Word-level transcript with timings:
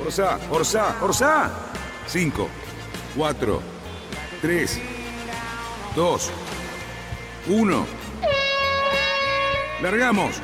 Orsá, 0.00 0.38
Orsá, 0.50 1.02
Orsá. 1.02 1.50
5, 2.06 2.48
4, 3.16 3.62
3, 4.42 4.80
2, 5.96 6.30
1. 7.48 7.86
Largamos. 9.82 10.40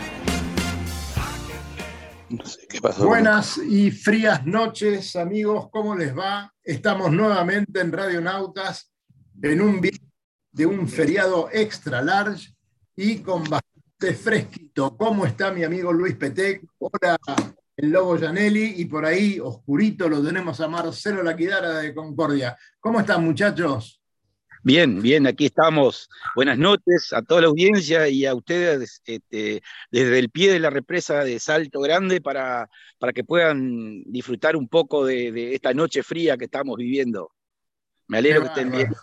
No 2.30 2.46
sé 2.46 2.66
qué 2.66 2.80
pasó. 2.80 3.06
Buenas 3.06 3.58
y 3.58 3.90
frías 3.90 4.44
noches, 4.46 5.14
amigos. 5.16 5.68
¿Cómo 5.70 5.94
les 5.94 6.16
va? 6.16 6.52
Estamos 6.62 7.12
nuevamente 7.12 7.80
en 7.80 7.92
Radio 7.92 8.20
Nautas 8.20 8.90
en 9.42 9.60
un 9.60 9.80
día 9.80 9.98
de 10.50 10.66
un 10.66 10.88
feriado 10.88 11.48
extra 11.52 12.00
large 12.02 12.54
y 12.96 13.18
con 13.18 13.42
bastante 13.44 14.14
fresquito. 14.14 14.96
¿Cómo 14.96 15.26
está 15.26 15.52
mi 15.52 15.62
amigo 15.62 15.92
Luis 15.92 16.16
Petec? 16.16 16.62
Hola, 16.78 17.18
el 17.76 17.90
Lobo 17.90 18.18
Janelli. 18.18 18.74
Y 18.76 18.84
por 18.86 19.04
ahí, 19.04 19.38
oscurito, 19.40 20.08
lo 20.08 20.22
tenemos 20.22 20.60
a 20.60 20.68
Marcelo 20.68 21.22
Laquidara 21.22 21.78
de 21.78 21.94
Concordia. 21.94 22.56
¿Cómo 22.80 23.00
están, 23.00 23.24
muchachos? 23.24 24.02
Bien, 24.64 25.02
bien, 25.02 25.26
aquí 25.26 25.46
estamos. 25.46 26.08
Buenas 26.36 26.56
noches 26.56 27.12
a 27.12 27.22
toda 27.22 27.40
la 27.40 27.48
audiencia 27.48 28.08
y 28.08 28.26
a 28.26 28.34
ustedes 28.34 29.02
este, 29.04 29.60
desde 29.90 30.18
el 30.20 30.30
pie 30.30 30.52
de 30.52 30.60
la 30.60 30.70
represa 30.70 31.24
de 31.24 31.40
Salto 31.40 31.80
Grande 31.80 32.20
para, 32.20 32.68
para 32.98 33.12
que 33.12 33.24
puedan 33.24 34.04
disfrutar 34.04 34.54
un 34.54 34.68
poco 34.68 35.04
de, 35.04 35.32
de 35.32 35.56
esta 35.56 35.74
noche 35.74 36.04
fría 36.04 36.36
que 36.36 36.44
estamos 36.44 36.76
viviendo. 36.76 37.32
Me 38.06 38.18
alegro 38.18 38.42
Qué 38.42 38.46
que 38.46 38.52
estén 38.52 38.70
bien. 38.70 38.94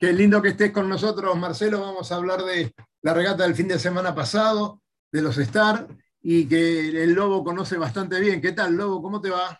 Qué 0.00 0.12
lindo 0.12 0.42
que 0.42 0.48
estés 0.48 0.72
con 0.72 0.88
nosotros, 0.88 1.38
Marcelo. 1.38 1.80
Vamos 1.80 2.10
a 2.10 2.16
hablar 2.16 2.42
de 2.42 2.74
la 3.02 3.14
regata 3.14 3.44
del 3.44 3.54
fin 3.54 3.68
de 3.68 3.78
semana 3.78 4.12
pasado, 4.12 4.82
de 5.12 5.22
los 5.22 5.38
Star, 5.38 5.86
y 6.22 6.46
que 6.46 6.88
el 6.88 7.12
Lobo 7.14 7.42
conoce 7.44 7.76
bastante 7.76 8.20
bien. 8.20 8.40
¿Qué 8.40 8.52
tal, 8.52 8.74
Lobo? 8.74 9.02
¿Cómo 9.02 9.20
te 9.20 9.30
va? 9.30 9.58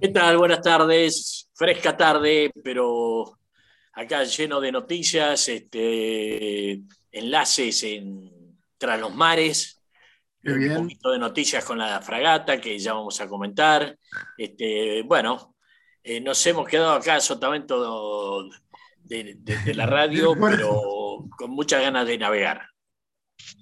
¿Qué 0.00 0.08
tal? 0.08 0.36
Buenas 0.36 0.60
tardes. 0.62 1.48
Fresca 1.54 1.96
tarde, 1.96 2.50
pero 2.62 3.38
acá 3.94 4.24
lleno 4.24 4.60
de 4.60 4.72
noticias, 4.72 5.48
este, 5.48 6.82
enlaces 7.10 7.82
en, 7.84 8.30
tras 8.76 9.00
los 9.00 9.14
mares, 9.14 9.80
Qué 10.42 10.52
un 10.52 10.58
bien. 10.58 10.74
poquito 10.82 11.10
de 11.12 11.18
noticias 11.18 11.64
con 11.64 11.78
la 11.78 12.00
fragata 12.02 12.60
que 12.60 12.78
ya 12.78 12.92
vamos 12.92 13.18
a 13.20 13.26
comentar. 13.28 13.98
Este, 14.36 15.02
bueno, 15.02 15.56
eh, 16.04 16.20
nos 16.20 16.46
hemos 16.46 16.68
quedado 16.68 16.92
acá 16.92 17.18
sotavento 17.20 18.48
de, 19.02 19.34
de- 19.38 19.56
de 19.64 19.74
la 19.74 19.86
radio, 19.86 20.34
pero 20.40 21.24
con 21.38 21.50
muchas 21.52 21.80
ganas 21.80 22.06
de 22.06 22.18
navegar. 22.18 22.68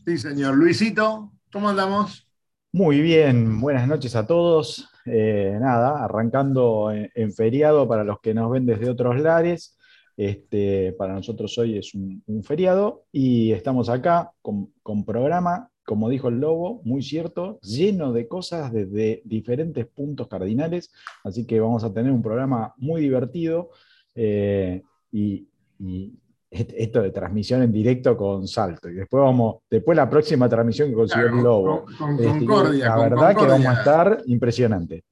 Sí, 0.04 0.18
señor. 0.18 0.56
Luisito, 0.56 1.32
¿cómo 1.54 1.68
andamos? 1.68 2.26
Muy 2.72 3.00
bien, 3.00 3.60
buenas 3.60 3.86
noches 3.86 4.16
a 4.16 4.26
todos. 4.26 4.88
Eh, 5.06 5.56
nada, 5.60 6.04
arrancando 6.04 6.90
en, 6.90 7.32
feriado 7.32 7.86
para 7.86 8.02
los 8.02 8.18
que 8.20 8.34
nos 8.34 8.50
ven 8.50 8.66
desde 8.66 8.90
otros 8.90 9.20
lares. 9.20 9.78
Este, 10.16 10.92
para 10.98 11.14
nosotros 11.14 11.56
hoy 11.58 11.78
es 11.78 11.94
un, 11.94 12.24
feriado 12.42 13.04
y 13.12 13.52
estamos 13.52 13.88
acá 13.88 14.32
con, 14.42 14.72
con 14.82 15.04
programa, 15.04 15.70
como 15.84 16.08
dijo 16.08 16.26
el 16.26 16.40
Lobo, 16.40 16.80
muy 16.82 17.02
cierto, 17.02 17.60
lleno 17.62 18.12
de 18.12 18.26
cosas 18.26 18.72
desde 18.72 19.22
diferentes 19.24 19.86
puntos 19.86 20.26
cardinales. 20.26 20.90
Así 21.22 21.46
que 21.46 21.60
vamos 21.60 21.84
a 21.84 21.94
tener 21.94 22.10
un 22.10 22.22
programa 22.22 22.74
muy 22.78 23.00
divertido 23.00 23.70
eh, 24.16 24.82
y, 25.12 25.46
y 25.78 26.14
esto 26.54 27.02
de 27.02 27.10
transmisión 27.10 27.62
en 27.62 27.72
directo 27.72 28.16
con 28.16 28.46
Salto. 28.48 28.88
Y 28.88 28.94
después 28.94 29.22
vamos, 29.22 29.56
después 29.70 29.96
la 29.96 30.08
próxima 30.08 30.48
transmisión 30.48 30.88
que 30.88 30.94
consiguió 30.94 31.24
Claro, 31.26 31.38
el 31.38 31.44
Lobo. 31.44 31.84
Con, 31.84 31.96
con 31.96 32.14
Este, 32.24 32.38
Concordia. 32.46 32.84
la 32.88 32.94
con 32.94 33.10
verdad 33.10 33.36
que 33.36 33.46
vamos 33.46 33.66
a 33.66 33.72
estar 33.78 34.22
impresionante. 34.26 35.04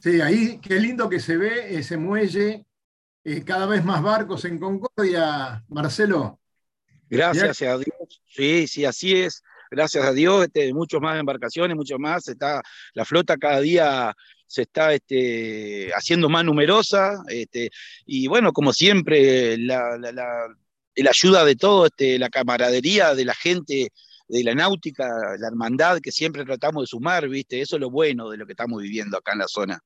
Sí, 0.00 0.20
ahí 0.20 0.58
qué 0.60 0.80
lindo 0.80 1.08
que 1.08 1.20
se 1.20 1.36
ve 1.36 1.76
ese 1.76 1.96
muelle. 1.96 2.64
eh, 3.24 3.42
cada 3.44 3.66
vez 3.66 3.84
más 3.84 4.02
barcos 4.02 4.44
en 4.44 4.58
Concordia, 4.58 5.64
Marcelo. 5.68 6.38
Gracias 7.08 7.62
a 7.62 7.76
Dios. 7.78 8.22
Sí, 8.28 8.66
sí, 8.66 8.84
así 8.84 9.14
es. 9.16 9.42
Gracias 9.70 10.04
a 10.04 10.12
Dios, 10.12 10.44
este, 10.44 10.72
muchos 10.72 11.00
más 11.00 11.18
embarcaciones, 11.18 11.76
mucho 11.76 11.98
más. 11.98 12.28
Está, 12.28 12.62
la 12.94 13.04
flota 13.04 13.36
cada 13.36 13.60
día 13.60 14.14
se 14.46 14.62
está 14.62 14.94
este, 14.94 15.90
haciendo 15.94 16.28
más 16.28 16.44
numerosa. 16.44 17.22
Este, 17.28 17.70
y 18.06 18.26
bueno, 18.28 18.52
como 18.52 18.72
siempre, 18.72 19.58
la, 19.58 19.96
la- 19.98 20.12
la- 20.12 20.56
la 20.96 21.10
ayuda 21.10 21.44
de 21.44 21.56
todo, 21.56 21.86
este, 21.86 22.18
la 22.18 22.30
camaradería 22.30 23.14
de 23.14 23.24
la 23.26 23.34
gente, 23.34 23.92
de 24.28 24.44
la 24.44 24.54
náutica, 24.54 25.06
la 25.38 25.48
hermandad 25.48 26.00
que 26.00 26.10
siempre 26.10 26.44
tratamos 26.44 26.84
de 26.84 26.86
sumar, 26.86 27.28
¿viste? 27.28 27.60
Eso 27.60 27.76
es 27.76 27.80
lo 27.80 27.90
bueno 27.90 28.30
de 28.30 28.38
lo 28.38 28.46
que 28.46 28.52
estamos 28.52 28.80
viviendo 28.82 29.18
acá 29.18 29.32
en 29.32 29.38
la 29.40 29.48
zona. 29.48 29.78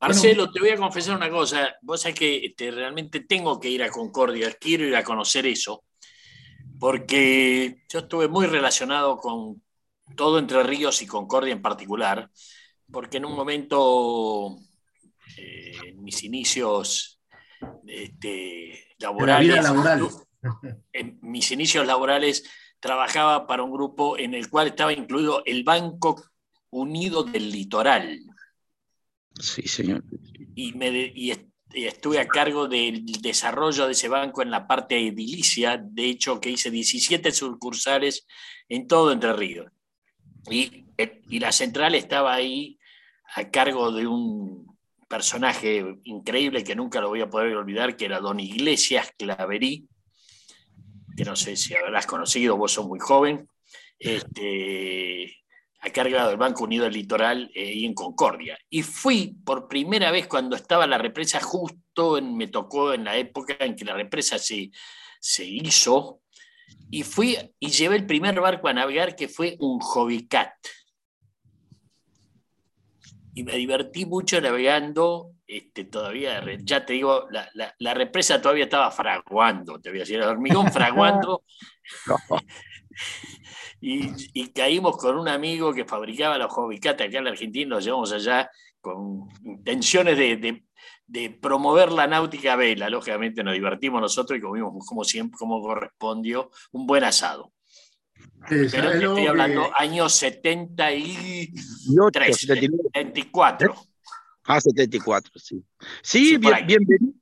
Marcelo, 0.00 0.50
te 0.50 0.60
voy 0.60 0.70
a 0.70 0.76
confesar 0.76 1.16
una 1.16 1.28
cosa. 1.30 1.76
Vos 1.82 2.02
sabés 2.02 2.16
que 2.18 2.46
este, 2.46 2.70
realmente 2.70 3.20
tengo 3.20 3.58
que 3.58 3.68
ir 3.68 3.82
a 3.82 3.90
Concordia, 3.90 4.52
quiero 4.58 4.84
ir 4.84 4.94
a 4.96 5.02
conocer 5.04 5.44
eso, 5.46 5.84
porque 6.78 7.82
yo 7.88 7.98
estuve 8.00 8.28
muy 8.28 8.46
relacionado 8.46 9.16
con 9.18 9.62
todo 10.16 10.38
Entre 10.38 10.62
Ríos 10.62 11.02
y 11.02 11.06
Concordia 11.06 11.52
en 11.52 11.62
particular, 11.62 12.30
porque 12.90 13.18
en 13.18 13.24
un 13.26 13.34
momento, 13.34 14.56
eh, 15.36 15.72
en 15.86 16.02
mis 16.02 16.22
inicios 16.24 17.20
este, 17.86 18.86
laborales, 18.98 19.48
vida 19.48 19.62
laboral. 19.62 20.08
en 20.92 21.18
mis 21.22 21.50
inicios 21.50 21.86
laborales 21.86 22.44
trabajaba 22.80 23.46
para 23.46 23.62
un 23.62 23.72
grupo 23.72 24.16
en 24.18 24.34
el 24.34 24.48
cual 24.48 24.68
estaba 24.68 24.92
incluido 24.92 25.42
el 25.44 25.64
Banco 25.64 26.22
Unido 26.70 27.24
del 27.24 27.50
Litoral 27.50 28.20
Sí, 29.40 29.62
señor. 29.62 30.04
y, 30.54 30.72
me 30.74 30.90
de- 30.90 31.12
y 31.14 31.30
est- 31.32 31.48
y 31.74 31.84
estuve 31.84 32.18
a 32.18 32.26
cargo 32.26 32.66
del 32.66 33.04
desarrollo 33.20 33.84
de 33.86 33.92
ese 33.92 34.08
banco 34.08 34.40
en 34.42 34.50
la 34.50 34.66
parte 34.66 34.96
edilicia, 35.06 35.76
de 35.78 36.06
hecho 36.06 36.40
que 36.40 36.50
hice 36.50 36.70
17 36.70 37.30
sucursales 37.30 38.26
en 38.70 38.86
todo 38.88 39.12
Entre 39.12 39.32
Ríos. 39.34 39.70
Y, 40.50 40.86
eh, 40.96 41.20
y 41.28 41.38
la 41.40 41.52
central 41.52 41.94
estaba 41.94 42.32
ahí 42.32 42.77
a 43.34 43.50
cargo 43.50 43.92
de 43.92 44.06
un 44.06 44.76
personaje 45.08 45.84
increíble 46.04 46.64
que 46.64 46.76
nunca 46.76 47.00
lo 47.00 47.08
voy 47.08 47.20
a 47.20 47.30
poder 47.30 47.56
olvidar, 47.56 47.96
que 47.96 48.04
era 48.06 48.20
don 48.20 48.40
Iglesias 48.40 49.10
Claverí, 49.16 49.86
que 51.16 51.24
no 51.24 51.34
sé 51.34 51.56
si 51.56 51.74
habrás 51.74 52.06
conocido, 52.06 52.56
vos 52.56 52.72
sos 52.72 52.86
muy 52.86 52.98
joven, 52.98 53.48
este, 53.98 55.34
a 55.80 55.90
cargo 55.90 56.26
del 56.26 56.36
Banco 56.36 56.64
Unido 56.64 56.84
del 56.84 56.94
Litoral 56.94 57.50
eh, 57.54 57.72
y 57.74 57.84
en 57.86 57.94
Concordia. 57.94 58.58
Y 58.70 58.82
fui 58.82 59.36
por 59.44 59.68
primera 59.68 60.10
vez 60.10 60.26
cuando 60.26 60.56
estaba 60.56 60.86
la 60.86 60.98
represa, 60.98 61.40
justo 61.40 62.18
en- 62.18 62.36
me 62.36 62.48
tocó 62.48 62.92
en 62.92 63.04
la 63.04 63.16
época 63.16 63.56
en 63.60 63.74
que 63.76 63.84
la 63.84 63.94
represa 63.94 64.38
se, 64.38 64.70
se 65.20 65.44
hizo, 65.44 66.20
y 66.90 67.02
fui 67.02 67.36
y 67.58 67.70
llevé 67.70 67.96
el 67.96 68.06
primer 68.06 68.40
barco 68.40 68.68
a 68.68 68.72
navegar 68.72 69.16
que 69.16 69.28
fue 69.28 69.56
un 69.60 69.80
Hobbycat. 69.80 70.52
Y 73.34 73.44
me 73.44 73.54
divertí 73.56 74.04
mucho 74.04 74.40
navegando, 74.40 75.32
este, 75.46 75.84
todavía, 75.84 76.42
ya 76.64 76.84
te 76.84 76.94
digo, 76.94 77.26
la, 77.30 77.48
la- 77.54 77.74
la 77.78 77.94
represa 77.94 78.40
todavía 78.42 78.64
estaba 78.64 78.90
fraguando, 78.90 79.78
te 79.80 79.90
voy 79.90 79.98
a 80.00 80.02
decir, 80.02 80.16
el 80.16 80.24
hormigón 80.24 80.66
fraguando. 80.72 81.44
Y, 83.80 84.10
y 84.32 84.48
caímos 84.52 84.96
con 84.96 85.16
un 85.16 85.28
amigo 85.28 85.72
que 85.72 85.84
fabricaba 85.84 86.36
los 86.38 86.52
Hobbycat 86.52 87.00
acá 87.00 87.18
en 87.18 87.24
la 87.24 87.30
Argentina, 87.30 87.76
los 87.76 87.84
llevamos 87.84 88.12
allá 88.12 88.50
con 88.80 89.28
intenciones 89.44 90.18
de, 90.18 90.36
de- 90.36 90.64
de 91.06 91.30
promover 91.30 91.90
la 91.92 92.06
náutica 92.06 92.54
vela. 92.56 92.90
Lógicamente 92.90 93.42
nos 93.42 93.54
divertimos 93.54 94.00
nosotros 94.00 94.38
y 94.38 94.42
comimos 94.42 94.84
como 94.86 95.04
siempre, 95.04 95.36
como 95.38 95.62
correspondió, 95.62 96.50
un 96.72 96.86
buen 96.86 97.04
asado. 97.04 97.52
Pero 98.48 98.68
¿sabés, 98.68 98.92
te 98.92 98.98
Lobo, 99.00 99.12
estoy 99.16 99.22
que- 99.24 99.28
hablando 99.28 99.70
años 99.78 100.12
73, 100.14 101.86
Y 101.88 101.98
ocho, 101.98 102.20
79. 102.24 102.82
74. 102.94 103.74
Ah, 104.44 104.60
74, 104.60 105.32
sí. 105.36 105.62
Sí, 106.02 106.30
Sí, 106.30 106.36
bien- 106.38 106.66
bienvenido, 106.66 107.12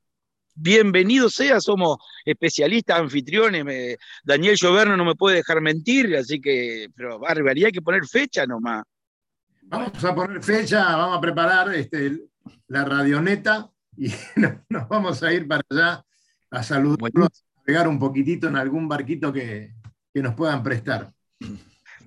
bienvenido 0.54 1.28
sea, 1.28 1.60
somos 1.60 1.98
especialistas, 2.24 3.00
anfitriones. 3.00 3.64
me- 3.64 3.96
Daniel 4.24 4.56
Lloverno 4.56 4.96
no 4.96 5.04
me 5.04 5.14
puede 5.14 5.36
dejar 5.36 5.60
mentir, 5.60 6.14
así 6.16 6.40
que, 6.40 6.88
pero 6.94 7.18
barbaridad, 7.18 7.66
hay 7.66 7.72
que 7.72 7.82
poner 7.82 8.06
fecha 8.06 8.46
nomás. 8.46 8.84
Vamos 9.62 10.04
a 10.04 10.14
poner 10.14 10.42
fecha, 10.42 10.96
vamos 10.96 11.18
a 11.18 11.20
preparar 11.20 11.74
este, 11.74 12.20
la 12.68 12.84
radioneta 12.84 13.68
y 13.96 14.06
nos 14.68 14.88
vamos 14.88 15.20
a 15.24 15.32
ir 15.32 15.48
para 15.48 15.62
allá 15.68 16.04
a 16.50 16.62
saludarlos, 16.62 17.26
a 17.58 17.62
pegar 17.64 17.88
un 17.88 17.98
poquitito 17.98 18.46
en 18.46 18.54
algún 18.56 18.86
barquito 18.88 19.32
que, 19.32 19.74
que 20.16 20.22
nos 20.22 20.34
puedan 20.34 20.62
prestar. 20.62 21.12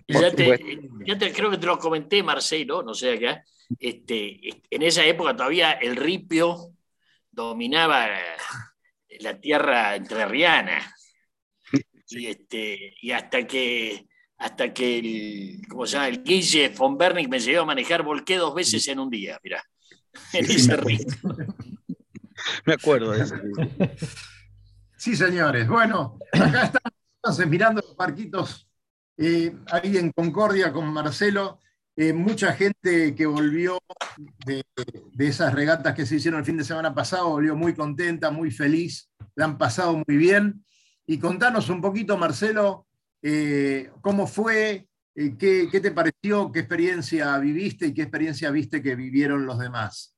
Ya 0.07 0.31
te, 0.31 0.59
ya 1.05 1.15
te, 1.15 1.31
creo 1.31 1.51
que 1.51 1.59
te 1.59 1.67
lo 1.67 1.77
comenté, 1.77 2.23
Marcelo, 2.23 2.81
no 2.81 2.95
sé 2.95 3.13
acá. 3.13 3.45
Este, 3.77 4.49
en 4.67 4.81
esa 4.81 5.05
época 5.05 5.35
todavía 5.35 5.73
el 5.73 5.95
ripio 5.95 6.71
dominaba 7.29 8.07
la 9.19 9.39
tierra 9.39 9.95
entrerriana. 9.95 10.91
Y, 12.07 12.25
este, 12.25 12.95
y 12.99 13.11
hasta 13.11 13.45
que 13.45 14.07
hasta 14.39 14.73
que 14.73 14.97
el, 14.97 15.67
¿cómo 15.67 15.85
se 15.85 15.97
llama? 15.97 16.07
el 16.07 16.23
Guille 16.23 16.69
von 16.69 16.97
Bernick 16.97 17.29
me 17.29 17.39
llevó 17.39 17.61
a 17.61 17.65
manejar, 17.65 18.01
volqué 18.01 18.37
dos 18.37 18.55
veces 18.55 18.87
en 18.87 18.97
un 18.97 19.11
día, 19.11 19.39
mira, 19.43 19.63
en 20.33 20.45
ese 20.45 20.75
río. 20.77 21.05
Me 22.65 22.73
acuerdo 22.73 23.11
de 23.11 23.21
eso. 23.21 23.35
Sí, 24.97 25.15
señores. 25.15 25.67
Bueno, 25.67 26.17
acá 26.33 26.63
estamos 26.63 26.98
mirando 27.47 27.81
los 27.81 27.95
barquitos 27.95 28.69
eh, 29.17 29.53
ahí 29.71 29.97
en 29.97 30.11
Concordia 30.11 30.71
con 30.71 30.91
Marcelo. 30.91 31.59
Eh, 31.95 32.13
mucha 32.13 32.53
gente 32.53 33.13
que 33.13 33.25
volvió 33.25 33.77
de, 34.45 34.63
esas 35.17 35.53
regatas 35.53 35.93
que 35.93 36.05
se 36.05 36.15
hicieron 36.15 36.39
el 36.39 36.45
fin 36.45 36.55
de 36.55 36.63
semana 36.63 36.95
pasado, 36.95 37.29
volvió 37.29 37.55
muy 37.55 37.73
contenta, 37.73 38.31
muy 38.31 38.51
feliz, 38.51 39.11
la 39.35 39.45
han 39.45 39.57
pasado 39.57 40.01
muy 40.07 40.17
bien. 40.17 40.63
Y 41.05 41.19
contanos 41.19 41.69
un 41.69 41.81
poquito, 41.81 42.17
Marcelo, 42.17 42.87
eh, 43.21 43.91
cómo 43.99 44.27
fue, 44.27 44.87
qué, 45.13 45.67
qué, 45.69 45.79
te 45.81 45.91
pareció, 45.91 46.51
qué 46.53 46.59
experiencia 46.59 47.37
viviste 47.39 47.87
y 47.87 47.93
qué 47.93 48.03
experiencia 48.03 48.51
viste 48.51 48.81
que 48.81 48.95
vivieron 48.95 49.45
los 49.45 49.59
demás. 49.59 50.15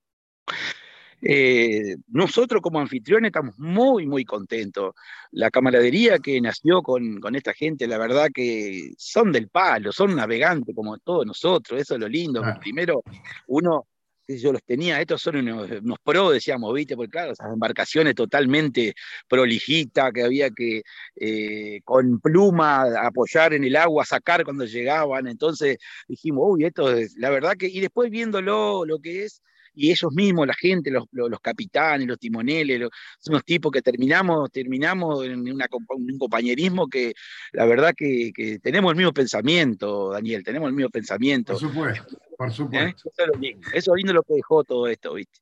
Eh, 1.21 1.97
nosotros 2.07 2.61
como 2.61 2.79
anfitriones 2.79 3.29
estamos 3.29 3.57
muy, 3.59 4.07
muy 4.07 4.25
contentos. 4.25 4.95
La 5.31 5.51
camaradería 5.51 6.19
que 6.19 6.41
nació 6.41 6.81
con, 6.81 7.19
con, 7.19 7.35
esta 7.35 7.53
gente, 7.53 7.87
la 7.87 7.97
verdad 7.97 8.29
que 8.33 8.93
son 8.97 9.31
del 9.31 9.49
palo, 9.49 9.91
son 9.91 10.15
navegantes 10.15 10.75
como 10.75 10.97
todos 10.97 11.25
nosotros, 11.25 11.79
eso 11.79 11.95
es 11.95 11.99
lo 11.99 12.07
lindo. 12.07 12.41
Primero, 12.59 13.03
uno, 13.47 13.87
yo 14.27 14.51
los 14.51 14.63
tenía, 14.63 14.99
estos 15.01 15.21
son 15.21 15.37
unos, 15.37 15.69
unos 15.69 15.99
pros, 16.03 16.33
decíamos, 16.33 16.73
¿viste? 16.73 16.95
Porque 16.95 17.11
claro, 17.11 17.33
esas 17.33 17.53
embarcaciones 17.53 18.15
totalmente 18.15 18.93
prolijitas, 19.27 20.11
que 20.13 20.23
había 20.23 20.49
que 20.49 20.81
eh, 21.15 21.81
con 21.83 22.19
pluma 22.19 22.83
apoyar 23.05 23.53
en 23.53 23.63
el 23.63 23.75
agua, 23.75 24.05
sacar 24.05 24.43
cuando 24.43 24.65
llegaban. 24.65 25.27
Entonces 25.27 25.77
dijimos, 26.07 26.43
uy, 26.47 26.65
esto 26.65 26.91
es, 26.91 27.15
la 27.17 27.29
verdad 27.29 27.55
que, 27.57 27.67
y 27.67 27.79
después 27.79 28.09
viéndolo, 28.09 28.85
lo 28.85 28.99
que 28.99 29.25
es 29.25 29.41
y 29.81 29.89
ellos 29.89 30.11
mismos, 30.13 30.45
la 30.45 30.53
gente, 30.53 30.91
los, 30.91 31.05
los, 31.11 31.39
capitanes, 31.39 32.07
los 32.07 32.19
timoneles, 32.19 32.79
los, 32.79 32.91
son 33.19 33.33
unos 33.33 33.43
tipos 33.43 33.71
que 33.71 33.81
terminamos, 33.81 34.51
terminamos 34.51 35.25
en 35.25 35.39
una, 35.51 35.65
un 35.89 36.17
compañerismo 36.19 36.87
que 36.87 37.13
la 37.51 37.65
verdad 37.65 37.93
que, 37.97 38.31
que, 38.31 38.59
tenemos 38.59 38.91
el 38.91 38.97
mismo 38.97 39.11
pensamiento, 39.11 40.11
Daniel, 40.11 40.43
tenemos 40.43 40.69
el 40.69 40.75
mismo 40.75 40.91
pensamiento. 40.91 41.53
Por 41.53 41.61
supuesto, 41.61 42.17
por 42.37 42.49
¿Eh? 42.49 42.51
supuesto. 42.51 43.09
Eso, 43.09 43.23
es 43.23 43.27
lo 43.27 43.39
lindo, 43.41 43.67
eso 43.73 43.95
es 43.95 43.97
lindo 43.97 44.13
lo 44.13 44.21
que 44.21 44.35
dejó 44.35 44.63
todo 44.63 44.87
esto, 44.87 45.15
¿viste? 45.15 45.39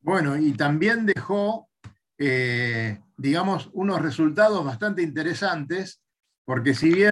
Bueno, 0.00 0.38
y 0.38 0.52
también 0.52 1.04
dejó, 1.04 1.68
eh, 2.16 2.98
digamos, 3.18 3.68
unos 3.74 4.00
resultados 4.00 4.64
bastante 4.64 5.02
interesantes, 5.02 6.00
porque 6.46 6.72
si 6.72 6.94
bien 6.94 7.10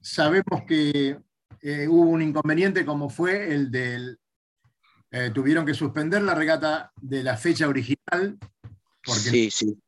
sabemos 0.00 0.64
que 0.66 1.16
eh, 1.60 1.86
hubo 1.86 2.10
un 2.10 2.22
inconveniente 2.22 2.84
como 2.84 3.08
fue 3.08 3.54
el 3.54 3.70
del 3.70 4.18
eh, 5.16 5.30
tuvieron 5.32 5.64
que 5.64 5.74
suspender 5.74 6.22
la 6.22 6.34
regata 6.34 6.90
de 7.00 7.22
la 7.22 7.36
fecha 7.36 7.68
original. 7.68 8.36
Porque 9.04 9.20
sí, 9.20 9.48
sí. 9.48 9.78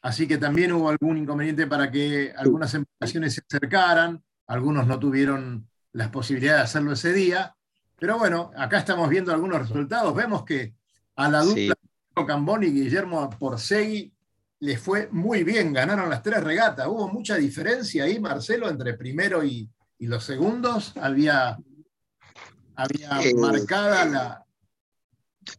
Así 0.00 0.26
que 0.26 0.38
también 0.38 0.72
hubo 0.72 0.88
algún 0.88 1.18
inconveniente 1.18 1.66
para 1.66 1.90
que 1.90 2.32
algunas 2.34 2.72
embarcaciones 2.72 3.34
se 3.34 3.42
acercaran, 3.46 4.22
algunos 4.46 4.86
no 4.86 4.98
tuvieron 4.98 5.68
las 5.92 6.08
posibilidades 6.08 6.60
de 6.60 6.64
hacerlo 6.64 6.92
ese 6.92 7.12
día. 7.12 7.54
Pero 7.98 8.18
bueno, 8.18 8.50
acá 8.56 8.78
estamos 8.78 9.10
viendo 9.10 9.30
algunos 9.30 9.58
resultados. 9.58 10.14
Vemos 10.14 10.42
que 10.46 10.74
a 11.16 11.28
la 11.28 11.42
dupla 11.42 11.74
sí. 11.78 12.24
Cambón 12.26 12.62
y 12.62 12.68
Guillermo 12.68 13.28
Porcegui 13.38 14.10
les 14.60 14.80
fue 14.80 15.10
muy 15.12 15.44
bien, 15.44 15.74
ganaron 15.74 16.08
las 16.08 16.22
tres 16.22 16.42
regatas. 16.42 16.86
Hubo 16.86 17.08
mucha 17.08 17.36
diferencia 17.36 18.04
ahí, 18.04 18.18
Marcelo, 18.18 18.70
entre 18.70 18.94
primero 18.94 19.44
y, 19.44 19.68
y 19.98 20.06
los 20.06 20.24
segundos. 20.24 20.94
Había 20.96 21.58
había 22.76 23.20
eh, 23.22 23.34
marcada 23.34 24.04
la. 24.04 24.40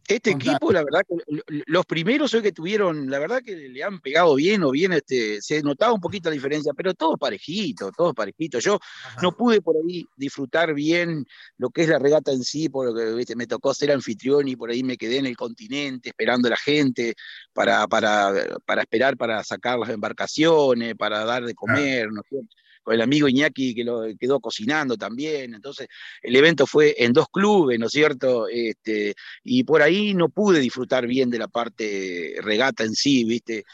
Este 0.08 0.30
equipo, 0.30 0.72
la 0.72 0.82
verdad, 0.82 1.02
que 1.08 1.42
los 1.66 1.86
primeros 1.86 2.34
hoy 2.34 2.42
que 2.42 2.50
tuvieron, 2.50 3.08
la 3.08 3.20
verdad 3.20 3.40
que 3.40 3.54
le 3.54 3.84
han 3.84 4.00
pegado 4.00 4.34
bien 4.34 4.64
o 4.64 4.72
bien, 4.72 4.92
este, 4.92 5.40
se 5.40 5.62
notaba 5.62 5.92
un 5.92 6.00
poquito 6.00 6.28
la 6.28 6.34
diferencia, 6.34 6.72
pero 6.76 6.92
todos 6.92 7.16
parejitos, 7.20 7.92
todos 7.96 8.12
parejitos. 8.12 8.64
Yo 8.64 8.80
Ajá. 9.04 9.20
no 9.22 9.36
pude 9.36 9.60
por 9.60 9.76
ahí 9.76 10.04
disfrutar 10.16 10.74
bien 10.74 11.24
lo 11.56 11.70
que 11.70 11.82
es 11.82 11.88
la 11.88 12.00
regata 12.00 12.32
en 12.32 12.42
sí, 12.42 12.68
porque 12.68 13.12
¿viste? 13.12 13.36
me 13.36 13.46
tocó 13.46 13.72
ser 13.74 13.92
anfitrión 13.92 14.48
y 14.48 14.56
por 14.56 14.70
ahí 14.70 14.82
me 14.82 14.96
quedé 14.96 15.18
en 15.18 15.26
el 15.26 15.36
continente 15.36 16.08
esperando 16.08 16.48
a 16.48 16.50
la 16.50 16.56
gente 16.56 17.14
para, 17.52 17.86
para, 17.86 18.32
para 18.64 18.82
esperar 18.82 19.16
para 19.16 19.44
sacar 19.44 19.78
las 19.78 19.90
embarcaciones, 19.90 20.96
para 20.96 21.24
dar 21.24 21.44
de 21.44 21.54
comer, 21.54 22.10
¿no 22.10 22.22
es 22.22 22.28
cierto? 22.28 22.56
Con 22.86 22.94
el 22.94 23.02
amigo 23.02 23.26
Iñaki 23.26 23.74
que 23.74 23.82
lo 23.82 24.04
quedó 24.16 24.38
cocinando 24.38 24.96
también. 24.96 25.54
Entonces, 25.54 25.88
el 26.22 26.36
evento 26.36 26.68
fue 26.68 26.94
en 26.96 27.12
dos 27.12 27.26
clubes, 27.32 27.80
¿no 27.80 27.86
es 27.86 27.92
cierto? 27.92 28.46
Este, 28.46 29.12
y 29.42 29.64
por 29.64 29.82
ahí 29.82 30.14
no 30.14 30.28
pude 30.28 30.60
disfrutar 30.60 31.04
bien 31.04 31.28
de 31.28 31.40
la 31.40 31.48
parte 31.48 32.36
regata 32.42 32.84
en 32.84 32.94
sí, 32.94 33.24
¿viste? 33.24 33.64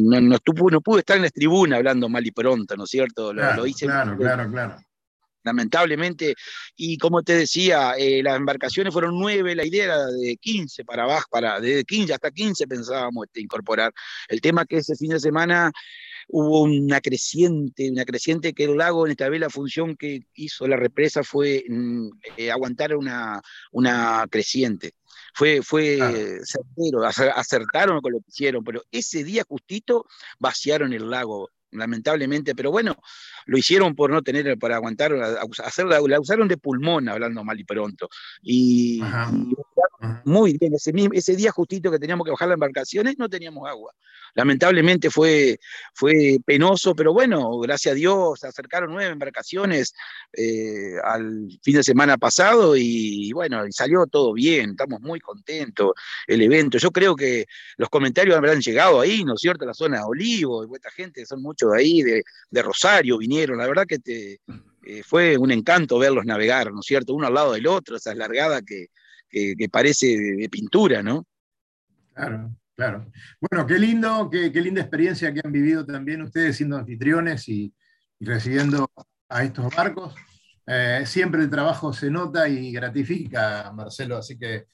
No, 0.00 0.22
no, 0.22 0.36
estuvo, 0.36 0.70
no 0.70 0.80
pude 0.80 1.00
estar 1.00 1.18
en 1.18 1.24
la 1.24 1.28
tribuna 1.28 1.76
hablando 1.76 2.08
mal 2.08 2.26
y 2.26 2.30
pronto, 2.30 2.78
¿no 2.78 2.84
es 2.84 2.90
cierto? 2.90 3.34
Lo, 3.34 3.42
claro, 3.42 3.56
lo 3.58 3.66
hice. 3.66 3.84
Claro, 3.84 4.16
claro, 4.16 4.50
claro 4.50 4.76
lamentablemente. 5.42 6.34
Y 6.76 6.98
como 6.98 7.22
te 7.22 7.34
decía, 7.34 7.94
eh, 7.96 8.22
las 8.22 8.36
embarcaciones 8.36 8.92
fueron 8.92 9.18
nueve, 9.18 9.54
la 9.54 9.64
idea 9.64 9.84
era 9.84 10.06
de 10.06 10.36
15 10.36 10.84
para 10.84 11.04
abajo, 11.04 11.26
para, 11.30 11.60
de 11.60 11.84
15 11.84 12.12
hasta 12.14 12.30
15 12.30 12.66
pensábamos 12.66 13.26
este, 13.26 13.40
incorporar. 13.40 13.92
El 14.28 14.40
tema 14.40 14.64
que 14.64 14.78
ese 14.78 14.96
fin 14.96 15.10
de 15.10 15.20
semana 15.20 15.72
hubo 16.32 16.62
una 16.62 17.00
creciente, 17.00 17.90
una 17.90 18.04
creciente 18.04 18.52
que 18.52 18.64
el 18.64 18.76
lago 18.76 19.06
en 19.06 19.12
esta 19.12 19.28
vez 19.28 19.40
la 19.40 19.50
función 19.50 19.96
que 19.96 20.22
hizo 20.34 20.66
la 20.66 20.76
represa 20.76 21.22
fue 21.22 21.64
mm, 21.68 22.08
eh, 22.36 22.50
aguantar 22.50 22.96
una, 22.96 23.40
una 23.72 24.26
creciente. 24.30 24.94
Fue, 25.34 25.62
fue 25.62 25.98
certero, 26.44 27.04
acertaron 27.04 28.00
con 28.00 28.12
lo 28.12 28.18
que 28.18 28.26
hicieron, 28.28 28.64
pero 28.64 28.82
ese 28.90 29.22
día 29.22 29.44
justito 29.48 30.06
vaciaron 30.38 30.92
el 30.92 31.08
lago, 31.08 31.50
lamentablemente, 31.70 32.54
pero 32.54 32.70
bueno, 32.70 32.96
lo 33.46 33.58
hicieron 33.58 33.94
por 33.94 34.10
no 34.10 34.22
tener, 34.22 34.58
para 34.58 34.76
aguantar, 34.76 35.12
hacerla, 35.64 36.00
la 36.00 36.20
usaron 36.20 36.48
de 36.48 36.56
pulmón, 36.56 37.08
hablando 37.08 37.44
mal 37.44 37.58
y 37.58 37.64
pronto. 37.64 38.08
Y 38.42 39.00
muy 40.24 40.56
bien, 40.58 40.74
ese, 40.74 40.92
mismo, 40.92 41.10
ese 41.14 41.36
día 41.36 41.50
justito 41.50 41.90
que 41.90 41.98
teníamos 41.98 42.24
que 42.24 42.30
bajar 42.30 42.48
las 42.48 42.54
embarcaciones, 42.54 43.18
no 43.18 43.28
teníamos 43.28 43.68
agua. 43.68 43.92
Lamentablemente 44.34 45.10
fue, 45.10 45.58
fue 45.92 46.38
penoso, 46.44 46.94
pero 46.94 47.12
bueno, 47.12 47.58
gracias 47.58 47.92
a 47.92 47.94
Dios 47.96 48.40
se 48.40 48.46
acercaron 48.46 48.92
nueve 48.92 49.12
embarcaciones 49.12 49.92
eh, 50.32 50.94
al 51.04 51.48
fin 51.62 51.74
de 51.74 51.82
semana 51.82 52.16
pasado 52.16 52.76
y, 52.76 53.28
y 53.28 53.32
bueno, 53.32 53.66
y 53.66 53.72
salió 53.72 54.06
todo 54.06 54.32
bien, 54.32 54.70
estamos 54.70 55.00
muy 55.00 55.20
contentos 55.20 55.92
el 56.26 56.40
evento. 56.42 56.78
Yo 56.78 56.90
creo 56.90 57.16
que 57.16 57.46
los 57.76 57.88
comentarios 57.88 58.36
habrán 58.36 58.60
llegado 58.60 59.00
ahí, 59.00 59.24
¿no 59.24 59.34
es 59.34 59.40
cierto? 59.40 59.66
La 59.66 59.74
zona 59.74 59.98
de 59.98 60.04
Olivo, 60.04 60.64
y 60.64 60.68
esta 60.74 60.90
gente, 60.90 61.26
son 61.26 61.42
muchos 61.42 61.72
de 61.72 61.78
ahí, 61.78 62.02
de, 62.02 62.22
de 62.50 62.62
Rosario 62.62 63.18
vinieron, 63.18 63.58
la 63.58 63.66
verdad 63.66 63.84
que 63.86 63.98
te, 63.98 64.40
eh, 64.86 65.02
fue 65.02 65.36
un 65.36 65.50
encanto 65.50 65.98
verlos 65.98 66.24
navegar, 66.24 66.72
¿no 66.72 66.80
es 66.80 66.86
cierto? 66.86 67.14
Uno 67.14 67.26
al 67.26 67.34
lado 67.34 67.52
del 67.52 67.66
otro, 67.66 67.96
esas 67.96 68.16
largadas 68.16 68.62
que, 68.64 68.86
que, 69.30 69.54
que 69.56 69.68
parece 69.68 70.06
de, 70.06 70.36
de 70.36 70.48
pintura, 70.48 71.02
¿no? 71.02 71.26
Claro. 72.14 72.54
Claro. 72.80 73.12
Bueno, 73.38 73.66
qué 73.66 73.78
lindo, 73.78 74.30
qué, 74.30 74.50
qué, 74.50 74.58
linda 74.62 74.80
experiencia 74.80 75.34
que 75.34 75.42
han 75.44 75.52
vivido 75.52 75.84
también 75.84 76.22
ustedes 76.22 76.56
siendo 76.56 76.78
anfitriones 76.78 77.46
y, 77.46 77.74
y 78.18 78.24
recibiendo 78.24 78.90
a 79.28 79.44
estos 79.44 79.74
barcos. 79.76 80.14
Eh, 80.66 81.02
siempre 81.04 81.42
el 81.42 81.50
trabajo 81.50 81.92
se 81.92 82.10
nota 82.10 82.48
y 82.48 82.72
gratifica, 82.72 83.70
Marcelo, 83.72 84.16
así 84.16 84.38
que 84.38 84.66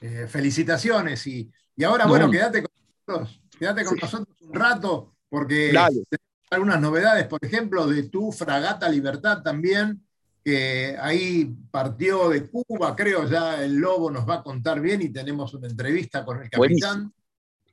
eh, 0.00 0.26
felicitaciones. 0.28 1.26
Y, 1.26 1.50
y 1.74 1.82
ahora, 1.84 2.04
no. 2.04 2.10
bueno, 2.10 2.30
quédate 2.30 2.62
con 2.62 2.72
nosotros, 3.06 3.42
quédate 3.58 3.84
con 3.84 3.94
sí. 3.94 4.00
nosotros 4.02 4.36
un 4.42 4.54
rato, 4.54 5.16
porque 5.28 5.72
Dale. 5.72 6.04
tenemos 6.08 6.48
algunas 6.50 6.80
novedades, 6.80 7.26
por 7.26 7.44
ejemplo, 7.44 7.88
de 7.88 8.08
tu 8.08 8.30
fragata 8.30 8.88
Libertad 8.88 9.42
también, 9.42 10.06
que 10.46 10.96
ahí 11.00 11.52
partió 11.72 12.28
de 12.28 12.48
Cuba, 12.48 12.94
creo 12.94 13.28
ya 13.28 13.64
el 13.64 13.78
Lobo 13.78 14.12
nos 14.12 14.28
va 14.28 14.36
a 14.36 14.42
contar 14.44 14.80
bien 14.80 15.02
y 15.02 15.08
tenemos 15.08 15.52
una 15.54 15.66
entrevista 15.66 16.24
con 16.24 16.40
el 16.40 16.48
capitán. 16.48 17.12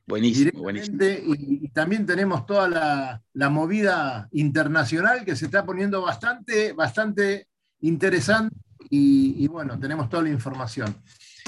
Buenísimo, 0.07 0.63
buenísimo. 0.63 0.97
Y, 1.03 1.65
y, 1.65 1.69
también 1.69 2.03
tenemos 2.07 2.47
toda 2.47 2.67
la, 2.67 3.21
la, 3.33 3.49
movida 3.49 4.27
internacional 4.31 5.23
que 5.23 5.35
se 5.35 5.45
está 5.45 5.63
poniendo 5.63 6.01
bastante, 6.01 6.73
bastante 6.73 7.47
interesante 7.81 8.55
y, 8.89 9.47
bueno, 9.49 9.79
tenemos 9.79 10.09
toda 10.09 10.23
la 10.23 10.29
información. 10.29 10.95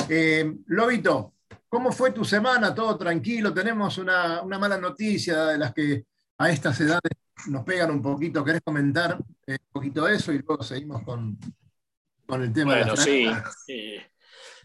Eh, 0.08 0.58
Lobito, 0.68 1.34
¿cómo 1.68 1.92
fue 1.92 2.12
tu 2.12 2.24
semana? 2.24 2.76
¿Todo 2.76 3.00
tranquilo? 3.00 3.52
Tenemos 3.52 3.98
una, 3.98 4.44
mala 4.44 4.78
noticia 4.78 5.46
de 5.46 5.58
las 5.58 5.74
que 5.74 6.06
a 6.38 6.52
estas 6.52 6.80
edades 6.82 7.12
nos 7.48 7.64
pegan 7.64 7.92
un 7.92 8.02
poquito. 8.02 8.44
¿Querés 8.44 8.62
comentar 8.64 9.18
eh, 9.48 9.58
un 9.60 9.72
poquito 9.72 10.08
eso 10.08 10.32
y 10.32 10.40
luego 10.40 10.64
seguimos 10.64 11.04
con, 11.04 11.38
el 12.30 12.54
tema 12.54 12.76
de 12.76 12.86
la 12.86 12.98
sí. 12.98 13.28
Eh, 13.68 14.06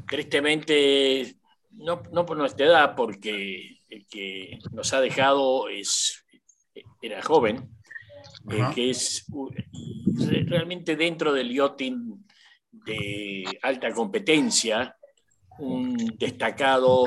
tristemente, 0.09 1.37
no, 1.73 2.03
no 2.13 2.25
por 2.25 2.37
nuestra 2.37 2.67
edad, 2.67 2.95
porque 2.97 3.83
el 3.89 4.07
que 4.07 4.59
nos 4.73 4.93
ha 4.95 5.01
dejado 5.01 5.69
es, 5.69 6.25
era 7.03 7.23
joven, 7.23 7.69
que 8.75 8.91
es 8.91 9.27
realmente 10.47 10.97
dentro 10.97 11.33
del 11.33 11.53
yachting 11.53 12.27
de 12.71 13.45
alta 13.63 13.93
competencia, 13.93 14.97
un 15.59 15.97
destacado 16.19 17.05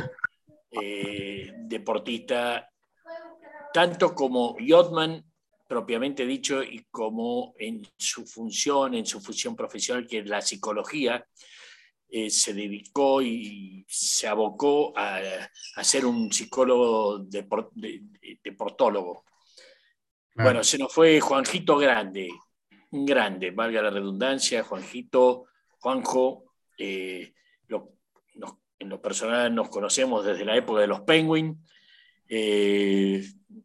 eh, 0.69 1.51
deportista, 1.57 2.69
tanto 3.73 4.13
como 4.13 4.55
yotman 4.59 5.23
propiamente 5.73 6.23
dicho 6.23 6.61
y 6.61 6.85
como 6.91 7.55
en 7.57 7.81
su 7.97 8.27
función, 8.27 8.93
en 8.93 9.07
su 9.07 9.19
función 9.19 9.55
profesional, 9.55 10.05
que 10.05 10.19
es 10.19 10.29
la 10.29 10.39
psicología, 10.39 11.25
eh, 12.07 12.29
se 12.29 12.53
dedicó 12.53 13.23
y 13.23 13.83
se 13.89 14.27
abocó 14.27 14.93
a, 14.95 15.19
ser 15.81 16.05
un 16.05 16.31
psicólogo 16.31 17.25
deportólogo. 18.43 19.25
Bueno, 20.35 20.63
se 20.63 20.77
nos 20.77 20.93
fue 20.93 21.19
Juanjito 21.19 21.75
Grande, 21.77 22.29
un 22.91 23.03
grande, 23.03 23.49
valga 23.49 23.81
la 23.81 23.89
redundancia, 23.89 24.63
Juanjito, 24.63 25.45
Juanjo, 25.79 26.53
eh, 26.77 27.33
en 28.77 28.89
lo 28.89 29.01
personal 29.01 29.55
nos 29.55 29.69
conocemos 29.69 30.23
desde 30.23 30.45
la 30.45 30.55
época 30.55 30.81
de 30.81 30.87
los 30.87 31.01
Penguin. 31.01 31.57
Eh, 32.27 33.23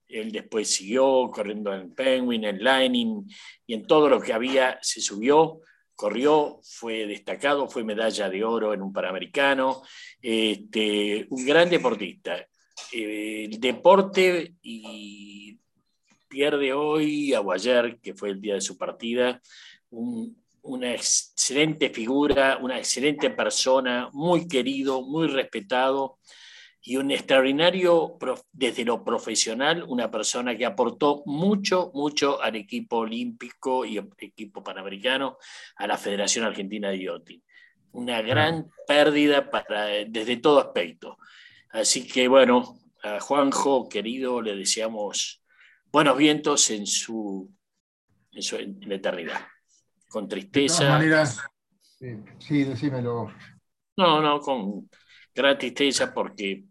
él 0.08 0.32
después 0.32 0.70
siguió 0.70 1.30
corriendo 1.30 1.74
en 1.74 1.94
Penguin, 1.94 2.44
en 2.44 2.62
Lightning 2.62 3.24
y 3.66 3.74
en 3.74 3.86
todo 3.86 4.08
lo 4.08 4.20
que 4.20 4.32
había 4.32 4.78
se 4.82 5.00
subió 5.00 5.60
corrió, 5.98 6.60
fue 6.62 7.08
destacado, 7.08 7.68
fue 7.68 7.82
medalla 7.82 8.30
de 8.30 8.44
oro 8.44 8.72
en 8.72 8.82
un 8.82 8.92
Panamericano, 8.92 9.82
este, 10.22 11.26
un 11.28 11.44
gran 11.44 11.68
deportista. 11.68 12.36
Eh, 12.92 13.48
el 13.50 13.58
deporte 13.58 14.54
y 14.62 15.58
pierde 16.28 16.72
hoy 16.72 17.34
a 17.34 17.40
Guayer, 17.40 17.98
que 18.00 18.14
fue 18.14 18.30
el 18.30 18.40
día 18.40 18.54
de 18.54 18.60
su 18.60 18.78
partida, 18.78 19.42
una 19.90 20.94
excelente 20.94 21.90
figura, 21.90 22.60
una 22.62 22.78
excelente 22.78 23.30
persona, 23.30 24.08
muy 24.12 24.46
querido, 24.46 25.02
muy 25.02 25.26
respetado 25.26 26.20
y 26.82 26.96
un 26.96 27.10
extraordinario, 27.10 28.16
desde 28.52 28.84
lo 28.84 29.04
profesional, 29.04 29.84
una 29.86 30.10
persona 30.10 30.56
que 30.56 30.64
aportó 30.64 31.22
mucho, 31.26 31.90
mucho 31.92 32.40
al 32.40 32.56
equipo 32.56 32.98
olímpico 32.98 33.84
y 33.84 33.98
equipo 34.18 34.62
panamericano, 34.62 35.38
a 35.76 35.86
la 35.86 35.98
Federación 35.98 36.44
Argentina 36.44 36.90
de 36.90 37.04
Yachting. 37.04 37.42
Una 37.92 38.22
gran 38.22 38.70
pérdida 38.86 39.50
para, 39.50 39.86
desde 40.06 40.36
todo 40.36 40.60
aspecto. 40.60 41.18
Así 41.70 42.06
que 42.06 42.28
bueno, 42.28 42.78
a 43.02 43.20
Juanjo, 43.20 43.88
querido, 43.88 44.40
le 44.40 44.56
deseamos 44.56 45.42
buenos 45.90 46.16
vientos 46.16 46.70
en 46.70 46.86
su, 46.86 47.50
en, 48.32 48.42
su, 48.42 48.56
en 48.56 48.78
la 48.86 48.94
eternidad. 48.94 49.40
Con 50.08 50.28
tristeza. 50.28 50.84
De 50.84 50.90
maneras, 50.90 51.40
sí, 51.98 52.16
sí, 52.38 52.64
decímelo. 52.64 53.30
No, 53.96 54.22
no, 54.22 54.40
con 54.40 54.88
gran 55.34 55.58
tristeza 55.58 56.12
porque 56.14 56.64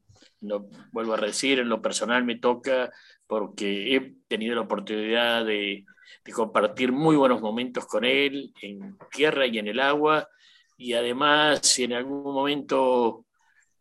lo 0.48 0.68
vuelvo 0.92 1.14
a 1.14 1.18
decir, 1.18 1.60
en 1.60 1.70
lo 1.70 1.82
personal 1.82 2.24
me 2.24 2.36
toca 2.36 2.92
porque 3.28 3.96
he 3.96 4.14
tenido 4.28 4.56
la 4.56 4.62
oportunidad 4.62 5.46
de, 5.46 5.86
compartir 6.34 6.92
muy 6.92 7.16
buenos 7.16 7.42
momentos 7.42 7.86
con 7.86 8.04
él 8.04 8.54
en 8.62 8.98
tierra 9.12 9.46
y 9.46 9.60
en 9.60 9.68
el 9.68 9.80
agua. 9.80 10.28
Y 10.78 10.94
además, 10.94 11.62
si 11.64 11.86
en 11.86 11.94
algún 11.94 12.34
momento 12.34 13.26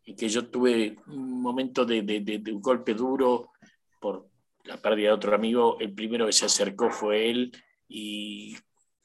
en 0.05 0.15
que 0.15 0.29
yo 0.29 0.49
tuve 0.49 0.97
un 1.09 1.43
momento 1.43 1.85
de, 1.85 2.03
de, 2.03 2.53
un 2.53 2.63
golpe 2.63 2.95
duro 2.95 3.51
por 4.01 4.29
la 4.65 4.77
pérdida 4.77 5.09
de 5.09 5.15
otro 5.15 5.35
amigo, 5.35 5.77
el 5.81 5.93
primero 5.93 6.27
que 6.27 6.33
se 6.33 6.47
acercó 6.47 6.91
fue 6.91 7.31
él 7.31 7.53
y 7.89 8.57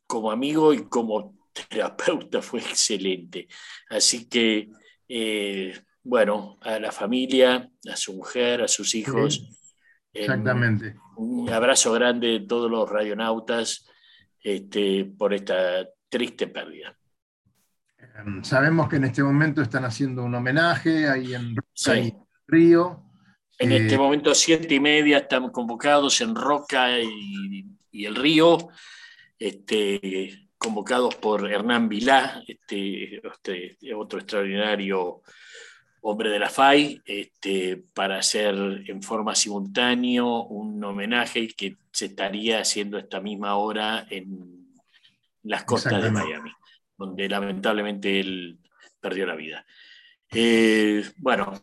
como 0.06 0.32
amigo 0.32 0.74
y 0.74 0.88
como 0.88 1.36
terapeuta 1.70 2.41
fue 2.41 2.60
excelente. 2.60 3.48
Así 3.89 4.30
que 4.30 4.70
eh, 5.08 5.74
bueno, 6.03 6.58
a 6.62 6.79
la 6.79 6.91
familia, 6.91 7.70
a 7.91 7.96
su 7.96 8.13
mujer, 8.13 8.62
a 8.62 8.67
sus 8.67 8.96
hijos. 8.96 9.48
Exactamente. 10.13 10.96
Un 11.15 11.50
abrazo 11.50 11.93
grande 11.93 12.27
de 12.27 12.39
todos 12.41 12.70
los 12.70 12.89
radionautas 12.89 13.88
este, 14.43 15.05
por 15.05 15.34
esta 15.34 15.88
triste 16.10 16.48
pérdida. 16.48 16.98
Em, 18.17 18.43
sabemos 18.43 18.89
que 18.89 18.98
en 18.98 19.05
este 19.05 19.24
momento 19.24 19.62
están 19.62 19.86
haciendo 19.86 20.24
un 20.24 20.36
homenaje 20.36 21.08
ahí 21.08 21.34
en 21.34 21.55
Roca 21.55 21.98
y 21.98 22.13
Río. 22.48 23.03
En 23.58 23.72
este 23.72 23.96
eh, 23.96 23.98
momento, 23.98 24.34
siete 24.34 24.74
y 24.74 24.79
media, 24.79 25.20
están 25.20 25.50
convocados 25.50 26.20
en 26.22 26.36
Roca 26.36 27.00
y, 27.00 27.67
el 27.93 28.15
Río, 28.15 28.70
este, 29.38 30.50
convocados 30.58 31.15
por 31.15 31.50
Hernán 31.50 31.88
Vilá, 31.88 32.41
este, 32.48 33.17
este 33.17 33.93
otro 33.93 34.20
extraordinario 34.20 35.22
hombre 36.01 36.29
de 36.29 36.39
la 36.39 36.50
FAI, 36.50 37.01
este, 37.05 37.84
para 37.93 38.17
hacer 38.17 38.55
en 38.88 39.01
forma 39.01 39.36
simultánea 39.36 40.24
un 40.24 40.84
homenaje 40.84 41.48
que 41.50 41.77
se 41.91 42.05
estaría 42.08 42.60
haciendo 42.60 42.98
esta 42.98 43.20
misma 43.20 43.55
hora 43.55 44.05
en 44.10 44.62
las 45.43 45.63
costas 45.63 46.01
de 46.01 46.12
Miami, 46.12 46.51
donde 46.98 47.29
lamentablemente 47.29 48.20
él 48.20 48.60
perdió 49.00 49.25
la 49.25 49.36
vida. 49.36 49.65
Eh, 50.31 51.03
bueno. 51.17 51.53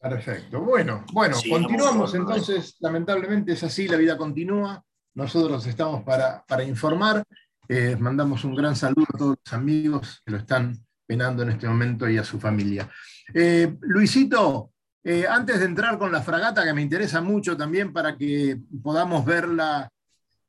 Perfecto. 0.00 0.60
Bueno, 0.60 1.04
bueno, 1.12 1.36
continuamos 1.48 2.14
entonces. 2.14 2.76
Lamentablemente 2.80 3.52
es 3.52 3.62
así, 3.62 3.88
la 3.88 3.96
vida 3.96 4.16
continúa. 4.16 4.82
Nosotros 5.14 5.66
estamos 5.66 6.02
para, 6.02 6.64
informar. 6.64 7.24
Eh, 7.68 7.96
mandamos 7.98 8.44
un 8.44 8.54
gran 8.54 8.76
saludo 8.76 9.06
a 9.14 9.18
todos 9.18 9.36
los 9.42 9.52
amigos 9.52 10.22
que 10.24 10.32
lo 10.32 10.38
están 10.38 10.76
penando 11.06 11.42
en 11.42 11.50
este 11.50 11.68
momento 11.68 12.08
y 12.08 12.18
a 12.18 12.24
su 12.24 12.38
familia. 12.38 12.90
Eh, 13.32 13.76
Luisito, 13.80 14.72
eh, 15.02 15.26
antes 15.28 15.58
de 15.58 15.66
entrar 15.66 15.98
con 15.98 16.12
la 16.12 16.22
fragata, 16.22 16.64
que 16.64 16.74
me 16.74 16.82
interesa 16.82 17.20
mucho 17.20 17.56
también 17.56 17.92
para 17.92 18.16
que 18.16 18.58
podamos 18.82 19.24
verla 19.24 19.88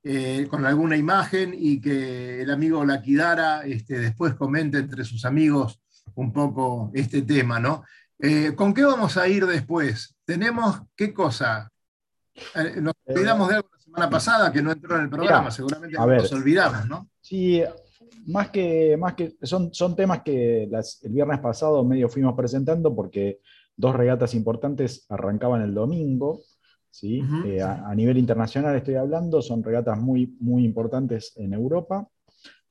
eh, 0.03 0.47
con 0.49 0.65
alguna 0.65 0.97
imagen 0.97 1.53
y 1.57 1.79
que 1.79 2.41
el 2.41 2.51
amigo 2.51 2.85
Laquidara 2.85 3.65
este, 3.65 3.99
después 3.99 4.35
comente 4.35 4.77
entre 4.77 5.03
sus 5.03 5.25
amigos 5.25 5.79
un 6.15 6.31
poco 6.31 6.91
este 6.93 7.21
tema, 7.23 7.59
¿no? 7.59 7.83
¿Con 8.55 8.73
qué 8.73 8.83
vamos 8.83 9.17
a 9.17 9.27
ir 9.27 9.45
después? 9.45 10.15
Tenemos 10.23 10.81
qué 10.95 11.13
cosa. 11.13 11.69
nos 12.81 12.93
olvidamos 13.05 13.49
de 13.49 13.55
algo 13.55 13.69
la 13.73 13.81
semana 13.83 14.09
pasada 14.09 14.51
que 14.53 14.61
no 14.61 14.71
entró 14.71 14.95
en 14.95 15.03
el 15.03 15.09
programa, 15.09 15.51
seguramente 15.51 15.97
nos 15.97 16.31
olvidamos, 16.31 16.87
¿no? 16.87 17.09
Sí, 17.19 17.61
más 18.27 18.49
que, 18.49 18.97
más 18.97 19.13
que 19.13 19.35
son, 19.41 19.73
son 19.73 19.95
temas 19.95 20.21
que 20.21 20.63
el 20.63 21.11
viernes 21.11 21.39
pasado 21.39 21.83
medio 21.83 22.09
fuimos 22.09 22.35
presentando 22.35 22.95
porque 22.95 23.39
dos 23.75 23.95
regatas 23.95 24.33
importantes 24.33 25.05
arrancaban 25.09 25.61
el 25.61 25.73
domingo. 25.73 26.41
¿sí? 26.89 27.21
Eh, 27.45 27.61
a, 27.61 27.93
nivel 27.93 28.17
internacional 28.17 28.75
estoy 28.75 28.95
hablando, 28.95 29.41
son 29.41 29.63
regatas 29.63 29.99
muy, 29.99 30.35
muy 30.39 30.63
importantes 30.63 31.33
en 31.35 31.53
Europa, 31.53 32.07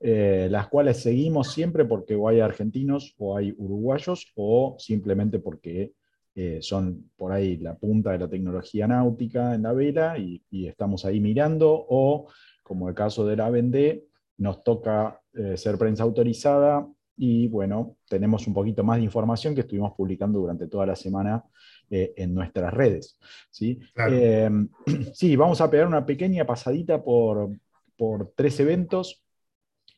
eh, 0.00 0.48
las 0.50 0.68
cuales 0.68 1.02
seguimos 1.02 1.52
siempre 1.52 1.84
porque 1.84 2.14
o 2.14 2.28
hay 2.28 2.40
argentinos 2.40 3.14
o 3.18 3.36
hay 3.36 3.54
uruguayos 3.56 4.32
o 4.34 4.76
simplemente 4.78 5.38
porque 5.38 5.92
eh, 6.34 6.58
son 6.62 7.10
por 7.16 7.32
ahí 7.32 7.58
la 7.58 7.76
punta 7.76 8.12
de 8.12 8.18
la 8.18 8.28
tecnología 8.28 8.88
náutica 8.88 9.54
en 9.54 9.62
la 9.62 9.72
vela 9.72 10.18
y, 10.18 10.42
y 10.50 10.66
estamos 10.66 11.04
ahí 11.04 11.20
mirando, 11.20 11.70
o 11.88 12.28
como 12.62 12.88
el 12.88 12.94
caso 12.94 13.24
de 13.26 13.36
la 13.36 13.50
Vendée, 13.50 14.08
nos 14.38 14.64
toca 14.64 15.20
eh, 15.36 15.56
ser 15.56 15.76
prensa 15.76 16.04
autorizada 16.04 16.86
y 17.16 17.48
bueno, 17.48 17.96
tenemos 18.08 18.46
un 18.46 18.54
poquito 18.54 18.84
más 18.84 18.98
de 18.98 19.04
información 19.04 19.54
que 19.54 19.62
estuvimos 19.62 19.92
publicando 19.94 20.38
durante 20.38 20.68
toda 20.68 20.86
la 20.86 20.96
semana 20.96 21.44
eh, 21.90 22.12
en 22.16 22.34
nuestras 22.34 22.72
redes. 22.72 23.18
¿sí? 23.50 23.80
Eh, 24.10 24.48
sí, 25.12 25.34
vamos 25.36 25.60
a 25.60 25.70
pegar 25.70 25.86
una 25.86 26.06
pequeña 26.06 26.44
pasadita 26.44 27.02
por, 27.02 27.50
por 27.96 28.32
tres 28.36 28.60
eventos 28.60 29.24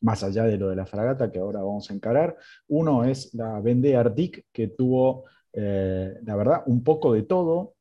más 0.00 0.22
allá 0.22 0.44
de 0.44 0.58
lo 0.58 0.68
de 0.68 0.76
la 0.76 0.86
fragata 0.86 1.30
que 1.30 1.38
ahora 1.38 1.60
vamos 1.60 1.90
a 1.90 1.94
encarar. 1.94 2.36
Uno 2.68 3.04
es 3.04 3.34
la 3.34 3.60
Vendée 3.60 3.96
Arctic, 3.96 4.46
que 4.52 4.68
tuvo, 4.68 5.24
la 5.52 6.36
verdad, 6.36 6.62
un 6.66 6.84
poco 6.84 7.14
de 7.14 7.22
todo 7.22 7.74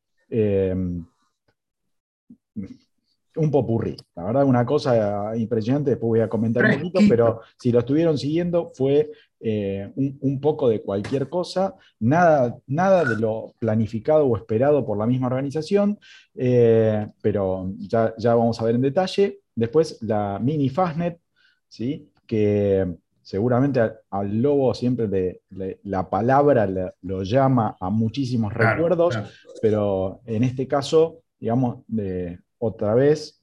un 3.36 3.52
popurrí. 3.52 3.96
La 4.16 4.24
verdad, 4.24 4.46
una 4.46 4.66
cosa 4.66 5.36
impresionante, 5.36 5.92
después 5.92 6.08
voy 6.08 6.20
a 6.22 6.30
comentar 6.30 6.66
un 6.66 6.72
poquito, 6.72 7.00
pero 7.10 7.42
si 7.60 7.72
lo 7.72 7.80
estuvieron 7.80 8.18
siguiendo 8.18 8.72
fue 8.74 9.12
eh, 9.40 9.92
un, 9.96 10.40
poco 10.40 10.70
de 10.70 10.82
cualquier 10.82 11.30
cosa, 11.30 11.76
nada, 12.00 12.58
nada 12.68 13.06
de 13.06 13.18
lo 13.18 13.54
planificado 13.60 14.26
o 14.26 14.38
esperado 14.38 14.86
por 14.86 14.98
la 14.98 15.06
misma 15.06 15.28
organización, 15.28 16.00
eh, 16.36 17.08
pero 17.22 17.72
ya, 17.78 18.14
ya 18.18 18.36
vamos 18.36 18.60
a 18.60 18.66
ver 18.66 18.76
en 18.76 18.82
detalle. 18.82 19.40
Después 19.54 20.02
la 20.02 20.40
mini 20.42 20.70
Fastnet, 20.70 21.20
¿sí? 21.68 22.10
que 22.26 22.88
seguramente 23.22 23.80
al, 24.10 24.42
lobo 24.42 24.74
siempre 24.74 25.42
la 25.84 26.10
palabra 26.10 26.68
lo 27.02 27.24
llama 27.24 27.76
a 27.80 27.90
muchísimos 27.90 28.54
recuerdos, 28.54 29.18
pero 29.62 30.22
en 30.26 30.44
este 30.44 30.68
caso, 30.68 31.22
digamos, 31.40 31.80
de, 31.88 32.40
otra 32.60 32.96
vez, 32.96 33.42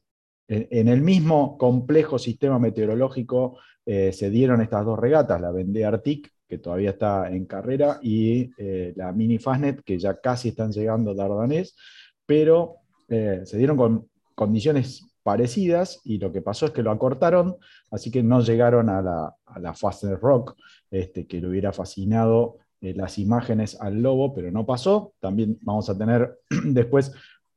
en, 0.48 0.88
el 0.88 1.00
mismo 1.00 1.56
complejo 1.56 2.18
sistema 2.18 2.58
meteorológico 2.58 3.58
eh, 3.86 4.12
se 4.12 4.30
dieron 4.30 4.60
estas 4.60 4.84
dos 4.84 4.98
regatas, 4.98 5.40
la 5.40 5.50
Vendée 5.50 5.84
Arctic, 5.84 6.30
que 6.46 6.58
todavía 6.58 6.90
está 6.90 7.28
en 7.30 7.46
carrera, 7.46 7.98
y 8.02 8.50
eh, 8.58 8.92
la 8.96 9.12
Mini 9.12 9.38
Fastnet, 9.38 9.82
que 9.82 9.98
ya 9.98 10.20
casi 10.20 10.50
están 10.50 10.70
llegando 10.70 11.14
Dardanés, 11.14 11.74
pero 12.26 12.76
eh, 13.08 13.42
se 13.44 13.56
dieron 13.56 13.76
con 13.76 14.08
condiciones 14.34 15.06
parecidas 15.22 16.00
y 16.04 16.18
lo 16.18 16.32
que 16.32 16.42
pasó 16.42 16.66
es 16.66 16.72
que 16.72 16.82
lo 16.82 16.90
acortaron, 16.90 17.56
así 17.90 18.10
que 18.10 18.22
no 18.22 18.40
llegaron 18.40 18.88
a 18.90 19.00
la, 19.00 19.36
a 19.46 19.74
Faster 19.74 20.18
Rock, 20.18 20.56
este, 20.90 21.26
que 21.26 21.40
le 21.40 21.48
hubiera 21.48 21.72
fascinado 21.72 22.58
las 22.80 23.18
imágenes 23.18 23.80
al 23.80 24.02
lobo, 24.02 24.34
pero 24.34 24.50
no 24.50 24.66
pasó. 24.66 25.14
También 25.20 25.56
vamos 25.62 25.88
a 25.88 25.96
tener 25.96 26.40
después 26.64 27.12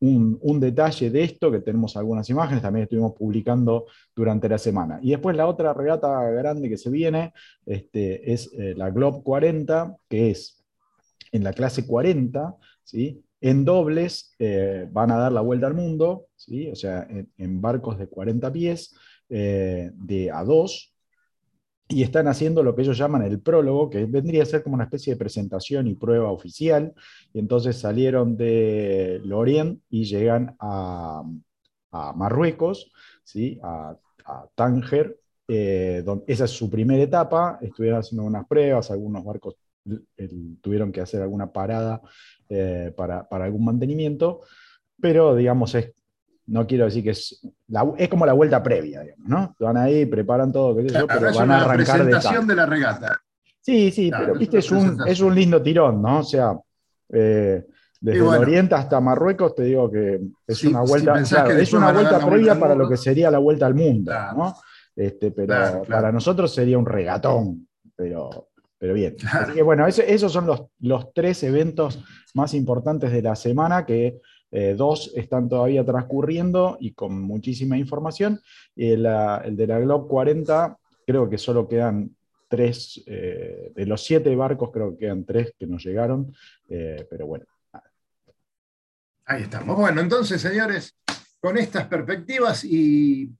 un, 0.07 0.59
detalle 0.59 1.09
de 1.09 1.23
esto, 1.23 1.51
que 1.51 1.59
tenemos 1.59 1.97
algunas 1.97 2.29
imágenes, 2.29 2.61
también 2.61 2.83
estuvimos 2.83 3.13
publicando 3.13 3.85
durante 4.15 4.47
la 4.49 4.57
semana. 4.57 4.99
Y 5.01 5.11
después 5.11 5.35
la 5.35 5.47
otra 5.47 5.73
regata 5.73 6.21
grande 6.31 6.69
que 6.69 6.77
se 6.77 6.89
viene 6.89 7.33
este, 7.65 8.31
es 8.31 8.51
eh, 8.53 8.73
la 8.75 8.89
Globe 8.89 9.21
40, 9.23 9.95
que 10.07 10.31
es 10.31 10.63
en 11.31 11.43
la 11.43 11.53
clase 11.53 11.85
40, 11.85 12.55
¿sí? 12.83 13.23
En 13.41 13.65
dobles 13.65 14.35
eh, 14.39 14.87
van 14.91 15.11
a 15.11 15.17
dar 15.17 15.31
la 15.31 15.41
vuelta 15.41 15.67
al 15.67 15.73
mundo, 15.73 16.27
¿sí? 16.35 16.67
o 16.69 16.75
sea, 16.75 17.07
en, 17.37 17.61
barcos 17.61 17.97
de 17.99 18.07
40 18.07 18.51
pies, 18.51 18.95
eh, 19.29 19.91
de 19.93 20.31
A2, 20.31 20.94
y 21.87 22.01
están 22.03 22.27
haciendo 22.27 22.63
lo 22.63 22.75
que 22.75 22.81
ellos 22.81 22.97
llaman 22.97 23.21
el 23.23 23.39
prólogo, 23.39 23.89
que 23.89 24.05
vendría 24.05 24.43
a 24.43 24.47
ser 24.47 24.63
como 24.63 24.75
una 24.75 24.85
especie 24.85 25.13
de 25.13 25.19
presentación 25.19 25.87
y 25.87 25.95
prueba 25.95 26.31
oficial, 26.31 26.93
y 27.33 27.39
entonces 27.39 27.77
salieron 27.77 28.35
de 28.37 29.21
Lorient 29.23 29.81
y 29.89 30.05
llegan 30.05 30.55
a, 30.59 31.23
Marruecos, 32.15 32.91
¿sí? 33.23 33.59
a, 33.63 33.95
Tánger, 34.55 35.17
eh, 35.47 36.03
esa 36.27 36.45
es 36.45 36.51
su 36.51 36.69
primera 36.69 37.03
etapa, 37.03 37.59
estuvieron 37.61 37.99
haciendo 37.99 38.23
unas 38.23 38.47
pruebas, 38.47 38.89
algunos 38.89 39.23
barcos 39.23 39.55
tuvieron 40.61 40.91
que 40.91 41.01
hacer 41.01 41.21
alguna 41.21 41.51
parada 41.51 42.01
eh, 42.49 42.91
para, 42.95 43.27
algún 43.29 43.65
mantenimiento, 43.65 44.41
pero 44.99 45.35
digamos, 45.35 45.75
es, 45.75 45.93
no 46.47 46.67
quiero 46.67 46.85
decir 46.85 47.03
que 47.03 47.11
es, 47.11 47.41
es 47.97 48.09
como 48.09 48.25
la 48.25 48.33
vuelta 48.33 48.61
previa, 48.61 49.01
digamos, 49.01 49.27
¿no? 49.27 49.55
Van 49.59 49.77
ahí, 49.77 50.05
preparan 50.05 50.51
todo, 50.51 50.75
pero 50.75 51.33
van 51.33 51.51
a 51.51 51.63
arrancar 51.63 52.05
de, 52.05 52.45
de 52.45 52.55
la 52.55 52.65
regata. 52.65 53.21
Sí, 53.61 53.91
sí, 53.91 54.11
pero 54.11 54.35
viste, 54.35 54.59
es 54.59 54.71
un, 54.71 54.99
es 55.07 55.19
un 55.21 55.33
lindo 55.33 55.61
tirón, 55.61 56.01
¿no? 56.01 56.19
O 56.19 56.23
sea, 56.23 56.55
eh, 57.09 57.65
desde 57.99 58.21
Oriente 58.21 58.75
hasta 58.75 58.99
Marruecos 58.99 59.55
te 59.55 59.63
digo 59.63 59.89
que 59.89 60.21
es 60.45 60.63
una 60.65 60.81
vuelta, 60.81 61.19
es 61.19 61.73
una 61.73 61.91
vuelta 61.91 62.19
previa 62.23 62.59
para 62.59 62.75
lo 62.75 62.87
que 62.87 62.97
sería 62.97 63.31
la 63.31 63.39
vuelta 63.39 63.65
al 63.65 63.73
mundo, 63.73 64.13
¿no? 64.37 64.55
Este, 64.95 65.31
pero 65.31 65.81
para 65.89 66.11
nosotros 66.11 66.53
sería 66.53 66.77
un 66.77 66.85
regatón, 66.85 67.67
pero 67.95 68.49
pero 68.77 68.93
bien. 68.93 69.15
Así 69.31 69.53
que 69.53 69.63
bueno, 69.63 69.87
esos 69.87 70.31
son 70.31 70.45
los, 70.45 70.63
los, 70.79 71.13
tres 71.13 71.41
eventos 71.43 72.03
más 72.33 72.53
importantes 72.53 73.11
de 73.11 73.21
la 73.21 73.35
semana, 73.35 73.85
que 73.85 74.19
eh, 74.51 74.75
dos 74.77 75.11
están 75.15 75.49
todavía 75.49 75.85
transcurriendo 75.85 76.77
y 76.79 76.93
con 76.93 77.21
muchísima 77.21 77.77
información. 77.77 78.39
El, 78.75 79.05
el 79.05 79.55
de 79.55 79.67
la 79.67 79.79
Globe 79.79 80.07
40, 80.07 80.77
creo 81.05 81.29
que 81.29 81.37
solo 81.37 81.67
quedan 81.67 82.15
tres, 82.47 83.03
eh, 83.05 83.71
de 83.75 83.85
los 83.85 84.03
siete 84.03 84.35
barcos 84.35 84.71
creo 84.71 84.91
que 84.91 85.05
quedan 85.05 85.25
tres 85.25 85.53
que 85.57 85.67
nos 85.67 85.83
llegaron, 85.83 86.33
eh, 86.69 87.05
pero 87.09 87.27
bueno. 87.27 87.45
Ahí 89.25 89.43
estamos. 89.43 89.75
Bueno, 89.75 90.01
entonces, 90.01 90.39
señores, 90.41 90.95
con 91.39 91.57
estas 91.57 91.87
perspectivas 91.87 92.63
y, 92.63 93.31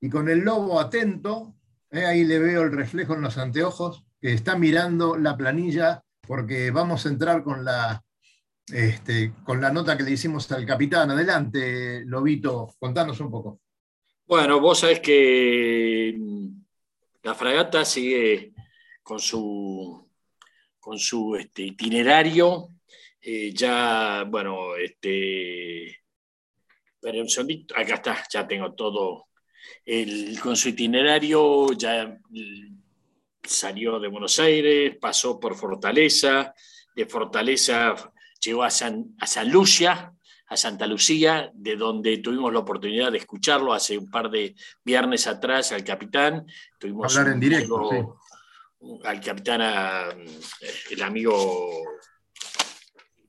y 0.00 0.10
con 0.10 0.28
el 0.28 0.40
lobo 0.40 0.80
atento, 0.80 1.54
ahí 1.92 2.24
le 2.24 2.38
veo 2.38 2.62
el 2.62 2.72
reflejo 2.72 3.14
en 3.14 3.22
los 3.22 3.38
anteojos, 3.38 4.04
que 4.20 4.32
está 4.32 4.56
mirando 4.56 5.16
la 5.16 5.36
planilla 5.36 6.02
porque 6.26 6.70
vamos 6.70 7.06
a 7.06 7.08
entrar 7.08 7.42
con 7.42 7.64
la, 7.64 8.02
este, 8.72 9.32
con 9.44 9.60
la 9.60 9.70
nota 9.70 9.96
que 9.96 10.02
le 10.02 10.12
hicimos 10.12 10.50
al 10.52 10.66
capitán. 10.66 11.10
Adelante, 11.10 12.02
Lobito, 12.04 12.74
contanos 12.78 13.20
un 13.20 13.30
poco. 13.30 13.60
Bueno, 14.26 14.60
vos 14.60 14.80
sabés 14.80 15.00
que 15.00 16.14
mm, 16.16 16.48
la 17.22 17.34
fragata 17.34 17.84
sigue 17.84 18.52
con 19.02 19.18
su, 19.18 20.08
con 20.78 20.98
su 20.98 21.36
este, 21.36 21.62
itinerario. 21.62 22.68
Eh, 23.20 23.52
ya, 23.52 24.24
bueno, 24.26 24.76
este. 24.76 25.98
Pero 27.00 27.20
un 27.20 27.28
segundito, 27.28 27.74
acá 27.76 27.94
está, 27.94 28.24
ya 28.32 28.46
tengo 28.46 28.72
todo. 28.74 29.28
El, 29.84 30.38
con 30.40 30.56
su 30.56 30.68
itinerario 30.68 31.72
ya 31.72 32.18
salió 33.42 33.98
de 33.98 34.08
Buenos 34.08 34.38
Aires, 34.38 34.96
pasó 35.00 35.40
por 35.40 35.56
Fortaleza, 35.56 36.54
de 36.94 37.06
Fortaleza 37.06 38.09
llegó 38.40 38.62
a 38.62 38.70
San, 38.70 39.14
a 39.20 39.26
San 39.26 39.50
Lucia, 39.50 40.12
a 40.50 40.56
Santa 40.56 40.86
Lucía, 40.86 41.50
de 41.54 41.76
donde 41.76 42.18
tuvimos 42.18 42.52
la 42.52 42.58
oportunidad 42.58 43.12
de 43.12 43.18
escucharlo 43.18 43.72
hace 43.72 43.96
un 43.96 44.10
par 44.10 44.30
de 44.30 44.56
viernes 44.84 45.28
atrás 45.28 45.70
al 45.70 45.84
capitán. 45.84 46.44
Tuvimos 46.78 47.16
Hablar 47.16 47.34
en 47.34 47.40
directo. 47.40 48.18
Al 49.04 49.20
capitán, 49.20 49.60
el 50.90 51.02
amigo 51.02 51.70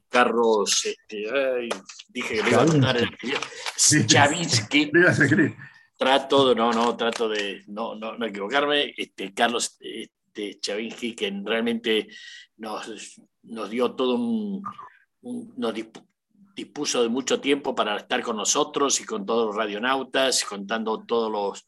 Carlos, 0.09 0.85
este, 0.85 1.69
dije 2.09 2.35
que 2.35 2.43
le 2.43 2.49
iba 2.49 2.63
a 2.63 2.65
contar 2.65 2.97
el 2.97 4.07
Chavinsky. 4.07 4.91
trato, 5.97 6.55
no, 6.55 6.73
no, 6.73 6.97
trato 6.97 7.29
de 7.29 7.63
no, 7.67 7.93
no, 7.93 8.17
no 8.17 8.25
equivocarme, 8.25 8.95
este, 8.97 9.31
Carlos 9.33 9.77
este, 9.79 10.59
Chavinsky, 10.59 11.15
que 11.15 11.31
realmente 11.45 12.07
nos, 12.57 13.21
nos 13.43 13.69
dio 13.69 13.93
todo 13.93 14.15
un, 14.15 14.63
nos 15.21 15.73
dispuso 16.55 17.03
de 17.03 17.09
mucho 17.09 17.39
tiempo 17.39 17.75
para 17.75 17.97
estar 17.97 18.21
con 18.21 18.37
nosotros 18.37 18.99
y 18.99 19.05
con 19.05 19.25
todos 19.25 19.47
los 19.47 19.55
radionautas, 19.55 20.43
contando 20.43 21.03
todas 21.05 21.65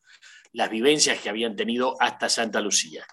las 0.51 0.69
vivencias 0.69 1.19
que 1.19 1.29
habían 1.29 1.55
tenido 1.55 1.95
hasta 1.99 2.29
Santa 2.29 2.61
Lucía. 2.61 3.05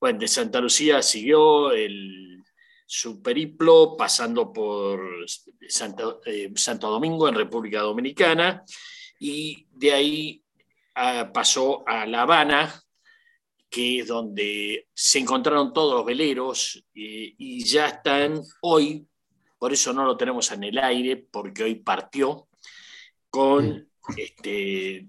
Bueno, 0.00 0.18
de 0.18 0.28
Santa 0.28 0.60
Lucía 0.60 1.02
siguió 1.02 1.72
el, 1.72 2.44
su 2.86 3.22
periplo 3.22 3.96
pasando 3.96 4.52
por 4.52 5.26
Santo, 5.68 6.20
eh, 6.24 6.52
Santo 6.54 6.90
Domingo 6.90 7.28
en 7.28 7.34
República 7.34 7.80
Dominicana 7.80 8.62
y 9.18 9.66
de 9.72 9.92
ahí 9.92 10.42
pasó 11.32 11.86
a 11.86 12.06
La 12.06 12.22
Habana, 12.22 12.82
que 13.68 14.00
es 14.00 14.06
donde 14.06 14.88
se 14.94 15.18
encontraron 15.18 15.72
todos 15.72 15.94
los 15.94 16.06
veleros 16.06 16.82
eh, 16.94 17.34
y 17.36 17.64
ya 17.64 17.88
están 17.88 18.40
hoy, 18.62 19.06
por 19.58 19.72
eso 19.72 19.92
no 19.92 20.04
lo 20.04 20.16
tenemos 20.16 20.50
en 20.52 20.64
el 20.64 20.78
aire, 20.78 21.16
porque 21.16 21.64
hoy 21.64 21.76
partió 21.76 22.48
con 23.30 23.88
este, 24.16 25.06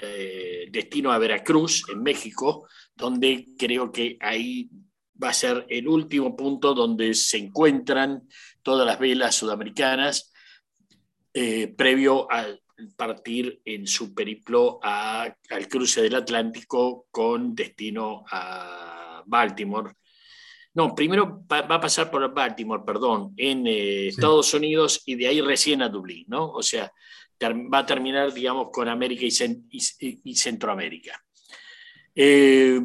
eh, 0.00 0.68
destino 0.70 1.12
a 1.12 1.18
Veracruz, 1.18 1.84
en 1.90 2.02
México, 2.02 2.66
donde 2.94 3.48
creo 3.58 3.92
que 3.92 4.16
ahí 4.20 4.70
va 5.22 5.30
a 5.30 5.34
ser 5.34 5.66
el 5.68 5.86
último 5.86 6.34
punto 6.34 6.74
donde 6.74 7.14
se 7.14 7.36
encuentran 7.36 8.26
todas 8.62 8.86
las 8.86 8.98
velas 8.98 9.34
sudamericanas 9.34 10.32
eh, 11.32 11.68
previo 11.68 12.30
al 12.30 12.62
partir 12.96 13.60
en 13.64 13.86
su 13.86 14.14
periplo 14.14 14.80
al 14.82 15.68
cruce 15.68 16.02
del 16.02 16.14
Atlántico 16.14 17.06
con 17.10 17.54
destino 17.54 18.24
a 18.30 19.22
Baltimore. 19.26 19.92
No, 20.72 20.94
primero 20.94 21.44
va, 21.50 21.58
a 21.58 21.80
pasar 21.80 22.10
por 22.10 22.32
Baltimore, 22.32 22.82
perdón, 22.86 23.34
en 23.36 23.66
eh, 23.66 24.08
Estados 24.08 24.54
Unidos 24.54 25.02
y 25.04 25.16
de 25.16 25.26
ahí 25.26 25.40
recién 25.40 25.82
a 25.82 25.88
Dublín, 25.88 26.26
¿no? 26.28 26.50
O 26.50 26.62
sea, 26.62 26.92
va 27.42 27.78
a 27.78 27.86
terminar, 27.86 28.32
digamos, 28.32 28.68
con 28.72 28.88
América 28.88 29.24
y, 29.24 30.34
Centroamérica. 30.36 31.20
Eh, 32.14 32.80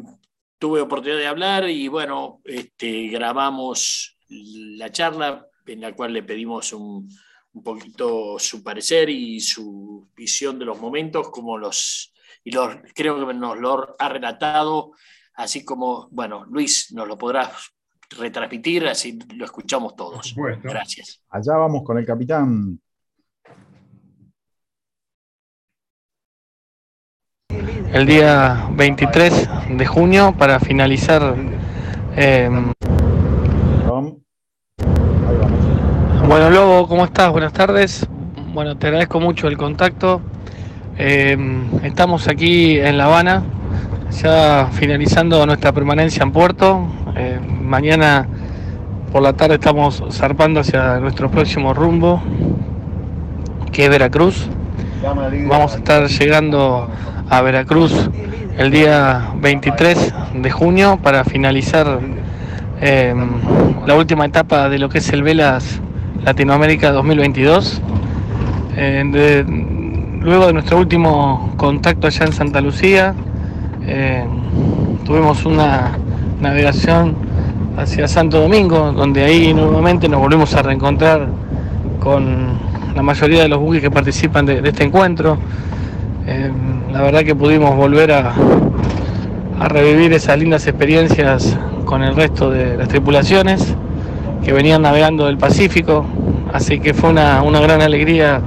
tuve 0.58 0.80
oportunidad 0.80 1.18
de 1.18 1.26
hablar 1.26 1.68
y 1.68 1.86
bueno, 1.88 2.40
este, 2.44 3.06
grabamos 3.08 4.16
la 4.28 4.90
charla 4.90 5.46
en 5.66 5.80
la 5.80 5.94
cual 5.94 6.12
le 6.12 6.22
pedimos 6.22 6.72
un, 6.72 7.08
un 7.56 7.62
poquito 7.62 8.38
su 8.38 8.62
parecer 8.62 9.08
y 9.08 9.40
su 9.40 10.10
visión 10.14 10.58
de 10.58 10.66
los 10.66 10.78
momentos, 10.78 11.30
como 11.30 11.56
los, 11.56 12.12
y 12.44 12.50
los, 12.50 12.76
creo 12.94 13.26
que 13.26 13.32
nos 13.32 13.58
lo 13.58 13.96
ha 13.98 14.08
relatado, 14.10 14.92
así 15.34 15.64
como, 15.64 16.08
bueno, 16.10 16.44
Luis 16.44 16.92
nos 16.92 17.08
lo 17.08 17.16
podrá 17.16 17.50
retransmitir, 18.10 18.86
así 18.86 19.18
lo 19.34 19.44
escuchamos 19.44 19.96
todos. 19.96 20.34
Gracias. 20.62 21.22
Allá 21.28 21.56
vamos 21.56 21.82
con 21.84 21.98
el 21.98 22.06
capitán. 22.06 22.80
El 27.92 28.06
día 28.06 28.68
23 28.72 29.48
de 29.70 29.86
junio 29.86 30.34
para 30.36 30.60
finalizar 30.60 31.34
eh, 32.16 32.50
bueno, 36.26 36.50
Lobo, 36.50 36.88
¿cómo 36.88 37.04
estás? 37.04 37.30
Buenas 37.30 37.52
tardes. 37.52 38.04
Bueno, 38.52 38.76
te 38.76 38.88
agradezco 38.88 39.20
mucho 39.20 39.46
el 39.46 39.56
contacto. 39.56 40.20
Eh, 40.98 41.36
estamos 41.84 42.26
aquí 42.26 42.78
en 42.78 42.98
La 42.98 43.04
Habana, 43.04 43.44
ya 44.10 44.68
finalizando 44.72 45.44
nuestra 45.46 45.72
permanencia 45.72 46.22
en 46.22 46.32
puerto. 46.32 46.86
Eh, 47.16 47.38
mañana 47.62 48.26
por 49.12 49.22
la 49.22 49.32
tarde 49.32 49.54
estamos 49.54 50.02
zarpando 50.10 50.60
hacia 50.60 50.98
nuestro 51.00 51.30
próximo 51.30 51.74
rumbo, 51.74 52.22
que 53.72 53.84
es 53.84 53.90
Veracruz. 53.90 54.48
Vamos 55.48 55.74
a 55.74 55.76
estar 55.76 56.06
llegando 56.08 56.90
a 57.28 57.40
Veracruz 57.42 58.10
el 58.58 58.70
día 58.70 59.30
23 59.40 60.14
de 60.34 60.50
junio 60.50 60.98
para 61.02 61.24
finalizar 61.24 62.00
eh, 62.80 63.14
la 63.86 63.94
última 63.94 64.24
etapa 64.26 64.68
de 64.68 64.78
lo 64.78 64.88
que 64.88 64.98
es 64.98 65.08
el 65.10 65.22
Velas 65.22 65.80
Latinoamérica 66.24 66.92
2022. 66.92 67.80
Eh, 68.76 69.44
luego 70.20 70.48
de 70.48 70.52
nuestro 70.52 70.78
último 70.78 71.54
contacto 71.56 72.06
allá 72.06 72.26
en 72.26 72.32
Santa 72.32 72.60
Lucía, 72.60 73.14
eh, 73.86 74.24
tuvimos 75.04 75.44
una 75.44 75.98
navegación 76.40 77.14
hacia 77.76 78.08
Santo 78.08 78.40
Domingo, 78.40 78.92
donde 78.92 79.24
ahí 79.24 79.54
nuevamente 79.54 80.08
nos 80.08 80.20
volvemos 80.20 80.54
a 80.54 80.62
reencontrar 80.62 81.28
con 82.00 82.58
la 82.94 83.02
mayoría 83.02 83.42
de 83.42 83.48
los 83.48 83.60
buques 83.60 83.80
que 83.80 83.90
participan 83.90 84.46
de, 84.46 84.60
este 84.64 84.84
encuentro. 84.84 85.38
Eh, 86.26 86.50
la 86.92 87.02
verdad 87.02 87.22
que 87.22 87.34
pudimos 87.34 87.76
volver 87.76 88.12
a, 88.12 88.32
a 89.60 89.68
revivir 89.68 90.12
esas 90.12 90.38
lindas 90.38 90.66
experiencias 90.66 91.58
con 91.84 92.02
el 92.02 92.14
resto 92.16 92.50
de 92.50 92.76
las 92.76 92.88
tripulaciones 92.88 93.74
que 94.44 94.52
venían 94.52 94.82
navegando 94.82 95.26
del 95.26 95.38
Pacífico, 95.38 96.04
así 96.52 96.78
que 96.78 96.94
fue 96.94 97.10
una, 97.10 97.40
gran 97.60 97.80
alegría 97.80 98.40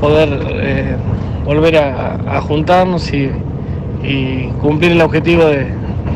poder 0.00 0.28
eh, 0.62 0.96
volver 1.44 1.76
a, 1.76 2.40
juntarnos 2.40 3.12
y, 3.12 3.30
cumplir 4.60 4.92
el 4.92 5.00
objetivo 5.00 5.44
de, 5.46 5.68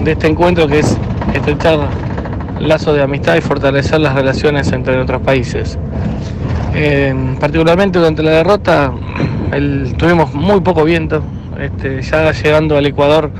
este 0.06 0.26
encuentro 0.26 0.66
que 0.66 0.80
es 0.80 0.96
estrechar 1.34 1.78
lazos 2.60 2.94
de 2.94 3.02
amistad 3.02 3.36
y 3.36 3.40
fortalecer 3.40 4.00
las 4.00 4.14
relaciones 4.14 4.70
entre 4.72 4.94
nuestros 4.96 5.22
países. 5.22 5.78
Particularmente 7.40 7.98
durante 7.98 8.22
la 8.22 8.32
derrota 8.32 8.92
tuvimos 9.96 10.34
muy 10.34 10.60
poco 10.60 10.84
viento, 10.84 11.22
este, 11.58 12.02
ya 12.02 12.32
llegando 12.32 12.76
al 12.76 12.86
Ecuador 12.86 13.30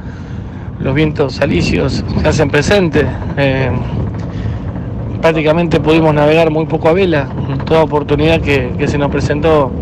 los 0.81 0.95
vientos 0.95 1.41
alisios 1.41 2.05
se 2.23 2.29
hacen 2.29 2.51
presentes. 2.51 3.07
Eh, 3.37 3.71
prácticamente 5.21 5.81
pudimos 5.81 6.15
navegar 6.15 6.51
muy 6.51 6.67
poco 6.67 6.89
a 6.89 6.93
vela, 6.93 7.29
toda 7.65 7.83
oportunidad 7.83 8.41
que, 8.41 8.87
se 8.87 8.99
nos 8.99 9.11
presentó 9.11 9.73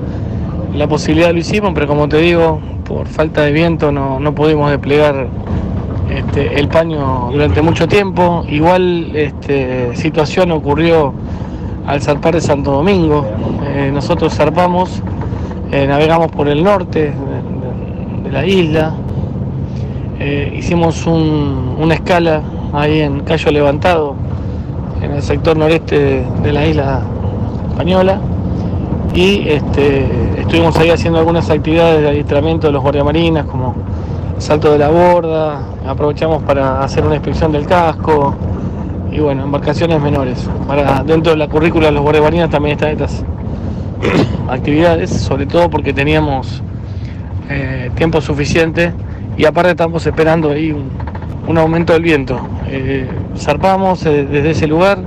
la 0.74 0.88
posibilidad 0.88 1.32
lo 1.32 1.38
hicimos, 1.38 1.72
pero 1.74 1.86
como 1.86 2.08
te 2.08 2.18
digo, 2.18 2.60
por 2.84 3.06
falta 3.06 3.42
de 3.42 3.52
viento 3.52 3.90
no, 3.90 4.34
pudimos 4.34 4.70
desplegar 4.70 5.28
este, 6.10 6.58
el 6.58 6.68
paño 6.68 7.30
durante 7.32 7.62
mucho 7.62 7.88
tiempo. 7.88 8.44
Igual 8.48 9.14
este, 9.14 9.96
situación 9.96 10.52
ocurrió 10.52 11.12
al 11.86 12.00
zarpar 12.00 12.34
de 12.34 12.40
Santo 12.40 12.72
Domingo. 12.72 13.26
Eh, 13.66 13.90
nosotros 13.92 14.34
zarpamos, 14.34 15.02
eh, 15.72 15.86
navegamos 15.86 16.30
por 16.30 16.48
el 16.48 16.62
norte 16.62 17.12
de, 18.22 18.30
la 18.30 18.44
isla, 18.44 18.94
eh, 20.18 20.52
hicimos 20.58 21.06
una 21.06 21.94
escala 21.94 22.42
ahí 22.72 23.00
en 23.00 23.20
Cayo 23.20 23.52
Levantado 23.52 24.16
en 25.00 25.12
el 25.12 25.22
sector 25.22 25.56
noreste 25.56 26.24
de 26.42 26.52
la 26.52 26.66
isla 26.66 27.02
española 27.70 28.18
y 29.14 29.48
este, 29.48 30.06
estuvimos 30.40 30.76
ahí 30.76 30.90
haciendo 30.90 31.20
algunas 31.20 31.48
actividades 31.48 32.02
de 32.02 32.08
adiestramiento 32.08 32.66
de 32.66 32.72
los 32.72 32.82
guardiamarinas 32.82 33.46
como 33.46 33.74
salto 34.38 34.72
de 34.72 34.78
la 34.78 34.88
borda, 34.88 35.62
aprovechamos 35.86 36.42
para 36.42 36.82
hacer 36.82 37.04
una 37.04 37.14
inspección 37.14 37.52
del 37.52 37.66
casco 37.66 38.34
y 39.12 39.20
bueno, 39.20 39.44
embarcaciones 39.44 40.00
menores. 40.00 40.48
Para, 40.66 41.04
dentro 41.04 41.32
de 41.32 41.38
la 41.38 41.48
currícula 41.48 41.86
de 41.86 41.92
los 41.92 42.02
guardiamarinas 42.02 42.50
también 42.50 42.74
están 42.74 42.90
estas 42.90 43.24
actividades, 44.48 45.10
sobre 45.10 45.46
todo 45.46 45.70
porque 45.70 45.92
teníamos 45.92 46.62
eh, 47.48 47.90
tiempo 47.94 48.20
suficiente 48.20 48.92
y 49.36 49.44
aparte 49.44 49.70
estamos 49.70 50.04
esperando 50.06 50.50
ahí 50.50 50.72
un 51.46 51.58
aumento 51.58 51.92
del 51.92 52.02
viento. 52.02 52.40
Eh, 52.68 53.08
zarpamos 53.36 54.04
eh, 54.06 54.26
desde 54.28 54.50
ese 54.50 54.66
lugar, 54.66 54.98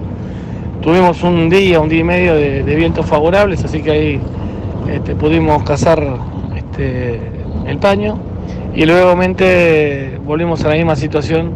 tuvimos 0.87 1.21
un 1.21 1.49
día, 1.49 1.81
un 1.81 1.89
día 1.89 1.99
y 1.99 2.03
medio 2.05 2.33
de, 2.33 2.63
vientos 2.63 3.05
favorables, 3.05 3.61
así 3.65 3.81
que 3.81 3.91
ahí 3.91 4.21
este, 4.89 5.15
pudimos 5.15 5.61
cazar 5.63 6.01
este, 6.55 7.19
el 7.65 7.77
paño 7.77 8.17
y 8.73 8.85
luego 8.85 9.13
volvimos 10.23 10.63
a 10.63 10.69
la 10.69 10.75
misma 10.75 10.95
situación 10.95 11.51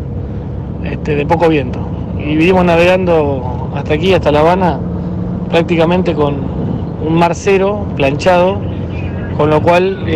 este, 0.84 1.16
de 1.16 1.26
poco 1.26 1.48
viento. 1.48 1.80
Y 2.20 2.36
vinimos 2.36 2.66
navegando 2.66 3.72
hasta 3.74 3.94
aquí, 3.94 4.14
hasta 4.14 4.34
La 4.34 4.42
Habana, 4.42 4.82
prácticamente 5.50 6.14
con 6.14 6.36
un 7.08 7.14
mar 7.14 7.34
cero 7.34 7.86
planchado, 7.96 8.60
con 9.38 9.50
lo 9.50 9.62
cual 9.62 10.08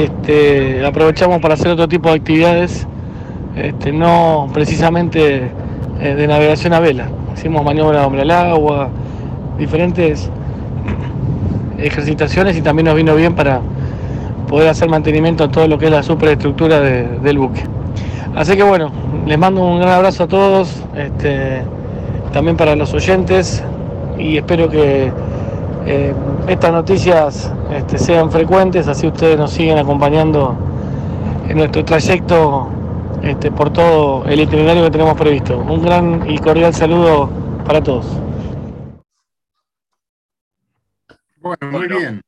aprovechamos 0.86 1.40
para 1.40 1.54
hacer 1.54 1.70
otro 1.70 1.88
tipo 1.88 2.10
de 2.10 2.16
actividades 2.16 2.86
no 3.94 4.50
precisamente 4.54 5.50
eh, 6.02 6.16
de 6.16 6.28
navegación 6.28 6.74
a 6.74 6.82
vela. 6.82 7.08
Hicimos 7.34 7.64
maniobra 7.64 8.06
hombre 8.06 8.24
al 8.24 8.32
agua, 8.32 8.90
diferentes 9.58 10.30
ejercitaciones 11.78 12.58
y 12.58 12.62
también 12.62 12.88
nos 12.88 12.96
vino 12.96 13.16
bien 13.16 13.36
para 13.36 13.62
poder 14.48 14.70
hacer 14.70 14.90
mantenimiento 14.90 15.44
a 15.44 15.50
todo 15.50 15.68
lo 15.68 15.78
que 15.78 15.86
es 15.86 15.92
la 15.92 16.04
superestructura 16.04 16.80
del 16.80 17.38
buque. 17.38 17.64
Así 18.36 18.56
que 18.56 18.64
bueno, 18.64 18.92
les 19.26 19.38
mando 19.38 19.64
un 19.66 19.80
gran 19.80 19.94
abrazo 19.94 20.24
a 20.24 20.28
todos, 20.28 20.84
este, 20.96 21.62
también 22.34 22.58
para 22.58 22.76
los 22.76 22.94
oyentes 22.94 23.64
y 24.18 24.38
espero 24.38 24.70
que 24.70 25.12
eh, 25.86 26.14
estas 26.48 26.72
noticias 26.72 27.52
este, 27.74 27.98
sean 27.98 28.32
frecuentes, 28.32 28.88
así 28.88 29.08
ustedes 29.08 29.38
nos 29.38 29.52
siguen 29.52 29.78
acompañando 29.78 30.56
en 31.48 31.58
nuestro 31.58 31.86
trayecto 31.86 32.68
este, 33.22 33.52
por 33.52 33.70
todo 33.72 34.26
el 34.26 34.42
itinerario 34.42 34.84
que 34.84 34.92
tenemos 34.92 35.16
previsto. 35.16 35.58
Un 35.58 35.84
gran 35.84 36.30
y 36.30 36.38
cordial 36.38 36.74
saludo 36.74 37.30
para 37.66 37.82
todos. 37.82 38.06
Bueno, 41.46 41.78
muy 41.78 41.88
bien. 41.88 42.22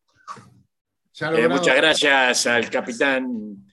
Eh, 1.22 1.48
muchas 1.48 1.76
gracias 1.76 2.46
al 2.46 2.70
capitán 2.70 3.66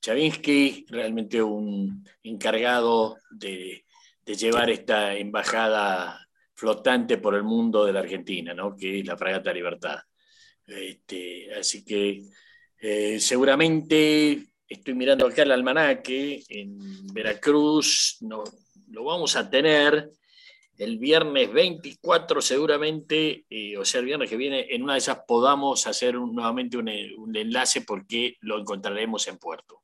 Chavinsky, 0.00 0.86
realmente 0.90 1.42
un 1.42 2.08
encargado 2.22 3.16
de, 3.28 3.84
llevar 4.24 4.70
esta 4.70 5.16
embajada 5.16 6.24
flotante 6.54 7.18
por 7.18 7.34
el 7.34 7.42
mundo 7.42 7.84
de 7.84 7.92
la 7.92 7.98
Argentina, 7.98 8.54
¿no? 8.54 8.76
que 8.76 9.00
es 9.00 9.04
la 9.04 9.16
Fragata 9.16 9.52
Libertad. 9.52 9.98
Este, 10.64 11.52
así 11.52 11.84
que 11.84 12.22
eh, 12.78 13.18
seguramente 13.18 14.54
estoy 14.68 14.94
mirando 14.94 15.26
acá 15.26 15.42
el 15.42 15.50
almanaque, 15.50 16.44
en 16.48 16.78
Veracruz 17.12 18.18
no, 18.20 18.44
lo 18.92 19.02
vamos 19.02 19.34
a 19.34 19.50
tener 19.50 20.12
el 20.82 20.98
viernes 20.98 21.52
24 21.52 22.42
seguramente, 22.42 23.44
eh, 23.48 23.76
o 23.76 23.84
sea, 23.84 24.00
el 24.00 24.06
viernes 24.06 24.28
que 24.28 24.36
viene, 24.36 24.66
en 24.70 24.82
una 24.82 24.94
de 24.94 24.98
esas 24.98 25.20
podamos 25.26 25.86
hacer 25.86 26.14
nuevamente 26.14 26.76
un, 26.76 26.88
enlace 26.88 27.82
porque 27.82 28.36
lo 28.40 28.58
encontraremos 28.58 29.28
en 29.28 29.38
puerto. 29.38 29.82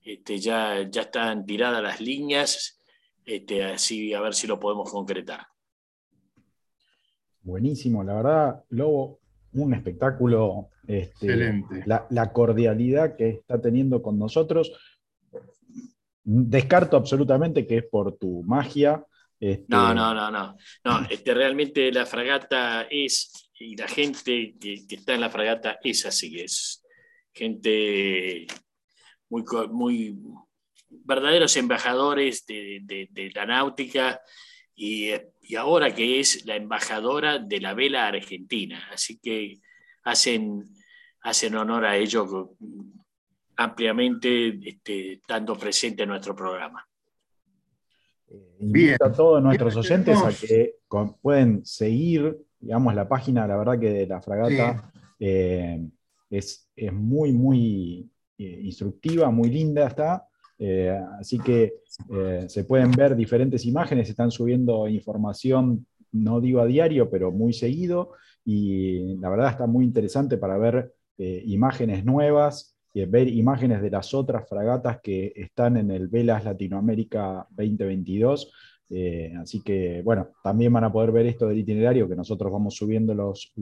Este, 0.00 0.38
ya, 0.38 0.88
ya 0.88 1.02
están 1.02 1.44
tiradas 1.44 1.82
las 1.82 2.00
líneas, 2.00 2.80
este, 3.24 3.64
así 3.64 4.14
a 4.14 4.20
ver 4.20 4.32
si 4.32 4.46
lo 4.46 4.60
podemos 4.60 4.90
concretar. 4.90 5.46
Buenísimo, 7.42 8.04
la 8.04 8.14
verdad, 8.14 8.64
Lobo, 8.70 9.18
un 9.54 9.74
espectáculo 9.74 10.68
este, 10.86 11.64
la, 11.84 12.32
cordialidad 12.32 13.16
que 13.16 13.28
está 13.28 13.60
teniendo 13.60 14.02
con 14.02 14.18
nosotros. 14.18 14.72
Descarto 16.22 16.96
absolutamente 16.96 17.66
que 17.66 17.78
es 17.78 17.84
por 17.84 18.16
tu 18.16 18.42
magia. 18.44 19.04
Este, 19.40 19.64
no, 19.68 19.94
no, 19.94 20.12
no, 20.14 20.30
no. 20.30 20.56
no 20.84 21.06
este, 21.08 21.32
realmente 21.32 21.92
la 21.92 22.06
fragata 22.06 22.88
es 22.90 23.48
y 23.60 23.76
la 23.76 23.88
gente 23.88 24.54
que, 24.60 24.84
está 24.88 25.14
en 25.14 25.20
la 25.20 25.30
fragata 25.30 25.78
es 25.82 26.06
así, 26.06 26.40
es 26.40 26.84
gente 27.32 28.46
muy, 29.28 29.44
muy 29.70 30.16
verdaderos 30.88 31.56
embajadores 31.56 32.46
de, 32.46 33.30
la 33.34 33.46
náutica 33.46 34.20
y, 34.74 35.10
ahora 35.56 35.94
que 35.94 36.20
es 36.20 36.44
la 36.46 36.56
embajadora 36.56 37.38
de 37.38 37.60
la 37.60 37.74
vela 37.74 38.06
argentina. 38.06 38.88
Así 38.92 39.18
que 39.18 39.60
hacen, 40.04 40.64
hacen 41.22 41.54
honor 41.56 41.84
a 41.84 41.96
ello 41.96 42.54
ampliamente 43.56 44.58
este, 44.62 45.14
estando 45.14 45.56
presente 45.58 46.04
en 46.04 46.10
nuestro 46.10 46.36
programa. 46.36 46.87
Bien. 48.60 48.96
a 49.02 49.12
todos 49.12 49.42
nuestros 49.42 49.76
oyentes 49.76 50.18
a 50.18 50.30
que 50.30 50.74
pueden 51.22 51.64
seguir, 51.64 52.38
digamos, 52.60 52.94
la 52.94 53.08
página, 53.08 53.46
la 53.46 53.56
verdad 53.56 53.78
que 53.78 53.90
de 53.90 54.06
la 54.06 54.20
fragata 54.20 54.92
eh, 55.18 55.88
es, 56.30 56.68
es, 56.76 56.92
muy, 56.92 57.32
muy 57.32 58.10
eh, 58.36 58.60
instructiva, 58.64 59.30
muy 59.30 59.48
linda 59.48 59.86
está. 59.86 60.26
Eh, 60.58 60.98
así 61.20 61.38
que 61.38 61.74
se 62.48 62.64
pueden 62.64 62.90
ver 62.90 63.14
diferentes 63.14 63.64
imágenes, 63.64 64.10
están 64.10 64.30
subiendo 64.30 64.88
información, 64.88 65.86
no 66.12 66.40
digo 66.40 66.60
a 66.60 66.66
diario, 66.66 67.08
pero 67.08 67.30
muy 67.30 67.52
seguido. 67.52 68.12
Y 68.44 69.16
la 69.18 69.30
verdad 69.30 69.50
está 69.50 69.66
muy 69.66 69.84
interesante 69.84 70.36
para 70.36 70.58
ver 70.58 70.94
imágenes 71.18 72.04
nuevas, 72.04 72.77
ver 73.06 73.28
imágenes 73.28 73.82
de 73.82 73.90
las 73.90 74.14
otras 74.14 74.48
fragatas 74.48 75.00
que 75.00 75.32
están 75.36 75.76
en 75.76 75.90
el 75.90 76.08
Velas 76.08 76.44
Latinoamérica 76.44 77.46
2022. 77.50 78.52
Eh, 78.90 79.34
así 79.38 79.62
que, 79.62 80.00
bueno, 80.02 80.28
también 80.42 80.72
van 80.72 80.84
a 80.84 80.92
poder 80.92 81.12
ver 81.12 81.26
esto 81.26 81.46
del 81.46 81.58
itinerario 81.58 82.08
que 82.08 82.16
nosotros 82.16 82.50
vamos 82.50 82.74
subiendo 82.74 83.14
los, 83.14 83.52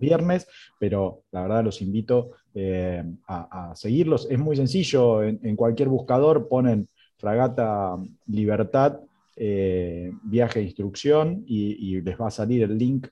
viernes, 0.00 0.48
pero 0.78 1.22
la 1.30 1.42
verdad 1.42 1.64
los 1.64 1.80
invito 1.82 2.32
eh, 2.54 3.04
a, 3.28 3.72
seguirlos. 3.76 4.26
Es 4.30 4.38
muy 4.38 4.56
sencillo, 4.56 5.22
en, 5.22 5.56
cualquier 5.56 5.88
buscador 5.88 6.48
ponen 6.48 6.88
fragata 7.16 7.96
libertad, 8.26 8.98
eh, 9.36 10.12
viaje 10.24 10.62
instrucción 10.62 11.44
y, 11.46 12.00
les 12.00 12.20
va 12.20 12.26
a 12.26 12.30
salir 12.30 12.64
el 12.64 12.76
link 12.76 13.06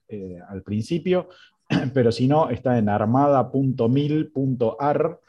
al 0.49 0.62
principio, 0.62 1.29
pero 1.95 2.11
si 2.11 2.27
no, 2.27 2.51
está 2.51 2.79
en 2.79 2.88
armada.mil.ar 2.88 5.21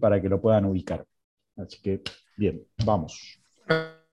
para 0.00 0.20
que 0.20 0.28
lo 0.28 0.40
puedan 0.40 0.64
ubicar. 0.64 1.04
Así 1.56 1.80
que, 1.80 2.02
bien, 2.36 2.66
vamos. 2.84 3.38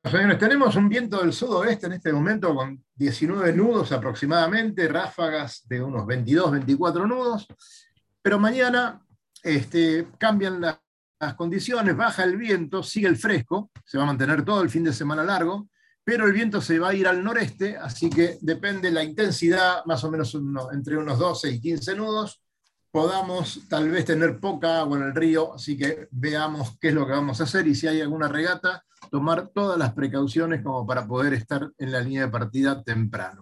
Señores, 0.04 0.40
tenemos 0.40 0.76
un 0.76 0.90
viento 0.90 1.20
del 1.20 1.32
sudoeste 1.32 1.86
en 1.86 1.94
este 1.94 2.12
momento 2.12 2.56
con 2.56 2.84
19 2.96 3.54
nudos 3.54 3.92
aproximadamente, 3.92 4.88
ráfagas 4.88 5.62
de 5.68 5.82
unos 5.82 6.08
22, 6.08 6.52
24 6.52 7.06
nudos, 7.06 7.48
pero 8.22 8.40
mañana 8.40 9.00
este, 9.44 10.08
cambian 10.18 10.60
las, 10.60 10.80
condiciones, 11.36 11.96
baja 11.96 12.24
el 12.24 12.36
viento, 12.36 12.82
sigue 12.82 13.08
el 13.08 13.16
fresco, 13.16 13.70
se 13.86 14.00
va 14.00 14.06
a 14.06 14.08
mantener 14.08 14.44
todo 14.44 14.64
el 14.64 14.72
fin 14.72 14.84
de 14.84 14.92
semana 14.92 15.24
largo, 15.24 15.70
pero 16.04 16.26
el 16.26 16.34
viento 16.34 16.62
se 16.62 16.80
va 16.80 16.90
a 16.90 16.94
ir 16.96 17.08
al 17.08 17.24
noreste, 17.24 17.78
así 17.78 18.10
que 18.10 18.40
depende 18.42 18.90
la 18.90 19.04
intensidad, 19.04 19.86
más 19.86 20.04
o 20.04 20.10
menos 20.10 20.36
entre 20.74 20.98
unos 20.98 21.20
12 21.20 21.52
y 21.52 21.62
15 21.62 21.96
nudos, 21.96 22.42
podamos 22.92 23.68
tal 23.70 23.90
vez 23.90 24.06
tener 24.06 24.40
poca 24.40 24.80
agua 24.80 24.98
en 24.98 25.04
el 25.04 25.16
río, 25.16 25.54
así 25.54 25.78
que 25.78 26.08
veamos 26.12 26.78
qué 26.80 26.90
es 26.90 26.94
lo 26.94 27.08
que 27.08 27.14
vamos 27.14 27.40
a 27.40 27.46
hacer 27.46 27.68
y 27.68 27.74
si 27.74 27.88
hay 27.88 28.02
alguna 28.02 28.28
regata, 28.28 28.84
tomar 29.10 29.48
todas 29.48 29.78
las 29.80 29.94
precauciones 29.94 30.62
como 30.62 30.86
para 30.86 31.08
poder 31.08 31.34
estar 31.34 31.72
en 31.78 31.92
la 31.92 32.02
línea 32.02 32.26
de 32.26 32.32
partida 32.32 32.84
temprano. 32.84 33.42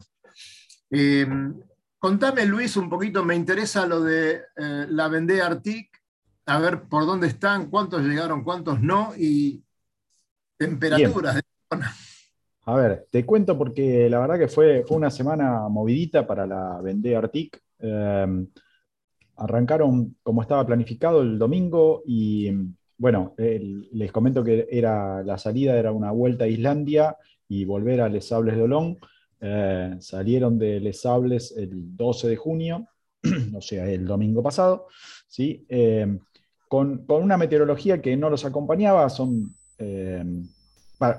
Em, 0.89 1.59
contame, 1.97 2.45
Luis, 2.45 2.77
un 2.77 2.89
poquito, 2.89 3.25
me 3.25 3.35
interesa 3.35 3.85
lo 3.85 4.01
de 4.01 4.41
eh, 4.55 4.85
la 4.89 5.07
Vendée 5.07 5.41
Arctic, 5.41 5.89
a 6.45 6.59
ver 6.59 6.83
por 6.83 7.05
dónde 7.05 7.27
están, 7.27 7.69
cuántos 7.69 8.01
llegaron, 8.01 8.43
cuántos 8.43 8.79
no, 8.81 9.13
y 9.17 9.63
temperaturas 10.57 11.35
de 11.35 11.41
zona. 11.69 11.95
A 12.65 12.75
ver, 12.75 13.07
te 13.11 13.25
cuento 13.25 13.57
porque 13.57 14.09
la 14.09 14.19
verdad 14.19 14.37
que 14.37 14.47
fue, 14.47 14.83
fue 14.87 14.97
una 14.97 15.09
semana 15.09 15.67
movidita 15.69 16.27
para 16.27 16.45
la 16.45 16.79
Vendée 16.81 17.15
Arctic. 17.15 17.59
Em, 17.79 18.47
arrancaron 19.39 20.17
como 20.23 20.41
estaba 20.41 20.65
planificado 20.65 21.21
el 21.21 21.39
domingo 21.39 22.03
y 22.05 22.51
bueno, 22.99 23.33
les 23.37 24.11
comento 24.11 24.43
que 24.43 24.67
era, 24.69 25.23
la 25.23 25.37
salida 25.37 25.77
era 25.79 25.93
una 25.93 26.11
vuelta 26.11 26.43
a 26.43 26.47
Islandia 26.49 27.15
y 27.47 27.63
volver 27.63 28.01
a 28.01 28.09
Les 28.09 28.27
Sables 28.27 28.57
de 28.57 28.61
Olón. 28.61 28.97
Eh, 29.39 29.95
salieron 29.99 30.59
de 30.59 30.81
Les 30.81 30.99
Sables 30.99 31.53
el 31.57 31.95
12 31.95 32.27
de 32.27 32.35
junio, 32.35 32.87
o 33.55 33.61
sea, 33.61 33.89
el 33.89 34.05
domingo 34.05 34.43
pasado, 34.43 34.87
¿sí? 35.29 35.65
Eh, 35.69 36.19
con, 36.67 37.05
una 37.07 37.37
meteorología 37.37 38.01
que 38.01 38.17
no 38.17 38.29
los 38.29 38.43
acompañaba, 38.43 39.09
son, 39.09 39.55
eh, 39.77 40.23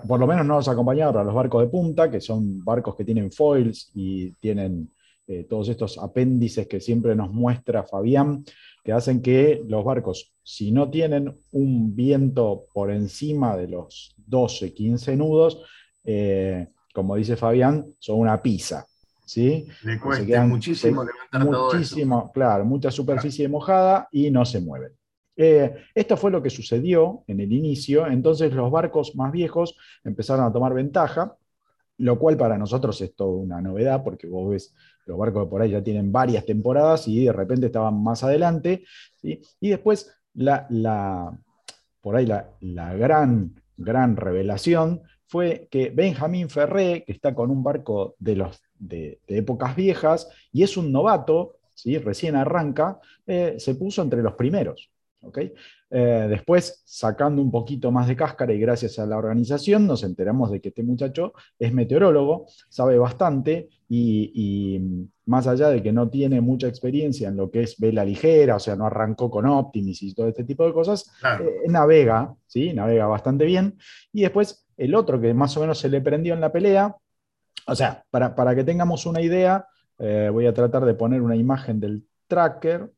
por 0.07 0.21
lo 0.21 0.27
menos 0.27 0.45
no 0.45 0.57
los 0.57 0.69
acompañaba 0.69 1.15
para 1.15 1.25
los 1.25 1.35
barcos 1.35 1.63
de 1.63 1.69
punta, 1.69 2.11
que 2.11 2.21
son 2.21 2.63
barcos 2.63 2.95
que 2.95 3.05
tienen 3.05 3.33
foils 3.33 3.91
y 3.95 4.33
tienen 4.33 4.91
eh, 5.31 5.47
todos 5.49 5.69
estos 5.69 5.97
apéndices 5.97 6.67
que 6.67 6.81
siempre 6.81 7.15
nos 7.15 7.31
muestra 7.31 7.85
Fabián, 7.85 8.45
que 8.83 8.91
hacen 8.93 9.23
que 9.23 9.63
los 9.65 9.85
barcos, 9.85 10.35
si 10.43 10.73
no 10.73 10.91
tienen 10.91 11.33
un 11.53 11.95
viento 11.95 12.65
por 12.75 12.91
encima 12.91 13.57
de 13.57 13.69
los 13.69 14.13
12, 14.27 14.75
15 14.75 15.17
nudos, 15.17 15.63
eh, 16.03 16.67
como 16.93 17.15
dice 17.15 17.37
Fabián, 17.37 17.95
son 18.01 18.19
una 18.19 18.43
pizza. 18.43 18.85
¿sí? 19.25 19.69
Le 19.85 20.01
cuesta 20.01 20.45
muchísimo 20.45 21.05
muchísimo, 21.33 22.33
Claro, 22.33 22.65
mucha 22.65 22.91
superficie 22.91 23.49
mojada 23.49 24.09
y 24.11 24.33
no 24.33 24.45
se 24.45 24.61
mueven. 24.61 24.91
Eh, 25.37 25.77
esto 25.95 26.17
fue 26.17 26.33
lo 26.33 26.43
que 26.43 26.51
sucedió 26.51 27.23
en 27.29 27.39
el 27.39 27.53
inicio, 27.53 28.09
entonces 28.09 28.53
los 28.53 28.69
barcos 28.69 29.15
más 29.15 29.31
viejos 29.31 29.77
empezaron 30.03 30.45
a 30.45 30.53
tomar 30.53 30.75
ventaja, 30.75 31.37
lo 31.99 32.19
cual 32.19 32.37
para 32.37 32.59
nosotros 32.59 33.01
es 33.03 33.15
toda 33.15 33.37
una 33.37 33.61
novedad, 33.61 34.03
porque 34.03 34.27
vos 34.27 34.51
ves 34.51 34.75
los 35.11 35.19
barcos 35.19 35.49
por 35.49 35.61
ahí 35.61 35.73
ya 35.73 35.83
tienen 35.83 36.13
varias 36.13 36.47
temporadas 36.47 37.09
y 37.09 37.25
de 37.25 37.33
repente 37.33 37.67
estaban 37.67 38.01
más 38.01 38.23
adelante. 38.23 38.85
Y 39.23 39.69
después, 39.69 40.11
la, 40.35 41.37
por 42.01 42.15
ahí 42.15 42.27
la, 42.27 42.95
gran, 42.95 43.61
gran 43.77 44.17
revelación 44.17 45.03
fue 45.27 45.67
que 45.69 45.91
Benjamín 45.91 46.49
Ferré, 46.49 47.03
que 47.05 47.13
está 47.13 47.35
con 47.35 47.51
un 47.51 47.63
barco 47.63 48.15
de, 48.19 48.37
los, 48.37 48.63
de, 48.79 49.21
épocas 49.27 49.75
viejas 49.75 50.29
y 50.53 50.63
es 50.63 50.77
un 50.77 50.93
novato, 50.93 51.57
¿sí? 51.75 51.99
recién 51.99 52.37
arranca, 52.37 53.01
eh, 53.27 53.57
se 53.59 53.75
puso 53.75 54.03
entre 54.03 54.23
los 54.23 54.35
primeros. 54.35 54.91
Eh, 55.91 56.27
después, 56.31 56.83
sacando 56.85 57.43
un 57.43 57.51
poquito 57.51 57.91
más 57.91 58.07
de 58.07 58.17
cáscara 58.17 58.53
y 58.53 58.61
gracias 58.61 58.99
a 58.99 59.07
la 59.07 59.19
organización, 59.19 59.87
nos 59.87 60.05
enteramos 60.05 60.51
de 60.51 60.61
que 60.61 60.69
este 60.69 60.83
muchacho 60.83 61.35
es 61.59 61.73
meteorólogo, 61.75 62.47
sabe 62.69 62.97
bastante 62.97 63.69
y, 63.93 65.07
más 65.27 65.47
allá 65.47 65.69
de 65.69 65.83
que 65.83 65.93
no 65.93 66.09
tiene 66.09 66.41
mucha 66.41 66.67
experiencia 66.67 67.29
en 67.29 67.37
lo 67.37 67.51
que 67.51 67.63
es 67.63 67.79
vela 67.79 68.05
ligera, 68.05 68.57
o 68.57 68.59
sea, 68.59 68.75
no 68.75 68.87
arrancó 68.87 69.31
con 69.31 69.47
Optimis 69.47 70.03
y 70.03 70.15
todo 70.15 70.29
este 70.29 70.45
tipo 70.45 70.67
de 70.67 70.73
cosas, 70.73 71.13
eh, 71.41 71.69
navega, 71.69 72.35
¿sí? 72.47 72.73
navega 72.73 73.07
bastante 73.07 73.45
bien. 73.45 73.79
Y 74.13 74.23
después, 74.23 74.67
el 74.77 74.95
otro 74.95 75.21
que 75.21 75.35
más 75.35 75.57
o 75.57 75.61
menos 75.61 75.79
se 75.79 75.89
le 75.89 76.01
prendió 76.01 76.35
en 76.35 76.41
la 76.41 76.51
pelea, 76.51 76.97
o 77.67 77.75
sea, 77.75 78.05
para, 78.11 78.55
que 78.55 78.65
tengamos 78.65 79.07
una 79.07 79.21
idea, 79.21 79.67
eh, 79.99 80.31
voy 80.33 80.47
a 80.47 80.55
tratar 80.55 80.85
de 80.85 80.95
poner 80.95 81.23
una 81.23 81.37
imagen 81.37 81.79
del 81.79 82.05
tracker 82.27 82.91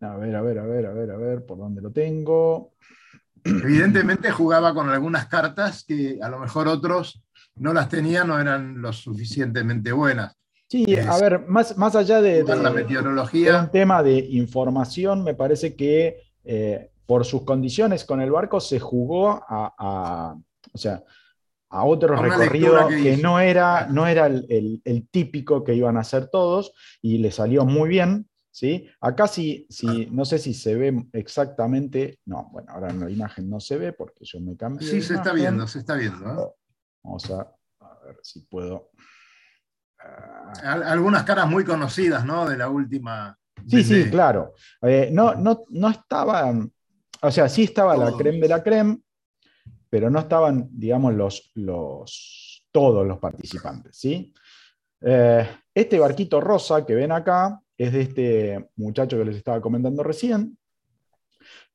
a 0.00 0.16
ver, 0.16 0.36
a 0.36 0.42
ver, 0.42 0.58
a 0.58 0.66
ver, 0.66 0.86
a 0.86 0.92
ver, 0.92 1.10
a 1.10 1.16
ver, 1.16 1.46
por 1.46 1.58
dónde 1.58 1.80
lo 1.80 1.90
tengo. 1.90 2.72
Evidentemente 3.44 4.30
jugaba 4.30 4.74
con 4.74 4.90
algunas 4.90 5.26
cartas 5.26 5.84
que 5.84 6.18
a 6.20 6.28
lo 6.28 6.38
mejor 6.38 6.68
otros 6.68 7.24
no 7.56 7.72
las 7.72 7.88
tenían 7.88 8.30
o 8.30 8.38
eran 8.38 8.80
lo 8.80 8.92
suficientemente 8.92 9.92
buenas. 9.92 10.36
Sí, 10.68 10.96
a 10.96 11.18
ver, 11.18 11.46
más, 11.46 11.76
más 11.78 11.94
allá 11.94 12.20
de, 12.20 12.42
la 12.42 12.70
meteorología. 12.70 13.60
un 13.60 13.70
tema 13.70 14.02
de 14.02 14.18
información, 14.18 15.22
me 15.22 15.34
parece 15.34 15.76
que 15.76 16.22
eh, 16.44 16.90
por 17.06 17.24
sus 17.24 17.42
condiciones 17.42 18.04
con 18.04 18.20
el 18.20 18.32
barco 18.32 18.58
se 18.58 18.80
jugó 18.80 19.44
a, 19.48 20.36
o 20.72 20.78
sea, 20.78 21.04
a 21.68 21.84
otro 21.84 22.16
recorrido 22.16 22.88
que, 22.88 23.16
no 23.16 23.38
era, 23.38 23.86
no 23.86 24.08
era 24.08 24.26
el, 24.26 24.82
el, 24.84 25.08
típico 25.08 25.62
que 25.62 25.74
iban 25.74 25.96
a 25.96 26.00
hacer 26.00 26.28
todos 26.28 26.72
y 27.00 27.18
le 27.18 27.30
salió 27.30 27.64
muy 27.64 27.88
bien. 27.88 28.28
¿sí? 28.50 28.88
Acá 29.00 29.28
sí, 29.28 29.66
sí, 29.68 30.08
no 30.10 30.24
sé 30.24 30.38
si 30.38 30.54
se 30.54 30.74
ve 30.74 31.06
exactamente, 31.12 32.20
no, 32.24 32.48
bueno, 32.50 32.72
ahora 32.72 32.90
en 32.90 33.00
la 33.00 33.10
imagen 33.10 33.48
no 33.48 33.60
se 33.60 33.76
ve 33.76 33.92
porque 33.92 34.24
yo 34.24 34.40
me 34.40 34.56
cambié. 34.56 34.88
Sí, 34.88 35.02
se 35.02 35.14
está 35.14 35.32
viendo, 35.32 35.66
se 35.68 35.80
está 35.80 35.94
viendo. 35.94 36.26
¿eh? 36.26 36.65
Vamos 37.06 37.30
a, 37.30 37.46
ver 38.04 38.18
si 38.22 38.40
puedo. 38.40 38.90
Ah. 40.00 40.72
Algunas 40.86 41.22
caras 41.22 41.48
muy 41.48 41.64
conocidas, 41.64 42.24
¿no? 42.24 42.48
De 42.48 42.56
la 42.56 42.68
última. 42.68 43.38
Sí, 43.68 43.84
sí, 43.84 44.10
claro. 44.10 44.54
Eh, 44.82 45.10
no, 45.12 45.34
no, 45.36 45.62
no 45.70 45.88
estaban, 45.88 46.70
o 47.22 47.30
sea, 47.30 47.48
sí 47.48 47.62
estaba 47.62 47.96
la 47.96 48.12
creme 48.12 48.40
de 48.40 48.48
la 48.48 48.62
creme, 48.62 48.98
pero 49.88 50.10
no 50.10 50.18
estaban, 50.18 50.68
digamos, 50.72 51.14
los, 51.14 51.52
los, 51.54 52.66
todos 52.72 53.06
los 53.06 53.18
participantes, 53.18 53.96
¿sí? 53.96 54.34
Eh, 55.00 55.48
este 55.72 55.98
barquito 55.98 56.40
rosa 56.40 56.84
que 56.84 56.94
ven 56.94 57.12
acá 57.12 57.60
es 57.78 57.92
de 57.92 58.00
este 58.00 58.70
muchacho 58.76 59.16
que 59.16 59.24
les 59.24 59.36
estaba 59.36 59.60
comentando 59.60 60.02
recién. 60.02 60.58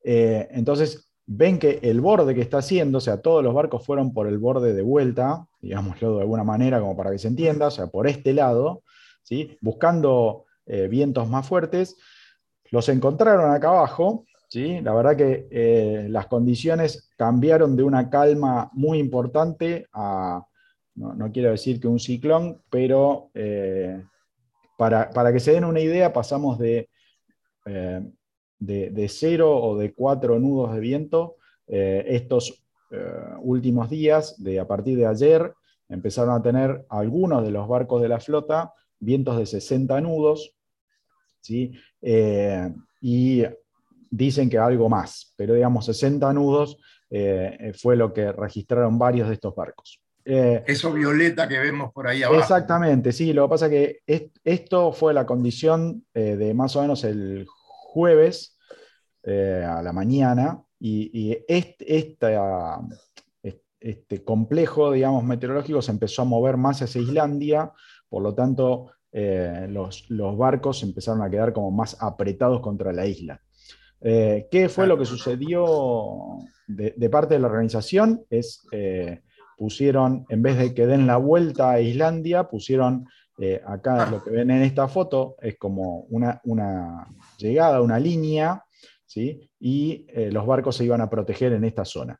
Eh, 0.04 0.48
entonces, 0.50 1.11
ven 1.26 1.58
que 1.58 1.78
el 1.82 2.00
borde 2.00 2.34
que 2.34 2.40
está 2.40 2.58
haciendo, 2.58 2.98
o 2.98 3.00
sea, 3.00 3.20
todos 3.20 3.42
los 3.42 3.54
barcos 3.54 3.84
fueron 3.84 4.12
por 4.12 4.26
el 4.26 4.38
borde 4.38 4.74
de 4.74 4.82
vuelta, 4.82 5.46
digámoslo 5.60 6.16
de 6.16 6.22
alguna 6.22 6.44
manera, 6.44 6.80
como 6.80 6.96
para 6.96 7.10
que 7.10 7.18
se 7.18 7.28
entienda, 7.28 7.68
o 7.68 7.70
sea, 7.70 7.86
por 7.86 8.06
este 8.06 8.32
lado, 8.32 8.82
¿sí? 9.22 9.56
buscando 9.60 10.46
eh, 10.66 10.88
vientos 10.88 11.28
más 11.28 11.46
fuertes, 11.46 11.96
los 12.70 12.88
encontraron 12.88 13.50
acá 13.52 13.68
abajo, 13.68 14.24
¿sí? 14.48 14.80
la 14.80 14.94
verdad 14.94 15.16
que 15.16 15.46
eh, 15.50 16.06
las 16.08 16.26
condiciones 16.26 17.10
cambiaron 17.16 17.76
de 17.76 17.82
una 17.82 18.10
calma 18.10 18.70
muy 18.72 18.98
importante 18.98 19.86
a, 19.92 20.44
no, 20.94 21.32
quiero 21.32 21.50
decir 21.50 21.80
que 21.80 21.88
un 21.88 22.00
ciclón, 22.00 22.60
pero 22.68 23.30
eh, 23.34 24.02
para, 24.76 25.10
para, 25.10 25.32
que 25.32 25.40
se 25.40 25.52
den 25.52 25.64
una 25.64 25.80
idea, 25.80 26.12
pasamos 26.12 26.58
de 26.58 26.88
de, 28.64 29.08
cero 29.08 29.56
o 29.56 29.76
de 29.76 29.92
cuatro 29.92 30.38
nudos 30.38 30.74
de 30.74 30.80
viento. 30.80 31.36
Eh, 31.66 32.04
estos 32.08 32.64
eh, 32.90 32.96
últimos 33.40 33.90
días, 33.90 34.42
de, 34.42 34.60
a 34.60 34.66
partir 34.66 34.96
de 34.96 35.06
ayer, 35.06 35.52
empezaron 35.88 36.34
a 36.34 36.42
tener 36.42 36.84
algunos 36.88 37.42
de 37.44 37.50
los 37.50 37.68
barcos 37.68 38.02
de 38.02 38.08
la 38.08 38.20
flota 38.20 38.72
vientos 38.98 39.36
de 39.36 39.46
60 39.46 40.00
nudos, 40.00 40.54
¿sí? 41.40 41.72
Eh, 42.00 42.72
y 43.00 43.42
dicen 44.10 44.48
que 44.48 44.58
algo 44.58 44.88
más, 44.88 45.34
pero 45.36 45.54
digamos 45.54 45.86
60 45.86 46.32
nudos 46.32 46.78
fue 47.74 47.94
lo 47.94 48.10
que 48.10 48.32
registraron 48.32 48.98
varios 48.98 49.28
de 49.28 49.34
estos 49.34 49.54
barcos. 49.54 50.00
Eso 50.24 50.92
violeta 50.94 51.46
que 51.46 51.58
vemos 51.58 51.92
por 51.92 52.06
ahí 52.06 52.22
abajo. 52.22 52.40
Exactamente, 52.40 53.12
sí, 53.12 53.34
lo 53.34 53.44
que 53.44 53.50
pasa 53.50 53.66
es 53.66 53.70
que 54.06 54.30
esto 54.44 54.92
fue 54.92 55.12
la 55.12 55.26
condición 55.26 56.06
de 56.14 56.54
más 56.54 56.74
o 56.76 56.80
menos 56.80 57.04
el 57.04 57.46
jueves 57.92 58.56
eh, 59.22 59.64
a 59.68 59.82
la 59.82 59.92
mañana 59.92 60.62
y, 60.80 61.36
este, 61.46 62.16
este, 63.78 64.24
complejo, 64.24 64.92
digamos, 64.92 65.22
meteorológico 65.24 65.82
se 65.82 65.92
empezó 65.92 66.22
a 66.22 66.24
mover 66.24 66.56
más 66.56 66.82
hacia 66.82 67.02
Islandia, 67.02 67.72
por 68.08 68.22
lo 68.22 68.34
tanto 68.34 68.90
eh, 69.12 69.66
los, 69.68 70.06
barcos 70.36 70.82
empezaron 70.82 71.22
a 71.22 71.30
quedar 71.30 71.52
como 71.52 71.70
más 71.70 71.96
apretados 72.00 72.60
contra 72.60 72.92
la 72.92 73.06
isla. 73.06 73.40
Eh, 74.00 74.48
¿Qué 74.50 74.68
fue 74.68 74.86
lo 74.88 74.98
que 74.98 75.04
sucedió 75.04 76.38
de, 76.66 77.10
parte 77.10 77.34
de 77.34 77.40
la 77.40 77.46
organización? 77.46 78.24
Es, 78.30 78.66
pusieron, 79.56 80.24
en 80.30 80.42
vez 80.42 80.58
de 80.58 80.74
que 80.74 80.86
den 80.86 81.06
la 81.06 81.18
vuelta 81.18 81.70
a 81.70 81.80
Islandia, 81.80 82.48
pusieron 82.48 83.06
acá 83.66 84.10
lo 84.10 84.22
que 84.22 84.30
ven 84.30 84.50
en 84.50 84.62
esta 84.62 84.88
foto, 84.88 85.36
es 85.40 85.56
como 85.58 86.06
una, 86.10 86.40
una 86.44 87.06
llegada, 87.38 87.80
una 87.80 87.98
línea 87.98 88.64
y 89.60 90.06
eh, 90.08 90.30
los 90.32 90.46
barcos 90.46 90.76
se 90.76 90.84
iban 90.84 91.00
a 91.00 91.10
proteger 91.10 91.52
en 91.52 91.64
esta 91.64 91.84
zona. 91.84 92.18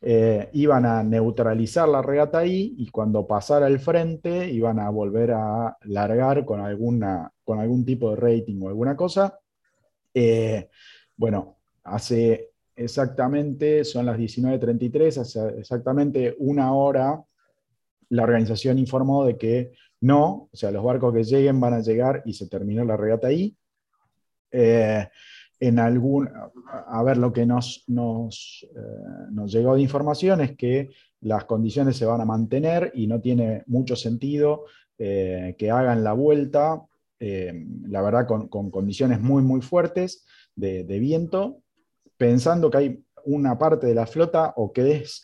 Eh, 0.00 0.50
iban 0.52 0.86
a 0.86 1.02
neutralizar 1.02 1.88
la 1.88 2.00
regata 2.00 2.38
ahí 2.38 2.76
y 2.78 2.90
cuando 2.90 3.26
pasara 3.26 3.66
el 3.66 3.80
frente 3.80 4.48
iban 4.50 4.78
a 4.78 4.88
volver 4.88 5.32
a 5.32 5.76
largar 5.82 6.44
con, 6.44 6.60
alguna, 6.60 7.32
con 7.44 7.58
algún 7.58 7.84
tipo 7.84 8.10
de 8.10 8.16
rating 8.16 8.62
o 8.62 8.68
alguna 8.68 8.96
cosa. 8.96 9.38
Eh, 10.14 10.68
bueno, 11.16 11.56
hace 11.82 12.52
exactamente, 12.76 13.84
son 13.84 14.06
las 14.06 14.16
19.33, 14.16 15.18
hace 15.18 15.58
exactamente 15.58 16.36
una 16.38 16.72
hora 16.72 17.20
la 18.10 18.22
organización 18.22 18.78
informó 18.78 19.24
de 19.24 19.36
que 19.36 19.72
no, 20.00 20.48
o 20.52 20.56
sea, 20.56 20.70
los 20.70 20.84
barcos 20.84 21.14
que 21.14 21.24
lleguen 21.24 21.60
van 21.60 21.74
a 21.74 21.80
llegar 21.80 22.22
y 22.24 22.34
se 22.34 22.48
terminó 22.48 22.84
la 22.84 22.96
regata 22.96 23.28
ahí. 23.28 23.56
En 25.58 25.78
algún, 25.78 26.28
a 26.86 27.02
ver, 27.02 27.16
lo 27.16 27.32
que 27.32 27.46
nos, 27.46 27.84
nos, 27.86 28.66
eh, 28.76 29.28
nos, 29.30 29.50
llegó 29.50 29.74
de 29.74 29.80
información 29.80 30.42
es 30.42 30.54
que 30.54 30.90
las 31.22 31.46
condiciones 31.46 31.96
se 31.96 32.04
van 32.04 32.20
a 32.20 32.26
mantener 32.26 32.92
y 32.94 33.06
no 33.06 33.20
tiene 33.22 33.62
mucho 33.66 33.96
sentido 33.96 34.64
eh, 34.98 35.56
que 35.58 35.70
hagan 35.70 36.04
la 36.04 36.12
vuelta, 36.12 36.82
eh, 37.18 37.64
la 37.88 38.02
verdad, 38.02 38.26
con, 38.26 38.48
condiciones 38.48 39.20
muy, 39.20 39.42
muy 39.42 39.62
fuertes 39.62 40.26
de, 40.54 40.82
viento, 40.98 41.62
pensando 42.18 42.70
que 42.70 42.78
hay 42.78 43.04
una 43.24 43.56
parte 43.56 43.86
de 43.86 43.94
la 43.94 44.06
flota 44.06 44.52
o 44.56 44.72
que 44.72 44.96
es 44.96 45.22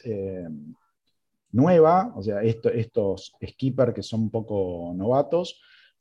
nueva, 1.53 2.13
o 2.17 2.23
sea, 2.23 2.43
estos 2.43 3.35
skippers 3.47 3.95
que 3.95 4.03
son 4.03 4.23
un 4.23 4.31
poco 4.31 4.93
novatos, 4.95 5.61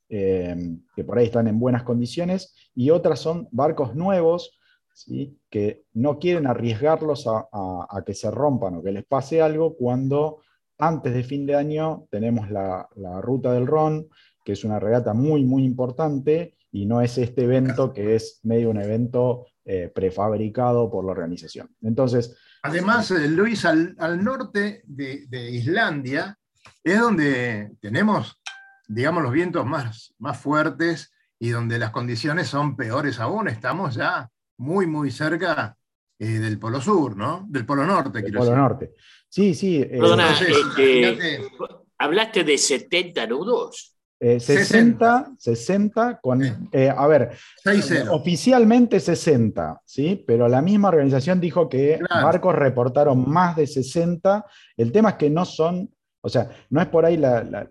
eh, 0.10 0.56
que 0.96 1.04
por 1.04 1.18
ahí 1.18 1.26
están 1.26 1.48
en 1.48 1.60
buenas 1.60 1.84
condiciones, 1.84 2.56
y 2.74 2.90
otras 2.90 3.20
son 3.20 3.48
barcos 3.52 3.96
nuevos, 3.96 4.58
¿sí? 4.94 5.38
que 5.50 5.84
no 5.94 6.20
quieren 6.20 6.48
arriesgarlos 6.48 7.28
a, 7.28 8.04
que 8.06 8.14
se 8.14 8.32
rompan 8.32 8.76
o 8.76 8.84
que 8.84 8.92
les 8.92 9.06
pase 9.06 9.42
algo 9.42 9.76
cuando 9.76 10.40
antes 10.78 11.14
de 11.14 11.24
fin 11.24 11.46
de 11.46 11.56
año 11.56 12.08
tenemos 12.10 12.50
la, 12.50 12.88
ruta 13.22 13.54
del 13.54 13.68
Ron, 13.68 14.08
que 14.44 14.54
es 14.54 14.64
una 14.64 14.80
regata 14.80 15.14
muy, 15.14 15.44
muy 15.44 15.64
importante, 15.64 16.56
y 16.72 16.86
no 16.86 17.02
es 17.02 17.18
este 17.18 17.44
evento 17.44 17.94
que 17.94 18.16
es 18.16 18.40
medio 18.44 18.70
un 18.70 18.82
evento 18.82 19.48
eh, 19.66 19.92
prefabricado 19.94 20.90
por 20.90 21.06
la 21.06 21.12
organización. 21.12 21.70
Entonces... 21.82 22.38
Además, 22.64 23.12
eh, 23.12 23.28
Luis, 23.28 23.66
al, 23.66 23.96
norte 24.24 24.84
de, 24.86 25.26
de 25.28 25.52
Islandia 25.52 26.38
es 26.84 27.00
donde 27.00 27.72
tenemos 27.80 28.42
digamos, 28.94 29.24
los 29.24 29.32
vientos 29.32 29.66
más, 29.66 30.14
más 30.20 30.38
fuertes 30.40 31.14
y 31.40 31.50
donde 31.50 31.80
las 31.80 31.92
condiciones 31.92 32.48
son 32.48 32.76
peores 32.76 33.20
aún. 33.20 33.48
Estamos 33.48 33.96
ya 33.96 34.30
muy, 34.58 34.86
muy 34.86 35.12
cerca 35.12 35.78
eh, 36.20 36.26
del 36.26 36.60
Polo 36.60 36.82
Sur, 36.82 37.16
¿no? 37.16 37.46
Del 37.48 37.66
Polo 37.66 37.86
Norte, 37.86 38.22
del 38.22 38.34
Polo 38.34 38.56
Norte. 38.56 38.92
Sí, 39.30 39.56
sí. 39.56 39.82
Eh, 39.82 40.00
este, 40.02 41.42
¿hablaste 41.98 42.44
de 42.44 42.58
70 42.58 43.28
nudos? 43.28 43.96
60, 44.22 45.30
eh, 45.32 45.36
60 45.38 46.20
con, 46.22 46.44
a 46.44 47.08
ver, 47.08 47.32
oficialmente 48.12 49.00
60, 49.00 49.82
¿sí? 49.84 50.24
pero 50.28 50.48
la 50.48 50.62
misma 50.62 50.90
organización 50.90 51.40
dijo 51.40 51.68
que 51.68 52.00
barcos 52.08 52.54
reportaron 52.54 53.28
más 53.28 53.56
de 53.56 53.66
60. 53.66 54.46
El 54.78 54.92
tema 54.92 55.12
es 55.12 55.16
que 55.16 55.30
no 55.32 55.44
son, 55.44 55.90
o 56.22 56.30
sea, 56.30 56.50
no 56.70 56.82
es 56.82 56.88
por 56.88 57.04
ahí 57.04 57.18
la, 57.18 57.68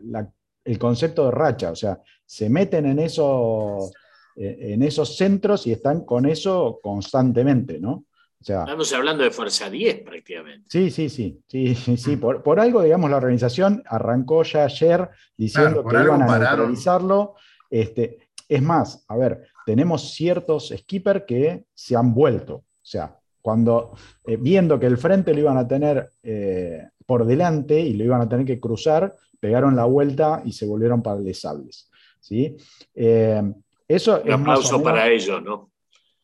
el 0.64 0.78
concepto 0.78 1.26
de 1.26 1.30
racha, 1.30 1.70
o 1.70 1.76
sea, 1.76 2.00
se 2.26 2.50
meten 2.50 2.86
en, 2.86 2.98
eso, 2.98 3.90
eh, 4.36 4.72
en 4.72 4.82
esos 4.82 5.16
centros 5.16 5.66
y 5.66 5.72
están 5.72 6.04
con 6.04 6.26
eso 6.26 6.80
constantemente, 6.82 7.78
¿no? 7.78 8.06
O 8.40 8.44
sea, 8.44 8.60
Estamos 8.60 8.92
hablando 8.94 9.22
de 9.22 9.30
fuerza 9.30 9.68
10 9.68 10.02
prácticamente. 10.02 10.66
Sí, 10.70 10.90
sí, 10.90 11.10
sí, 11.10 11.42
sí, 11.46 11.96
sí, 11.96 12.16
Por, 12.16 12.58
algo, 12.58 12.82
digamos, 12.82 13.10
la 13.10 13.18
organización 13.18 13.82
arrancó 13.86 14.42
ya 14.44 14.64
ayer 14.64 15.10
diciendo 15.36 15.84
que 15.84 16.02
iban 16.02 16.22
a 16.22 16.38
neutralizarlo. 16.38 17.34
Este, 17.68 18.18
es 18.48 18.62
más, 18.62 19.04
a 19.08 19.16
ver, 19.16 19.46
tenemos 19.66 20.14
ciertos 20.14 20.72
skippers 20.76 21.24
que 21.26 21.64
se 21.74 21.96
han 21.96 22.14
vuelto. 22.14 22.54
O 22.54 22.64
sea, 22.82 23.16
cuando 23.42 23.94
eh, 24.24 24.36
viendo 24.36 24.80
que 24.80 24.86
el 24.86 24.96
frente 24.96 25.34
lo 25.34 25.40
iban 25.40 25.58
a 25.58 25.68
tener 25.68 26.10
eh, 26.22 26.88
por 27.06 27.26
delante 27.26 27.78
y 27.78 27.92
lo 27.92 28.04
iban 28.04 28.22
a 28.22 28.28
tener 28.28 28.46
que 28.46 28.58
cruzar, 28.58 29.14
pegaron 29.38 29.76
la 29.76 29.84
vuelta 29.84 30.42
y 30.44 30.52
se 30.52 30.66
volvieron 30.66 31.02
para 31.02 31.20
el 31.20 31.34
sables. 31.34 31.90
¿sí? 32.20 32.56
Eh, 32.94 33.42
eso 33.88 34.22
Un 34.24 34.32
aplauso 34.32 34.82
para 34.82 35.08
ellos, 35.08 35.42
¿no? 35.42 35.69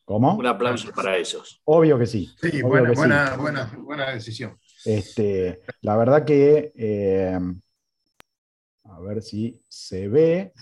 ¿Cómo? 0.07 0.37
Un 0.37 0.47
aplauso 0.47 0.89
para 0.93 1.17
ellos. 1.17 1.61
Obvio 1.65 1.99
que 1.99 2.05
sí. 2.05 2.33
Sí, 2.41 2.61
buena, 2.61 3.35
Buena, 3.35 4.11
decisión. 4.13 4.57
Este, 4.85 5.59
la 5.81 5.97
verdad 5.97 6.23
que, 6.23 6.71
eh, 6.77 7.37
a 8.85 8.99
ver 9.01 9.21
si 9.21 9.61
se 9.67 10.07
ve. 10.07 10.53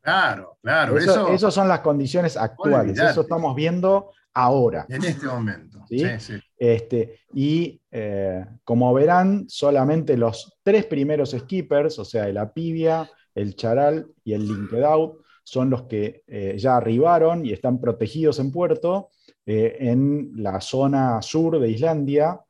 Claro, 0.00 0.56
claro. 0.62 0.96
Eso, 0.96 1.30
Esas 1.30 1.52
son 1.52 1.66
las 1.66 1.80
condiciones 1.80 2.36
actuales. 2.36 2.96
Eso 2.96 3.22
estamos 3.22 3.56
viendo 3.56 4.12
ahora. 4.32 4.86
En 4.88 5.02
este 5.02 5.26
momento. 5.26 5.84
¿sí? 5.88 6.04
Sí, 6.20 6.34
Este, 6.56 7.22
y 7.32 7.80
eh, 7.90 8.46
como 8.62 8.94
verán, 8.94 9.46
solamente 9.48 10.16
los 10.16 10.60
tres 10.62 10.86
primeros 10.86 11.32
skippers, 11.32 11.98
o 11.98 12.04
sea, 12.04 12.28
el 12.28 12.36
Apivia, 12.36 13.10
el 13.34 13.56
Charal 13.56 14.06
y 14.22 14.32
el 14.32 14.46
Linked 14.46 14.84
Out, 14.84 15.23
son 15.44 15.70
los 15.70 15.82
que 15.82 16.24
eh, 16.26 16.56
ya 16.58 16.76
arribaron 16.76 17.46
y 17.46 17.52
están 17.52 17.80
protegidos 17.80 18.40
en 18.40 18.50
puerto 18.50 19.10
eh, 19.46 19.76
en 19.78 20.32
la 20.36 20.60
zona 20.60 21.22
sur 21.22 21.60
de 21.60 21.70
Islandia. 21.70 22.40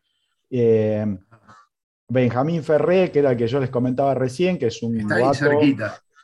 Benjamín 2.08 2.62
Ferré, 2.62 3.10
que 3.10 3.18
era 3.18 3.32
el 3.32 3.36
que 3.36 3.48
yo 3.48 3.60
les 3.60 3.70
comentaba 3.70 4.14
recién, 4.14 4.58
que 4.58 4.68
es 4.68 4.82
un 4.82 5.00
está 5.00 5.16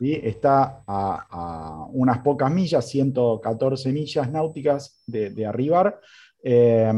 está 0.00 0.82
a, 0.86 1.86
unas 1.92 2.18
pocas 2.18 2.50
millas, 2.50 2.88
114 2.88 3.92
millas 3.92 4.30
náuticas 4.30 5.02
de, 5.06 5.46
arribar. 5.46 6.00
Eh, 6.42 6.92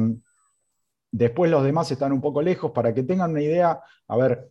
después 1.10 1.50
los 1.50 1.64
demás 1.64 1.90
están 1.90 2.12
un 2.12 2.20
poco 2.20 2.40
lejos, 2.40 2.70
para 2.70 2.94
que 2.94 3.02
tengan 3.02 3.32
una 3.32 3.42
idea, 3.42 3.80
a 4.06 4.16
ver, 4.16 4.50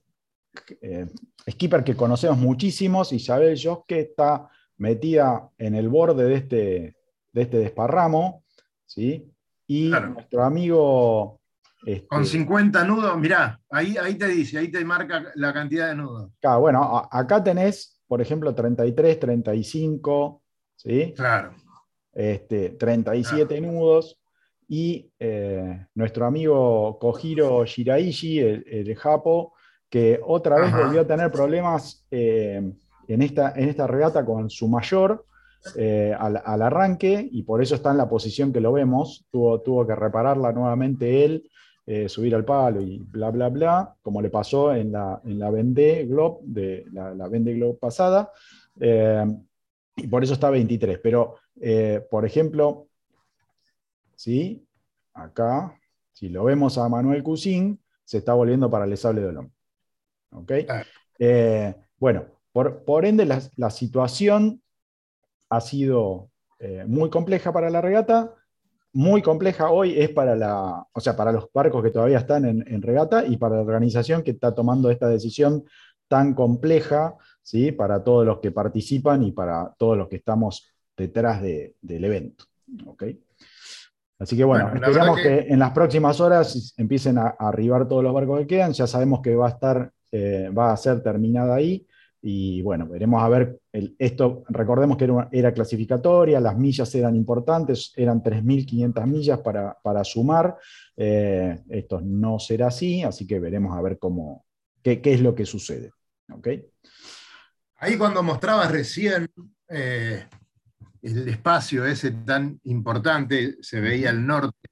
eh, 0.82 1.08
skipper 1.50 1.84
que 1.84 1.96
conocemos 1.96 2.38
muchísimos, 2.38 3.14
Isabel 3.14 3.58
que 3.88 4.02
está 4.02 4.50
metida 4.82 5.48
en 5.60 5.76
el 5.76 5.90
borde 5.90 6.24
de 6.24 6.36
este, 6.36 6.96
de 7.32 7.42
este 7.42 7.58
desparramo, 7.60 8.44
¿sí? 8.86 9.32
Y 9.68 9.90
nuestro 9.90 10.44
amigo... 10.44 11.40
Este, 11.86 12.08
Con 12.08 12.26
50 12.26 12.84
nudos, 12.84 13.16
mirá, 13.18 13.60
ahí, 13.70 13.96
ahí 13.98 14.16
te 14.16 14.28
dice, 14.28 14.58
ahí 14.58 14.70
te 14.70 14.84
marca 14.84 15.32
la 15.36 15.54
cantidad 15.54 15.90
de 15.90 15.96
nudos. 15.96 16.32
Claro, 16.40 16.62
bueno, 16.62 17.08
acá 17.12 17.44
tenés, 17.44 18.02
por 18.08 18.22
ejemplo, 18.22 18.54
33, 18.56 19.20
35, 19.20 20.42
¿sí? 20.76 21.14
Claro. 21.16 21.54
Este, 22.12 22.72
37 22.72 23.62
nudos, 23.62 24.20
y 24.68 25.12
eh, 25.20 25.86
nuestro 25.94 26.26
amigo 26.26 26.98
Kojiro 27.00 27.66
Shiraishi, 27.66 28.40
el, 28.40 28.64
el 28.68 28.96
Japo, 28.96 29.54
que 29.90 30.20
otra 30.24 30.60
vez 30.60 30.72
volvió 30.72 31.02
a 31.02 31.08
tener 31.08 31.32
problemas 31.32 32.08
eh, 32.10 32.74
en, 33.14 33.22
esta, 33.22 33.54
en 33.56 33.70
esta 33.70 33.88
regata 33.88 34.26
con 34.26 34.50
su 34.50 34.68
mayor 34.68 35.26
eh, 35.76 36.16
al, 36.18 36.62
arranque 36.62 37.28
y 37.32 37.44
por 37.44 37.62
eso 37.62 37.76
está 37.76 37.92
en 37.92 37.98
la 37.98 38.10
posición 38.10 38.52
que 38.52 38.62
lo 38.62 38.72
vemos. 38.72 39.26
Tuvo, 39.32 39.62
tuvo 39.62 39.86
que 39.86 39.96
repararla 39.96 40.52
nuevamente 40.52 41.24
él, 41.24 41.50
eh, 41.86 42.10
subir 42.10 42.36
al 42.36 42.46
palo 42.46 42.82
y 42.82 43.00
bla, 43.00 43.32
bla, 43.32 43.50
bla, 43.50 43.96
como 44.02 44.22
le 44.22 44.30
pasó 44.30 44.74
en 44.74 44.92
la, 44.92 45.22
en 45.26 45.40
la 45.40 45.50
Vendée 45.50 46.06
Globe, 46.06 46.40
de, 46.44 46.86
la, 46.92 47.14
la 47.14 47.28
Globe 47.28 47.78
pasada. 47.80 48.32
y 48.78 50.08
por 50.08 50.24
eso 50.24 50.34
está 50.34 50.50
23. 50.50 51.00
Pero, 51.02 51.36
por 52.10 52.26
ejemplo, 52.26 52.88
¿sí? 54.16 54.66
acá, 55.14 55.78
si 56.12 56.30
lo 56.30 56.44
vemos 56.46 56.78
a 56.78 56.88
Manuel 56.90 57.24
Cousin, 57.24 57.80
se 58.04 58.18
está 58.18 58.34
volviendo 58.34 58.70
para 58.70 58.86
el 58.86 58.98
sable 58.98 59.22
de 59.22 59.28
Olón. 59.28 59.54
Eh, 61.20 61.74
bueno, 61.98 62.26
por, 62.52 63.06
ende 63.06 63.26
la, 63.26 63.70
situación 63.70 64.62
ha 65.50 65.62
sido 65.62 66.30
eh, 66.60 66.86
muy 66.88 67.10
compleja 67.10 67.54
para 67.54 67.70
la 67.70 67.82
regata, 67.82 68.34
muy 68.94 69.22
compleja 69.22 69.72
hoy 69.72 69.98
es 69.98 70.10
para, 70.10 70.36
la, 70.36 70.86
o 70.92 71.00
sea, 71.00 71.16
para 71.16 71.32
los 71.32 71.50
barcos 71.54 71.82
que 71.84 71.92
todavía 71.92 72.18
están 72.18 72.46
en, 72.46 72.82
regata 72.82 73.26
y 73.26 73.38
para 73.38 73.56
la 73.56 73.62
organización 73.62 74.22
que 74.22 74.32
está 74.32 74.54
tomando 74.54 74.90
esta 74.90 75.08
decisión 75.08 75.64
tan 76.10 76.34
compleja 76.34 77.16
¿sí? 77.42 77.72
para 77.72 78.04
todos 78.04 78.26
los 78.26 78.40
que 78.40 78.52
participan 78.52 79.24
y 79.24 79.32
para 79.32 79.74
todos 79.78 79.98
los 79.98 80.10
que 80.10 80.18
estamos 80.18 80.68
detrás 80.98 81.42
del 81.42 82.04
evento. 82.04 82.46
Así 84.20 84.36
que 84.36 84.44
bueno, 84.44 84.72
esperamos 84.76 85.20
que... 85.22 85.48
en 85.48 85.58
las 85.58 85.72
próximas 85.72 86.20
horas 86.20 86.74
empiecen 86.78 87.18
a, 87.18 87.28
arribar 87.40 87.88
todos 87.88 88.04
los 88.04 88.14
barcos 88.14 88.42
que 88.42 88.48
quedan. 88.48 88.74
Ya 88.74 88.88
sabemos 88.88 89.22
que 89.22 89.36
va 89.36 89.48
a 89.48 89.52
estar 89.52 89.92
eh, 90.12 90.50
va 90.56 90.74
a 90.74 90.78
ser 90.78 91.02
terminada 91.02 91.56
ahí. 91.56 91.88
Y 92.24 92.62
bueno, 92.62 92.88
veremos 92.88 93.24
a 93.24 93.30
ver, 93.30 93.60
esto, 93.98 94.44
recordemos 94.50 94.96
que 94.98 95.10
era, 95.32 95.54
clasificatoria, 95.54 96.40
las 96.40 96.56
millas 96.56 96.94
eran 96.94 97.16
importantes, 97.16 97.94
eran 97.96 98.22
3.500 98.22 99.08
millas 99.08 99.40
para, 99.40 100.04
sumar. 100.04 100.56
Eh, 100.96 101.60
esto 101.70 102.00
no 102.02 102.38
será 102.38 102.68
así, 102.68 103.02
así 103.02 103.26
que 103.26 103.40
veremos 103.40 103.76
a 103.76 103.82
ver 103.82 103.98
cómo, 103.98 104.46
qué, 104.84 105.02
es 105.04 105.22
lo 105.22 105.34
que 105.34 105.46
sucede. 105.46 105.92
Ahí 107.78 107.98
cuando 107.98 108.22
mostrabas 108.22 108.72
recién 108.72 109.28
eh, 109.68 110.28
el 111.02 111.28
espacio 111.28 111.86
ese 111.86 112.12
tan 112.12 112.60
importante, 112.66 113.58
se 113.62 113.80
veía 113.80 114.12
el 114.12 114.26
norte 114.26 114.70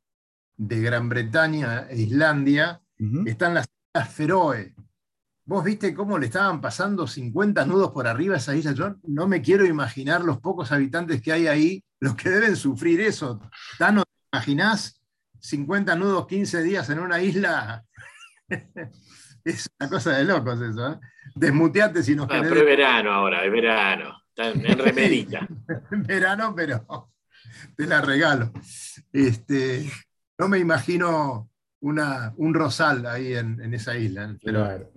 de 0.56 0.82
Gran 0.82 1.10
Bretaña 1.10 1.88
e 1.90 2.02
Islandia, 2.02 2.82
están 3.26 3.54
las 3.54 3.68
Islas 3.94 4.14
Feroe, 4.14 4.74
Vos 5.50 5.64
viste 5.64 5.96
cómo 5.96 6.20
le 6.20 6.28
estaban 6.28 6.62
pasando 6.62 7.08
50 7.08 7.66
nudos 7.66 7.90
por 7.90 8.06
arriba 8.06 8.36
a 8.36 8.38
esa 8.38 8.56
isla. 8.56 8.72
Yo 8.74 8.98
no 9.08 9.28
me 9.28 9.42
quiero 9.42 9.66
imaginar 9.66 10.22
los 10.22 10.40
pocos 10.40 10.72
habitantes 10.72 11.24
que 11.24 11.32
hay 11.34 11.48
ahí, 11.48 11.84
los 12.00 12.14
que 12.14 12.30
deben 12.30 12.56
sufrir 12.56 13.02
eso. 13.02 13.42
Tano, 13.80 14.04
¿te 14.04 14.38
imaginás 14.38 15.02
50 15.40 15.96
nudos 15.96 16.28
15 16.28 16.62
días 16.62 16.88
en 16.92 17.00
una 17.00 17.20
isla? 17.24 17.84
es 19.44 19.68
una 19.80 19.90
cosa 19.90 20.12
de 20.20 20.26
locos 20.26 20.62
eso. 20.62 20.94
¿eh? 20.94 21.00
Desmuteate 21.34 22.04
si 22.04 22.16
nos 22.16 22.28
ah, 22.30 22.42
Pero 22.44 22.58
es 22.58 22.66
verano 22.66 23.12
ahora, 23.12 23.44
es 23.44 23.52
verano. 23.52 24.22
Está 24.28 24.50
en 24.52 24.78
remedita. 24.78 25.48
verano, 25.90 26.54
pero 26.56 27.12
te 27.76 27.88
la 27.88 28.02
regalo. 28.02 28.54
Este, 29.12 29.92
no 30.38 30.48
me 30.48 30.60
imagino 30.60 31.50
una, 31.80 32.36
un 32.38 32.54
rosal 32.54 33.08
ahí 33.08 33.34
en, 33.34 33.74
esa 33.74 33.98
isla. 33.98 34.38
Pero, 34.44 34.92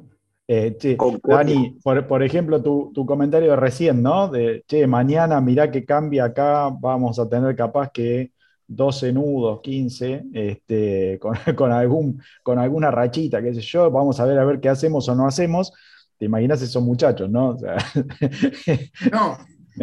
eh, 0.49 0.77
Dani, 1.23 1.79
por, 1.83 2.23
ejemplo, 2.23 2.63
tu, 2.63 3.07
comentario 3.07 3.51
de 3.51 3.57
recién, 3.57 4.03
¿no? 4.03 4.29
De, 4.29 4.65
che, 4.67 4.87
mañana 4.87 5.41
mirá 5.41 5.71
que 5.71 5.85
cambia 5.85 6.25
acá, 6.25 6.69
vamos 6.69 7.19
a 7.19 7.29
tener 7.29 7.55
capaz 7.55 7.91
que 7.91 8.33
12 8.67 9.13
nudos, 9.13 9.61
15, 9.63 10.25
este, 10.33 11.21
con, 11.57 11.73
algún, 11.73 12.23
con 12.43 12.59
alguna 12.59 12.91
rachita, 12.91 13.43
qué 13.43 13.55
sé 13.55 13.61
yo, 13.61 13.91
vamos 13.91 14.19
a 14.21 14.25
ver 14.25 14.39
a 14.39 14.45
ver 14.45 14.61
qué 14.61 14.69
hacemos 14.69 15.09
o 15.09 15.15
no 15.15 15.27
hacemos. 15.27 15.73
Te 16.19 16.27
imaginas 16.27 16.63
esos 16.63 16.83
muchachos, 16.83 17.29
¿no? 17.31 17.57
no, 19.13 19.39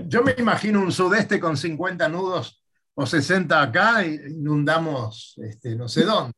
yo 0.08 0.24
me 0.24 0.36
imagino 0.38 0.82
un 0.82 0.92
sudeste 0.92 1.40
con 1.40 1.58
50 1.58 2.08
nudos 2.10 2.64
o 2.96 3.06
60 3.06 3.62
acá 3.62 4.06
y 4.06 4.16
inundamos 4.16 5.40
este, 5.44 5.76
no 5.76 5.88
sé 5.88 6.06
dónde. 6.06 6.34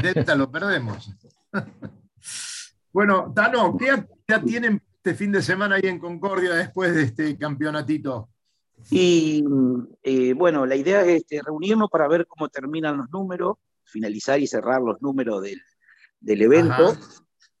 Delta 0.00 0.34
lo 0.34 0.50
perdemos. 0.50 1.10
Bueno, 2.94 3.32
Tano, 3.34 3.76
¿qué 3.76 3.90
actividad 3.90 4.44
tienen 4.44 4.82
este 4.98 5.14
fin 5.14 5.32
de 5.32 5.42
semana 5.42 5.74
ahí 5.74 5.82
en 5.82 5.98
Concordia 5.98 6.54
después 6.54 6.94
de 6.94 7.02
este 7.02 7.36
campeonatito? 7.36 8.28
Y 8.88 9.44
eh, 10.04 10.32
bueno, 10.32 10.64
la 10.64 10.76
idea 10.76 11.02
es 11.02 11.22
este, 11.22 11.42
reunirnos 11.42 11.90
para 11.90 12.06
ver 12.06 12.24
cómo 12.28 12.48
terminan 12.48 12.98
los 12.98 13.10
números, 13.10 13.56
finalizar 13.82 14.38
y 14.38 14.46
cerrar 14.46 14.80
los 14.80 15.02
números 15.02 15.42
del, 15.42 15.60
evento, 16.40 16.96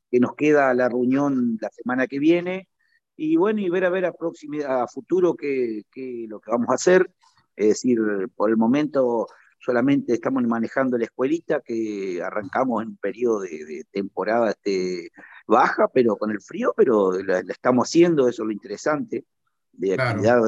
que 0.08 0.20
nos 0.20 0.36
queda 0.36 0.72
la 0.72 0.88
reunión 0.88 1.58
la 1.60 1.70
semana 1.70 2.06
que 2.06 2.20
viene, 2.20 2.68
y 3.16 3.34
bueno, 3.34 3.60
y 3.60 3.68
ver 3.68 3.86
a 3.86 3.90
ver 3.90 4.04
a 4.04 4.86
futuro 4.86 5.34
qué, 5.34 5.82
qué 5.90 6.26
lo 6.28 6.38
que 6.38 6.52
vamos 6.52 6.68
a 6.70 6.74
hacer. 6.74 7.10
Es 7.56 7.68
decir, 7.70 7.98
por 8.36 8.50
el 8.50 8.56
momento 8.56 9.26
solamente 9.64 10.12
estamos 10.12 10.42
manejando 10.44 10.98
la 10.98 11.04
escuelita 11.04 11.60
que 11.60 12.20
arrancamos 12.22 12.82
en 12.82 12.90
un 12.90 12.96
periodo 12.96 13.40
de, 13.40 13.86
temporada 13.90 14.50
este, 14.50 15.10
baja, 15.46 15.88
pero 15.88 16.16
con 16.16 16.30
el 16.30 16.40
frío, 16.40 16.74
pero 16.76 17.12
la, 17.22 17.38
estamos 17.40 17.88
haciendo, 17.88 18.28
eso 18.28 18.42
es 18.42 18.46
lo 18.46 18.52
interesante 18.52 19.24
de 19.72 19.94
actividad 19.94 20.40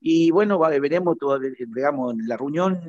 Y 0.00 0.32
bueno, 0.32 0.58
veremos, 0.58 1.16
todo, 1.16 1.38
digamos, 1.38 2.14
en 2.14 2.26
la 2.26 2.36
reunión 2.36 2.80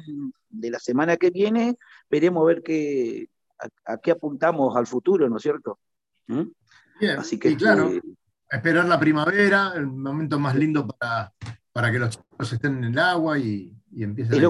de 0.50 0.72
la 0.72 0.80
semana 0.80 1.18
que 1.18 1.30
viene, 1.30 1.78
veremos 2.10 2.46
ver 2.48 2.64
qué, 2.64 3.30
a, 3.86 3.98
qué 3.98 4.12
apuntamos 4.12 4.76
al 4.76 4.88
futuro, 4.88 5.30
¿no 5.30 5.38
es 5.38 5.44
cierto? 5.44 5.80
¿Mm? 6.28 6.44
Bien, 7.00 7.20
Así 7.20 7.38
que, 7.38 7.56
claro, 7.56 7.90
este, 7.90 8.08
esperar 8.50 8.86
la 8.86 9.00
primavera, 9.00 9.74
el 9.76 9.86
momento 9.88 10.40
más 10.40 10.56
lindo 10.56 10.88
para, 10.88 11.32
para 11.72 11.92
que 11.92 12.00
los 12.00 12.18
chicos 12.18 12.54
estén 12.54 12.78
en 12.78 12.84
el 12.86 13.00
agua 13.00 13.38
y, 13.38 13.76
y 13.92 14.04
empiecen 14.04 14.44
a 14.44 14.50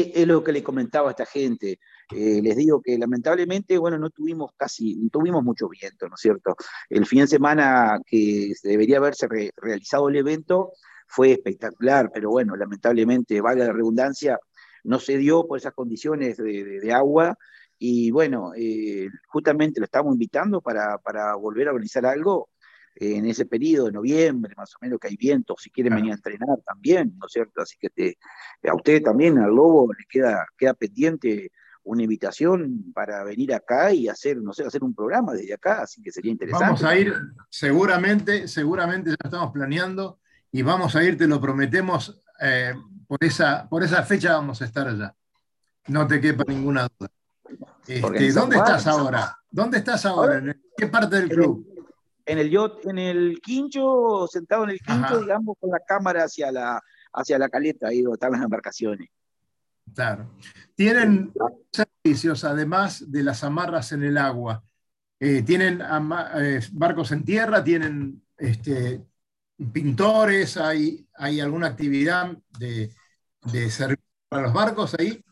es, 0.00 0.26
lo 0.26 0.42
que 0.42 0.52
le 0.52 0.62
comentaba 0.62 1.08
a 1.08 1.10
esta 1.10 1.26
gente. 1.26 1.78
Eh, 2.14 2.40
les 2.42 2.56
digo 2.56 2.80
que 2.82 2.98
lamentablemente, 2.98 3.78
bueno, 3.78 3.98
no 3.98 4.10
tuvimos 4.10 4.52
casi, 4.56 4.96
no 4.96 5.08
tuvimos 5.10 5.42
mucho 5.42 5.68
viento, 5.68 6.08
¿no 6.08 6.14
es 6.14 6.20
cierto? 6.20 6.56
El 6.88 7.06
fin 7.06 7.20
de 7.20 7.26
semana 7.26 7.98
que 8.06 8.52
debería 8.62 8.98
haberse 8.98 9.26
realizado 9.56 10.08
el 10.08 10.16
evento 10.16 10.72
fue 11.06 11.32
espectacular, 11.32 12.10
pero 12.12 12.30
bueno, 12.30 12.56
lamentablemente, 12.56 13.40
valga 13.40 13.66
la 13.66 13.72
redundancia, 13.72 14.38
no 14.84 14.98
se 14.98 15.18
dio 15.18 15.46
por 15.46 15.58
esas 15.58 15.74
condiciones 15.74 16.36
de, 16.36 16.92
agua 16.92 17.36
y 17.78 18.10
bueno, 18.10 18.52
eh, 18.56 19.08
justamente 19.28 19.80
lo 19.80 19.84
estamos 19.86 20.12
invitando 20.14 20.60
para, 20.60 20.98
para 20.98 21.34
volver 21.34 21.68
a 21.68 21.72
organizar 21.72 22.06
algo 22.06 22.48
en 22.98 23.26
ese 23.26 23.44
periodo 23.44 23.86
de 23.86 23.92
noviembre, 23.92 24.54
más 24.56 24.74
o 24.74 24.78
menos, 24.80 24.98
que 24.98 25.08
hay 25.08 25.16
viento, 25.16 25.54
si 25.58 25.70
quieren 25.70 25.94
venir 25.94 26.12
a 26.12 26.14
entrenar 26.14 26.58
también, 26.66 27.14
¿no 27.18 27.26
es 27.26 27.32
cierto? 27.32 27.60
Así 27.60 27.76
que 27.78 28.16
a 28.68 28.74
usted 28.74 29.02
también, 29.02 29.38
al 29.38 29.54
Lobo, 29.54 29.92
le 29.92 30.04
queda, 30.08 30.46
queda 30.56 30.74
pendiente 30.74 31.52
una 31.82 32.02
invitación 32.02 32.92
para 32.94 33.22
venir 33.22 33.54
acá 33.54 33.92
y 33.92 34.08
hacer, 34.08 34.38
no 34.38 34.52
sé, 34.52 34.64
hacer 34.64 34.82
un 34.82 34.94
programa 34.94 35.34
desde 35.34 35.54
acá, 35.54 35.82
así 35.82 36.02
que 36.02 36.10
sería 36.10 36.32
interesante. 36.32 36.64
Vamos 36.64 36.82
a 36.82 36.98
ir, 36.98 37.14
seguramente, 37.48 38.48
seguramente 38.48 39.10
ya 39.10 39.16
estamos 39.22 39.52
planeando 39.52 40.18
y 40.50 40.62
vamos 40.62 40.96
a 40.96 41.04
ir, 41.04 41.16
te 41.16 41.28
lo 41.28 41.40
prometemos, 41.40 42.22
eh, 42.40 42.74
por, 43.06 43.22
esa, 43.22 43.68
por 43.68 43.84
esa 43.84 44.02
fecha 44.02 44.32
vamos 44.32 44.60
a 44.62 44.64
estar 44.64 44.88
allá. 44.88 45.14
No 45.88 46.06
te 46.06 46.20
quepa 46.20 46.44
ninguna 46.48 46.88
duda. 46.98 47.10
Este, 47.86 48.32
¿Dónde 48.32 48.56
estás 48.56 48.86
ahora? 48.86 49.38
¿Dónde 49.48 49.78
estás 49.78 50.04
ahora? 50.06 50.38
¿En 50.38 50.60
qué 50.76 50.88
parte 50.88 51.16
del 51.16 51.28
club? 51.28 51.75
En 52.26 52.38
el 52.38 52.50
yacht, 52.50 52.84
en 52.86 52.98
el 52.98 53.40
quincho, 53.40 54.26
sentado 54.26 54.64
en 54.64 54.70
el 54.70 54.80
quincho, 54.80 55.20
digamos, 55.20 55.56
con 55.60 55.70
la 55.70 55.78
cámara 55.78 56.24
hacia 56.24 56.50
la, 56.50 56.82
hacia 57.12 57.38
la 57.38 57.48
caleta, 57.48 57.88
ahí 57.88 58.02
donde 58.02 58.16
están 58.16 58.32
las 58.32 58.42
embarcaciones. 58.42 59.08
Claro. 59.94 60.32
Tienen 60.74 61.32
servicios, 61.70 62.42
además 62.44 63.10
de 63.10 63.22
las 63.22 63.44
amarras 63.44 63.92
en 63.92 64.02
el 64.02 64.18
agua. 64.18 64.62
Eh, 65.20 65.42
tienen 65.42 65.80
eh, 65.80 66.60
barcos 66.72 67.12
en 67.12 67.24
tierra, 67.24 67.62
tienen 67.64 68.22
este, 68.36 69.00
pintores, 69.72 70.56
hay, 70.56 71.06
hay 71.14 71.40
alguna 71.40 71.68
actividad 71.68 72.36
de, 72.58 72.92
de 73.52 73.70
servicio 73.70 74.04
para 74.28 74.42
los 74.42 74.52
barcos 74.52 74.94
ahí. 74.98 75.22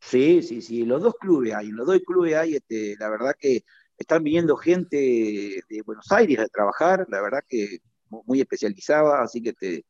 Sí, 0.00 0.42
sí, 0.42 0.62
sí, 0.62 0.84
los 0.84 1.02
dos 1.02 1.14
clubes 1.20 1.52
hay, 1.54 1.70
los 1.72 1.86
dos 1.86 1.98
clubes 2.06 2.36
hay, 2.36 2.54
este, 2.54 2.94
la 2.98 3.10
verdad 3.10 3.34
que 3.36 3.64
están 3.98 4.22
viniendo 4.22 4.56
gente 4.56 4.96
de 4.96 5.82
Buenos 5.84 6.10
Aires 6.12 6.38
a 6.38 6.46
trabajar, 6.46 7.06
la 7.08 7.20
verdad 7.20 7.42
que 7.48 7.80
muy 8.08 8.40
especializada, 8.40 9.22
así 9.22 9.42
que 9.42 9.52
te, 9.52 9.84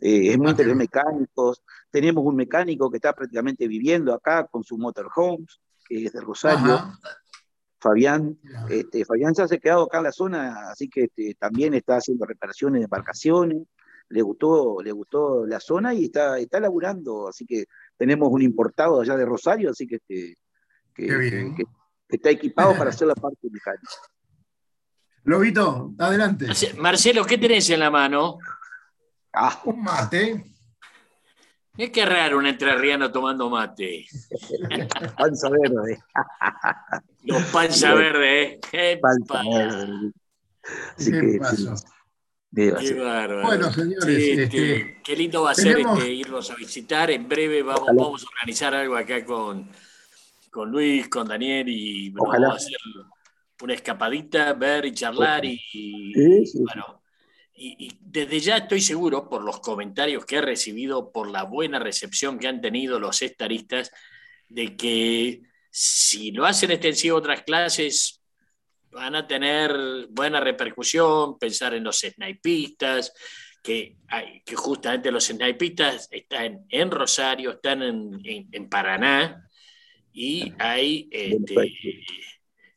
eh, 0.00 0.32
es 0.32 0.38
muy 0.38 0.50
interesante, 0.50 0.74
mecánicos. 0.74 1.62
Tenemos 1.90 2.24
un 2.24 2.36
mecánico 2.36 2.90
que 2.90 2.96
está 2.96 3.12
prácticamente 3.12 3.68
viviendo 3.68 4.12
acá 4.14 4.46
con 4.46 4.64
su 4.64 4.78
motorhomes, 4.78 5.60
que 5.86 6.06
es 6.06 6.12
de 6.12 6.20
Rosario. 6.20 6.80
Fabián, 7.78 8.38
este, 8.70 9.04
Fabián 9.04 9.34
se 9.34 9.42
ha 9.42 9.48
quedado 9.48 9.84
acá 9.84 9.98
en 9.98 10.04
la 10.04 10.12
zona, 10.12 10.70
así 10.70 10.88
que 10.88 11.04
este, 11.04 11.34
también 11.34 11.74
está 11.74 11.96
haciendo 11.96 12.24
reparaciones 12.24 12.78
de 12.78 12.84
embarcaciones, 12.84 13.64
le 14.08 14.22
gustó, 14.22 14.80
le 14.82 14.92
gustó 14.92 15.44
la 15.46 15.58
zona 15.58 15.92
y 15.92 16.04
está, 16.04 16.38
está 16.38 16.60
laburando, 16.60 17.28
así 17.28 17.44
que 17.44 17.64
tenemos 17.96 18.28
un 18.30 18.40
importado 18.40 19.00
allá 19.00 19.16
de 19.16 19.24
Rosario, 19.24 19.70
así 19.70 19.88
que, 19.88 19.96
este, 19.96 20.36
que, 20.94 21.64
está 22.16 22.30
equipado 22.30 22.76
para 22.76 22.90
hacer 22.90 23.08
la 23.08 23.14
parte 23.14 23.48
mecánica. 23.50 23.92
Lobito, 25.24 25.92
adelante. 25.98 26.46
Marcelo, 26.78 27.24
¿qué 27.24 27.38
tenés 27.38 27.70
en 27.70 27.80
la 27.80 27.90
mano? 27.90 28.38
Ah. 29.32 29.60
Un 29.64 29.82
mate. 29.82 30.44
Es 31.76 31.90
que 31.90 32.04
raro 32.04 32.38
un 32.38 32.46
entrerriano 32.46 33.10
tomando 33.10 33.48
mate. 33.48 34.06
panza 35.16 35.48
verde. 35.48 36.02
Los 37.24 37.42
panza 37.44 37.94
verde, 37.94 38.60
¿eh? 38.72 38.98
Panza 39.00 39.42
verde. 39.48 40.12
¿Qué 40.98 41.38
pasó? 41.40 41.74
Qué 42.54 42.70
bárbaro. 42.70 43.42
Bueno, 43.46 43.72
señores. 43.72 44.38
este, 44.38 45.00
qué 45.02 45.16
lindo 45.16 45.42
va 45.42 45.52
a 45.52 45.54
ser 45.54 45.78
este, 45.78 46.10
irlos 46.10 46.50
a 46.50 46.56
visitar. 46.56 47.10
En 47.10 47.26
breve 47.26 47.62
vamos, 47.62 47.86
vamos, 47.86 48.24
a 48.24 48.26
organizar 48.28 48.74
algo 48.74 48.96
acá 48.96 49.24
con, 49.24 49.70
con 50.52 50.70
Luis, 50.70 51.08
con 51.08 51.26
Daniel 51.26 51.66
y 51.66 52.10
vamos 52.10 52.34
a 52.34 52.54
hacer 52.54 52.76
una 53.62 53.72
escapadita, 53.72 54.52
ver 54.52 54.84
y 54.84 54.92
charlar. 54.92 55.44
Y, 55.46 56.12
bueno, 56.60 57.02
y, 57.54 57.90
desde 58.00 58.38
ya 58.38 58.58
estoy 58.58 58.82
seguro, 58.82 59.30
por 59.30 59.42
los 59.42 59.60
comentarios 59.60 60.26
que 60.26 60.36
he 60.36 60.42
recibido, 60.42 61.10
por 61.10 61.30
la 61.30 61.44
buena 61.44 61.78
recepción 61.78 62.38
que 62.38 62.48
han 62.48 62.60
tenido 62.60 63.00
los 63.00 63.22
estaristas, 63.22 63.90
de 64.46 64.76
que 64.76 65.42
si 65.70 66.32
lo 66.32 66.44
hacen 66.44 66.70
extensivo 66.70 67.16
a 67.16 67.20
otras 67.20 67.42
clases, 67.44 68.22
van 68.90 69.14
a 69.14 69.26
tener 69.26 70.06
buena 70.10 70.38
repercusión, 70.38 71.38
pensar 71.38 71.72
en 71.72 71.84
los 71.84 72.00
snipistas, 72.00 73.14
que, 73.62 73.96
que 74.44 74.54
justamente 74.54 75.10
los 75.10 75.24
snipistas 75.24 76.08
están 76.10 76.66
en 76.68 76.90
Rosario, 76.90 77.52
están 77.52 77.82
en, 77.82 78.68
Paraná 78.68 79.48
y 80.12 80.52
hay 80.58 81.08
este, 81.10 81.72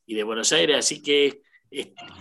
y 0.05 0.15
de 0.15 0.23
Buenos 0.23 0.51
Aires, 0.53 0.77
así 0.77 1.01
que 1.01 1.41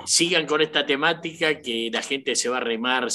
sigan 0.06 0.46
con 0.46 0.60
esta 0.60 0.84
temática 0.84 1.60
que 1.60 1.90
la 1.92 2.02
gente 2.02 2.34
se 2.34 2.48
va 2.48 2.56
a 2.58 2.60
remar 2.60 3.08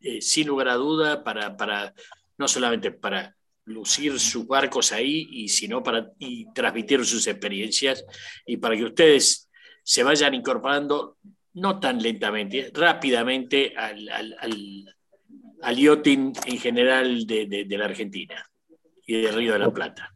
eh, 0.00 0.20
sin 0.20 0.46
lugar 0.46 0.68
a 0.68 0.74
duda 0.74 1.22
para, 1.22 1.56
para, 1.56 1.94
no 2.38 2.48
solamente 2.48 2.92
para 2.92 3.36
lucir 3.64 4.18
sus 4.18 4.46
barcos 4.46 4.92
ahí, 4.92 5.28
y 5.30 5.48
sino 5.48 5.82
para 5.82 6.10
y 6.18 6.52
transmitir 6.52 7.04
sus 7.04 7.26
experiencias 7.26 8.04
y 8.46 8.56
para 8.56 8.76
que 8.76 8.84
ustedes 8.84 9.48
se 9.84 10.02
vayan 10.02 10.34
incorporando 10.34 11.18
no 11.54 11.78
tan 11.78 12.02
lentamente, 12.02 12.70
rápidamente 12.72 13.74
al, 13.76 14.08
al, 14.08 14.36
al, 15.60 15.76
yachting 15.76 16.32
en 16.46 16.58
general 16.58 17.26
de, 17.26 17.46
de, 17.46 17.78
la 17.78 17.84
Argentina 17.84 18.44
y 19.06 19.22
del 19.22 19.34
Río 19.34 19.52
de 19.52 19.58
la 19.58 19.72
Plata. 19.72 20.14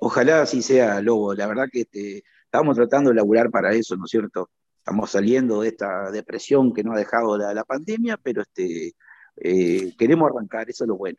Ojalá 0.00 0.42
así 0.42 0.62
sea, 0.62 1.00
Lobo. 1.00 1.34
La 1.34 1.46
verdad 1.46 1.66
que 1.70 1.82
este, 1.82 2.24
estamos 2.44 2.76
tratando 2.76 3.10
de 3.10 3.16
laburar 3.16 3.50
para 3.50 3.72
eso, 3.72 3.96
¿no 3.96 4.04
es 4.04 4.10
cierto? 4.10 4.50
estamos 4.80 5.10
saliendo 5.10 5.60
de 5.60 5.68
esta 5.68 6.10
depresión 6.10 6.72
que 6.72 6.82
nos 6.82 6.96
ha 6.96 6.98
dejado 6.98 7.36
la, 7.36 7.64
pandemia, 7.64 8.16
pero 8.16 8.42
este, 8.42 8.94
eh, 9.36 9.94
queremos 9.96 10.30
arrancar, 10.30 10.68
eso 10.68 10.84
es 10.84 10.88
lo 10.88 10.96
bueno. 10.96 11.18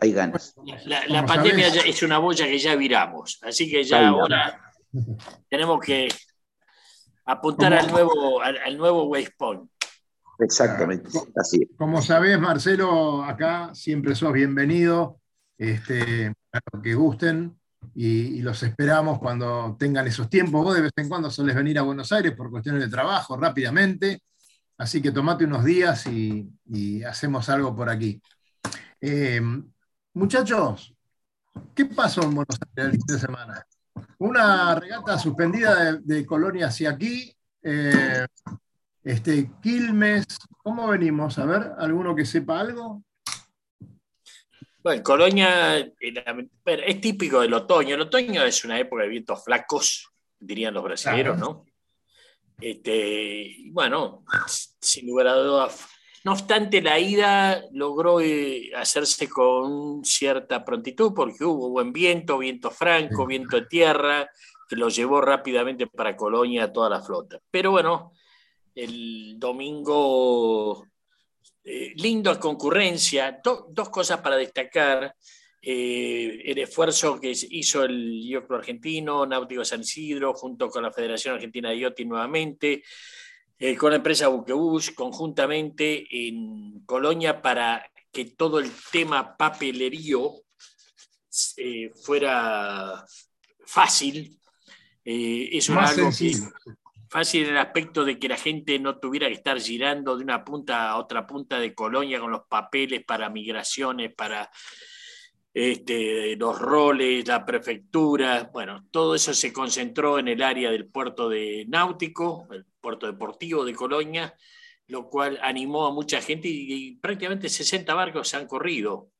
Hay 0.00 0.12
ganas. 0.12 0.54
La, 0.86 1.26
pandemia 1.26 1.68
es 1.68 2.02
una 2.02 2.18
boya 2.18 2.46
que 2.46 2.58
ya 2.58 2.74
viramos, 2.74 3.38
así 3.42 3.70
que 3.70 3.84
ya 3.84 4.08
ahora 4.08 4.72
tenemos 5.50 5.78
que 5.80 6.08
apuntar 7.26 7.74
al 7.74 7.90
nuevo, 7.90 8.40
al, 8.40 8.76
nuevo 8.76 9.04
waypoint. 9.04 9.70
Exactamente, 10.38 11.10
así 11.36 11.62
es. 11.62 11.68
Como 11.76 12.00
sabés, 12.00 12.40
Marcelo, 12.40 13.22
acá 13.22 13.70
siempre 13.74 14.14
sos 14.14 14.32
bienvenido, 14.32 15.20
este, 15.58 16.32
que 16.82 16.94
gusten 16.94 17.58
y, 17.94 18.40
los 18.42 18.62
esperamos 18.62 19.18
cuando 19.18 19.76
tengan 19.78 20.06
esos 20.06 20.28
tiempos. 20.28 20.64
Vos 20.64 20.74
de 20.74 20.82
vez 20.82 20.92
en 20.96 21.08
cuando 21.08 21.30
soles 21.30 21.54
venir 21.54 21.78
a 21.78 21.82
Buenos 21.82 22.12
Aires 22.12 22.32
por 22.32 22.50
cuestiones 22.50 22.82
de 22.82 22.90
trabajo 22.90 23.36
rápidamente, 23.36 24.22
así 24.78 25.00
que 25.00 25.12
tomate 25.12 25.44
unos 25.44 25.64
días 25.64 26.06
y, 26.06 26.48
hacemos 27.04 27.48
algo 27.48 27.74
por 27.74 27.88
aquí. 27.88 28.20
Eh, 29.00 29.40
muchachos, 30.14 30.94
¿qué 31.74 31.86
pasó 31.86 32.22
en 32.22 32.34
Buenos 32.34 32.58
Aires 32.76 32.84
el 32.86 32.92
fin 32.92 33.06
de 33.06 33.18
semana? 33.18 33.66
Una 34.18 34.74
regata 34.74 35.18
suspendida 35.18 35.96
de, 35.96 36.24
Colonia 36.24 36.68
hacia 36.68 36.90
aquí. 36.90 37.34
Eh, 37.62 38.26
este, 39.04 39.50
Quilmes, 39.60 40.24
¿cómo 40.62 40.88
venimos? 40.88 41.38
A 41.38 41.44
ver, 41.44 41.72
¿alguno 41.78 42.14
que 42.14 42.24
sepa 42.24 42.60
algo? 42.60 43.02
Bueno, 44.82 45.02
Colonia 45.02 45.78
es 45.78 47.00
típico 47.00 47.40
del 47.40 47.54
otoño. 47.54 47.94
El 47.94 48.00
otoño 48.02 48.44
es 48.44 48.64
una 48.64 48.78
época 48.78 49.02
de 49.02 49.08
vientos 49.08 49.44
flacos, 49.44 50.10
dirían 50.38 50.74
los 50.74 50.82
brasileños, 50.82 51.38
¿no? 51.38 51.64
Este, 52.60 53.56
bueno, 53.70 54.24
sin 54.80 55.06
lugar 55.06 55.28
a 55.28 55.34
dudas. 55.34 55.86
No 56.24 56.32
obstante, 56.32 56.80
la 56.80 56.98
ida 56.98 57.64
logró 57.72 58.20
eh, 58.20 58.70
hacerse 58.76 59.28
con 59.28 60.04
cierta 60.04 60.64
prontitud 60.64 61.12
porque 61.14 61.44
hubo 61.44 61.70
buen 61.70 61.92
viento, 61.92 62.38
viento 62.38 62.70
franco, 62.70 63.26
viento 63.26 63.56
de 63.56 63.66
tierra, 63.66 64.30
que 64.68 64.76
lo 64.76 64.88
llevó 64.88 65.20
rápidamente 65.20 65.88
para 65.88 66.16
Colonia 66.16 66.64
a 66.64 66.72
toda 66.72 66.90
la 66.90 67.02
flota. 67.02 67.40
Pero 67.50 67.72
bueno, 67.72 68.12
el 68.74 69.38
domingo 69.38 70.86
eh, 71.64 71.92
linda 71.96 72.38
concurrencia. 72.40 73.40
dos 73.42 73.88
cosas 73.90 74.20
para 74.20 74.36
destacar. 74.36 75.14
Eh, 75.64 76.42
el 76.46 76.58
esfuerzo 76.58 77.20
que 77.20 77.32
hizo 77.50 77.84
el 77.84 78.20
IOCLO 78.24 78.56
argentino, 78.56 79.24
Náutico 79.24 79.64
San 79.64 79.82
Isidro, 79.82 80.34
junto 80.34 80.68
con 80.68 80.82
la 80.82 80.90
Federación 80.90 81.36
Argentina 81.36 81.70
de 81.70 81.76
IOTI 81.76 82.04
nuevamente, 82.04 82.82
eh, 83.58 83.76
con 83.76 83.90
la 83.90 83.98
empresa 83.98 84.26
Buquebus, 84.26 84.90
conjuntamente 84.90 86.04
en 86.10 86.80
Colonia 86.84 87.40
para 87.40 87.88
que 88.10 88.24
todo 88.24 88.58
el 88.58 88.70
tema 88.90 89.36
papelerío 89.36 90.32
fuera 92.02 93.04
fácil. 93.64 94.36
eso 95.04 95.72
Más 95.74 95.90
algo 95.90 96.10
sencillo 96.12 96.52
fácil 97.12 97.44
en 97.44 97.50
el 97.50 97.58
aspecto 97.58 98.06
de 98.06 98.18
que 98.18 98.26
la 98.26 98.38
gente 98.38 98.78
no 98.78 98.98
tuviera 98.98 99.28
que 99.28 99.34
estar 99.34 99.60
girando 99.60 100.16
de 100.16 100.24
una 100.24 100.42
punta 100.42 100.88
a 100.88 100.96
otra 100.96 101.26
punta 101.26 101.60
de 101.60 101.74
Colonia 101.74 102.18
con 102.18 102.32
los 102.32 102.46
papeles 102.48 103.04
para 103.04 103.28
migraciones, 103.28 104.14
para 104.14 104.50
este, 105.52 106.36
los 106.36 106.58
roles, 106.58 107.28
la 107.28 107.44
prefectura. 107.44 108.48
Bueno, 108.50 108.86
todo 108.90 109.14
eso 109.14 109.34
se 109.34 109.52
concentró 109.52 110.18
en 110.18 110.28
el 110.28 110.42
área 110.42 110.70
del 110.70 110.86
puerto 110.86 111.28
de 111.28 111.66
Náutico, 111.68 112.48
el 112.50 112.64
puerto 112.80 113.06
deportivo 113.06 113.62
de 113.62 113.74
Colonia, 113.74 114.34
lo 114.86 115.10
cual 115.10 115.38
animó 115.42 115.86
a 115.86 115.92
mucha 115.92 116.22
gente 116.22 116.48
y, 116.48 116.96
prácticamente 116.96 117.50
60 117.50 117.92
barcos 117.92 118.28
se 118.28 118.38
han 118.38 118.46
corrido. 118.46 119.10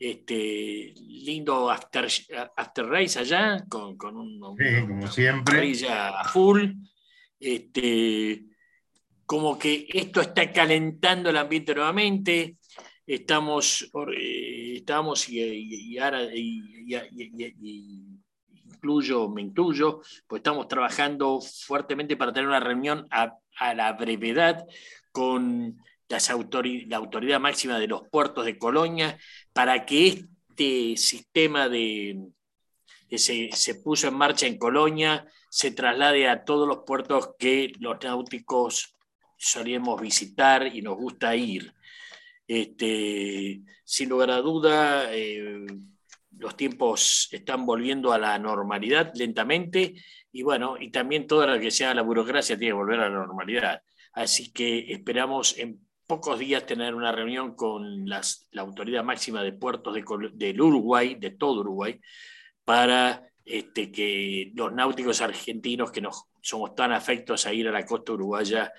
Este, 0.00 0.94
lindo 0.96 1.70
after, 1.70 2.08
after 2.56 2.86
race 2.86 3.20
allá, 3.20 3.64
con, 3.68 3.96
con 3.96 4.16
un, 4.16 4.40
como 4.40 5.06
siempre. 5.06 5.76
full 6.32 6.72
este, 7.40 8.44
como 9.26 9.58
que 9.58 9.86
esto 9.92 10.20
está 10.20 10.52
calentando 10.52 11.30
el 11.30 11.36
ambiente 11.36 11.74
nuevamente, 11.74 12.58
estamos, 13.06 13.90
eh, 14.16 14.74
estamos 14.76 15.28
y, 15.28 15.98
ahora 15.98 16.28
incluyo, 18.64 19.28
me 19.28 19.42
incluyo, 19.42 20.00
pues 20.26 20.40
estamos 20.40 20.68
trabajando 20.68 21.40
fuertemente 21.40 22.16
para 22.16 22.32
tener 22.32 22.48
una 22.48 22.60
reunión 22.60 23.06
a, 23.10 23.36
la 23.74 23.92
brevedad 23.92 24.64
con 25.12 25.76
las 26.08 26.30
la 26.30 26.96
autoridad 26.96 27.40
máxima 27.40 27.78
de 27.78 27.88
los 27.88 28.08
puertos 28.08 28.46
de 28.46 28.58
Colonia 28.58 29.18
para 29.52 29.84
que 29.84 30.08
este 30.08 30.96
sistema 30.96 31.68
de, 31.68 32.30
que 33.10 33.18
se, 33.18 33.50
se 33.52 33.74
puso 33.74 34.08
en 34.08 34.14
marcha 34.14 34.46
en 34.46 34.56
Colonia 34.56 35.26
se 35.50 35.72
traslade 35.72 36.28
a 36.28 36.44
todos 36.44 36.66
los 36.66 36.84
puertos 36.86 37.30
que 37.38 37.72
los 37.80 37.96
náuticos 38.02 38.96
solemos 39.36 40.00
visitar 40.00 40.66
y 40.74 40.80
nos 40.80 40.96
gusta 40.96 41.34
ir. 41.34 41.74
Este, 42.46 43.60
sin 43.84 44.08
lugar 44.08 44.30
a 44.30 44.40
duda, 44.40 45.12
eh, 45.12 45.66
los 46.38 46.56
tiempos 46.56 47.28
están 47.32 47.66
volviendo 47.66 48.12
a 48.12 48.18
la 48.18 48.38
normalidad 48.38 49.12
lentamente 49.14 49.94
y 50.32 50.42
bueno, 50.42 50.76
y 50.78 50.90
también 50.90 51.26
toda 51.26 51.46
la 51.46 51.58
que 51.58 51.72
sea 51.72 51.94
la 51.94 52.02
burocracia 52.02 52.56
tiene 52.56 52.70
que 52.70 52.76
volver 52.76 53.00
a 53.00 53.08
la 53.08 53.26
normalidad. 53.26 53.82
Así 54.12 54.52
que 54.52 54.92
esperamos 54.92 55.58
en 55.58 55.80
pocos 56.06 56.38
días 56.38 56.66
tener 56.66 56.94
una 56.94 57.12
reunión 57.12 57.54
con 57.54 58.08
las, 58.08 58.48
la 58.52 58.62
autoridad 58.62 59.02
máxima 59.02 59.42
de 59.42 59.52
puertos 59.52 59.94
de, 59.94 60.04
del 60.34 60.60
Uruguay, 60.60 61.16
de 61.16 61.30
todo 61.30 61.60
Uruguay, 61.60 62.00
para 62.70 63.28
este, 63.44 63.90
que 63.90 64.52
los 64.54 64.72
náuticos 64.72 65.20
argentinos 65.22 65.90
que 65.90 66.00
nos 66.00 66.26
somos 66.40 66.76
tan 66.76 66.92
afectos 66.92 67.44
a 67.44 67.52
ir 67.52 67.66
a 67.66 67.72
la 67.72 67.84
costa 67.84 68.12
uruguaya 68.12 68.72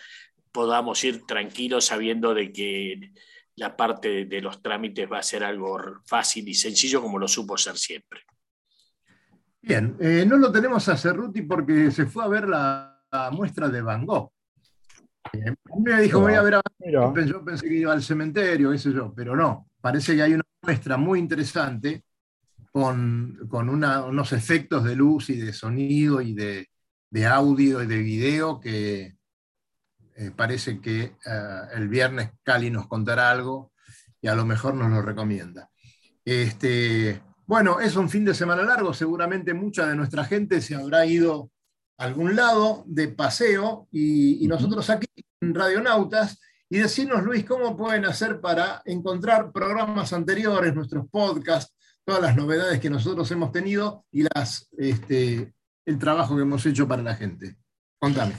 podamos 0.49 1.03
ir 1.03 1.25
tranquilos 1.25 1.87
sabiendo 1.87 2.33
de 2.33 2.53
que 2.53 3.11
la 3.57 3.75
parte 3.75 4.23
de 4.27 4.41
los 4.41 4.61
trámites 4.61 5.11
va 5.11 5.17
a 5.17 5.23
ser 5.23 5.43
algo 5.43 5.77
fácil 6.05 6.47
y 6.47 6.53
sencillo 6.53 7.01
como 7.01 7.19
lo 7.19 7.27
supo 7.27 7.57
ser 7.57 7.75
siempre. 7.75 8.21
Bien, 9.61 9.97
eh, 9.99 10.23
no 10.25 10.37
lo 10.37 10.53
tenemos 10.53 10.87
a 10.87 10.95
Cerruti 10.95 11.41
porque 11.41 11.91
se 11.91 12.05
fue 12.05 12.23
a 12.23 12.29
ver 12.29 12.47
la, 12.47 12.97
muestra 13.33 13.67
de 13.67 13.81
Van 13.81 14.05
Gogh. 14.05 14.31
Eh, 15.33 15.53
me 15.83 16.01
dijo, 16.01 16.21
voy 16.21 16.35
a 16.35 16.41
ver 16.41 16.55
a 16.55 16.61
Van 16.61 16.93
Gogh. 16.93 17.25
Yo 17.25 17.43
pensé 17.43 17.67
que 17.67 17.75
iba 17.75 17.91
al 17.91 18.01
cementerio, 18.01 18.71
qué 18.71 18.77
sé 18.77 18.93
yo, 18.93 19.13
pero 19.13 19.35
no. 19.35 19.67
Parece 19.81 20.15
que 20.15 20.21
hay 20.21 20.35
una 20.35 20.45
muestra 20.61 20.95
muy 20.95 21.19
interesante 21.19 22.05
con, 22.71 23.37
unos 23.51 24.33
efectos 24.33 24.83
de 24.83 24.95
luz 24.95 25.29
y 25.29 25.35
de 25.35 25.53
sonido 25.53 26.21
y 26.21 26.33
de, 26.33 26.67
audio 27.27 27.83
y 27.83 27.87
de 27.87 27.97
video 27.97 28.59
que 28.59 29.15
eh, 30.15 30.31
parece 30.35 30.79
que 30.79 31.15
el 31.75 31.87
viernes 31.89 32.31
Cali 32.43 32.69
nos 32.69 32.87
contará 32.87 33.29
algo 33.29 33.71
y 34.21 34.27
a 34.27 34.35
lo 34.35 34.45
mejor 34.45 34.75
nos 34.75 34.89
lo 34.89 35.01
recomienda. 35.01 35.69
Este, 36.23 37.21
bueno, 37.47 37.79
es 37.79 37.95
un 37.95 38.09
fin 38.09 38.23
de 38.23 38.33
semana 38.33 38.63
largo, 38.63 38.93
seguramente 38.93 39.53
mucha 39.53 39.87
de 39.87 39.95
nuestra 39.95 40.23
gente 40.23 40.61
se 40.61 40.75
habrá 40.75 41.05
ido 41.05 41.51
a 41.97 42.05
algún 42.05 42.35
lado 42.35 42.83
de 42.87 43.09
paseo 43.09 43.87
y, 43.91 44.47
nosotros 44.47 44.89
aquí 44.89 45.07
en 45.41 45.53
Radionautas 45.53 46.39
y 46.69 46.77
decirnos, 46.77 47.23
Luis, 47.23 47.43
cómo 47.43 47.75
pueden 47.75 48.05
hacer 48.05 48.39
para 48.39 48.81
encontrar 48.85 49.51
programas 49.51 50.13
anteriores, 50.13 50.73
nuestros 50.73 51.09
podcasts, 51.09 51.75
todas 52.05 52.21
las 52.21 52.35
novedades 52.35 52.79
que 52.79 52.89
nosotros 52.89 53.29
hemos 53.31 53.51
tenido 53.51 54.05
y 54.11 54.25
este, 54.77 55.53
el 55.85 55.99
trabajo 55.99 56.35
que 56.35 56.41
hemos 56.41 56.65
hecho 56.65 56.87
para 56.87 57.03
la 57.03 57.15
gente. 57.15 57.57
Contame. 57.99 58.33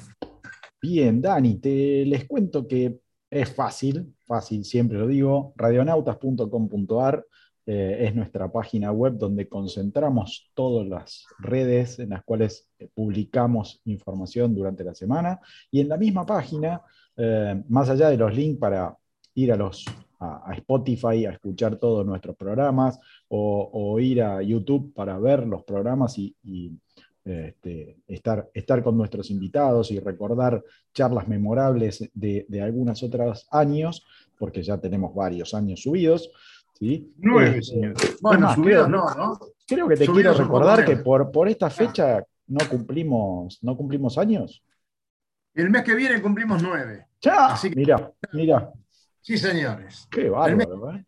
Bien, 0.81 1.21
Dani, 1.21 1.59
te 1.59 2.05
les 2.05 2.27
cuento 2.27 2.67
que 2.67 2.99
es 3.31 3.55
fácil, 3.55 4.15
fácil, 4.27 4.65
siempre 4.65 4.99
lo 4.99 5.07
digo, 5.07 5.53
radionautas.com.ar 5.57 7.25
eh, 7.65 8.07
es 8.09 8.15
nuestra 8.15 8.51
página 8.51 8.91
web 8.91 9.15
donde 9.17 9.49
concentramos 9.49 10.51
todas 10.53 10.87
las 10.89 11.27
redes 11.39 12.01
en 12.01 12.11
las 12.11 12.25
cuales 12.25 12.69
eh, 12.79 12.89
publicamos 12.93 13.81
información 13.85 14.53
durante 14.53 14.83
la 14.83 14.95
semana. 14.95 15.41
Y 15.71 15.81
en 15.81 15.89
la 15.89 15.97
misma 15.97 16.27
página, 16.27 16.83
eh, 17.17 17.63
más 17.69 17.89
allá 17.89 18.09
de 18.09 18.17
los 18.17 18.35
links 18.35 18.59
para 18.59 18.97
ir 19.35 19.53
a, 19.53 19.57
los, 19.57 19.85
a, 20.23 20.55
Spotify 20.55 21.27
a 21.27 21.33
escuchar 21.33 21.77
todos 21.77 22.07
nuestros 22.07 22.37
programas 22.37 22.99
o, 23.29 23.99
ir 24.01 24.23
a 24.23 24.43
YouTube 24.43 24.93
para 24.95 25.19
ver 25.19 25.47
los 25.47 25.65
programas 25.65 26.19
y, 26.19 26.35
este, 27.25 27.99
estar, 28.07 28.51
estar 28.53 28.83
con 28.83 28.97
nuestros 28.97 29.31
invitados 29.31 29.91
y 29.91 30.01
recordar 30.01 30.63
charlas 30.93 31.29
memorables 31.29 32.11
de, 32.15 32.47
de 32.49 32.61
algunos 32.61 33.03
otros 33.03 33.47
años, 33.51 34.05
porque 34.39 34.63
ya 34.63 34.79
tenemos 34.79 35.15
varios 35.15 35.55
años 35.55 35.83
subidos. 35.83 36.31
Nueve, 37.19 37.61
eh, 37.75 37.95
Bueno, 38.21 38.53
subidos 38.55 38.89
no, 38.89 39.05
¿no? 39.15 39.39
Creo 39.67 39.89
que 39.89 39.97
te 39.97 40.07
quiero 40.07 40.35
recordar 40.35 40.85
que 40.85 40.97
por, 40.97 41.31
por 41.31 41.49
esta 41.49 41.71
fecha 41.71 42.25
no 42.49 42.69
cumplimos, 42.69 43.59
no 43.63 43.77
cumplimos 43.77 44.19
años. 44.19 44.63
El 45.55 45.71
mes 45.71 45.85
que 45.85 45.95
viene 45.95 46.21
cumplimos 46.21 46.63
nueve. 46.63 47.07
¡Ya! 47.21 47.55
Mira, 47.77 48.13
mira. 48.33 48.73
Sí, 49.23 49.39
señores. 49.39 50.09
Qué 50.11 50.29
bárbaro, 50.29 50.97
¿eh? 50.97 51.07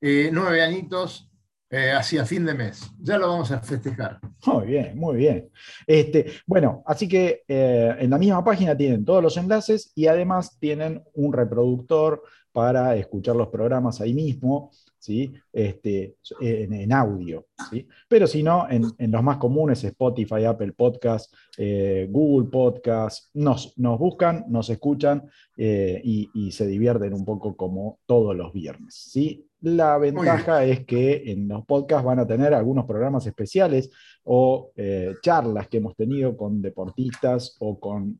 ¿eh? 0.00 0.30
nueve 0.32 0.62
añitos 0.62 1.30
eh, 1.68 1.92
hacia 1.92 2.24
fin 2.24 2.46
de 2.46 2.54
mes. 2.54 2.90
Ya 2.98 3.18
lo 3.18 3.28
vamos 3.28 3.50
a 3.50 3.60
festejar. 3.60 4.18
Muy 4.46 4.66
bien, 4.68 4.98
muy 4.98 5.16
bien. 5.16 5.50
Este, 5.86 6.32
bueno, 6.46 6.82
así 6.86 7.06
que 7.06 7.44
en 7.46 8.08
la 8.08 8.16
misma 8.16 8.42
página 8.42 8.74
tienen 8.74 9.04
todos 9.04 9.22
los 9.22 9.36
enlaces 9.36 9.92
y 9.94 10.06
además 10.06 10.58
tienen 10.58 11.04
un 11.12 11.32
reproductor 11.34 12.22
para 12.52 12.96
escuchar 12.96 13.36
los 13.36 13.48
programas 13.48 14.00
ahí 14.00 14.14
mismo. 14.14 14.70
¿Sí? 15.06 15.32
Este, 15.52 16.16
en, 16.40 16.92
audio. 16.92 17.46
¿sí? 17.70 17.86
Pero 18.08 18.26
si 18.26 18.42
no, 18.42 18.66
en, 18.68 18.82
los 18.98 19.22
más 19.22 19.38
comunes, 19.38 19.84
Spotify, 19.84 20.44
Apple 20.44 20.72
Podcast, 20.72 21.32
eh, 21.56 22.08
Google 22.10 22.48
Podcast, 22.50 23.30
nos, 23.34 23.78
nos, 23.78 23.98
buscan, 23.98 24.44
nos 24.48 24.68
escuchan 24.68 25.28
eh, 25.56 26.00
y, 26.02 26.50
se 26.50 26.66
divierten 26.66 27.12
un 27.12 27.24
poco 27.24 27.56
como 27.56 27.98
todos 28.06 28.34
los 28.34 28.52
viernes. 28.52 28.94
¿sí? 28.94 29.46
La 29.60 29.98
ventaja 29.98 30.64
es 30.64 30.84
que 30.84 31.30
en 31.30 31.48
los 31.48 31.64
podcasts 31.66 32.04
van 32.04 32.18
a 32.18 32.26
tener 32.26 32.54
algunos 32.54 32.84
programas 32.86 33.26
especiales 33.26 33.90
o 34.24 34.72
eh, 34.76 35.14
charlas 35.22 35.68
que 35.68 35.78
hemos 35.78 35.94
tenido 35.96 36.36
con 36.36 36.62
deportistas 36.62 37.56
o 37.60 37.78
con 37.78 38.18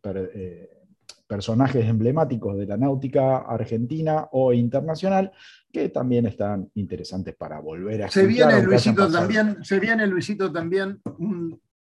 personajes 1.26 1.84
emblemáticos 1.86 2.56
de 2.56 2.66
la 2.66 2.76
náutica 2.76 3.38
argentina 3.38 4.28
o 4.32 4.52
internacional 4.52 5.32
que 5.72 5.88
también 5.88 6.26
están 6.26 6.70
interesantes 6.74 7.34
para 7.34 7.60
volver 7.60 8.04
a 8.04 8.10
se 8.10 8.26
viene 8.26 8.62
Luisito 8.62 9.10
también 9.10 9.58
Se 9.62 9.80
viene 9.80 10.06
Luisito 10.06 10.52
también 10.52 11.00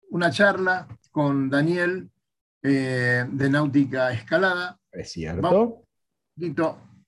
una 0.10 0.30
charla 0.30 0.88
con 1.10 1.50
Daniel 1.50 2.10
eh, 2.64 3.26
de 3.32 3.50
Náutica 3.50 4.12
Escalada. 4.12 4.78
Es 4.92 5.12
cierto. 5.12 5.84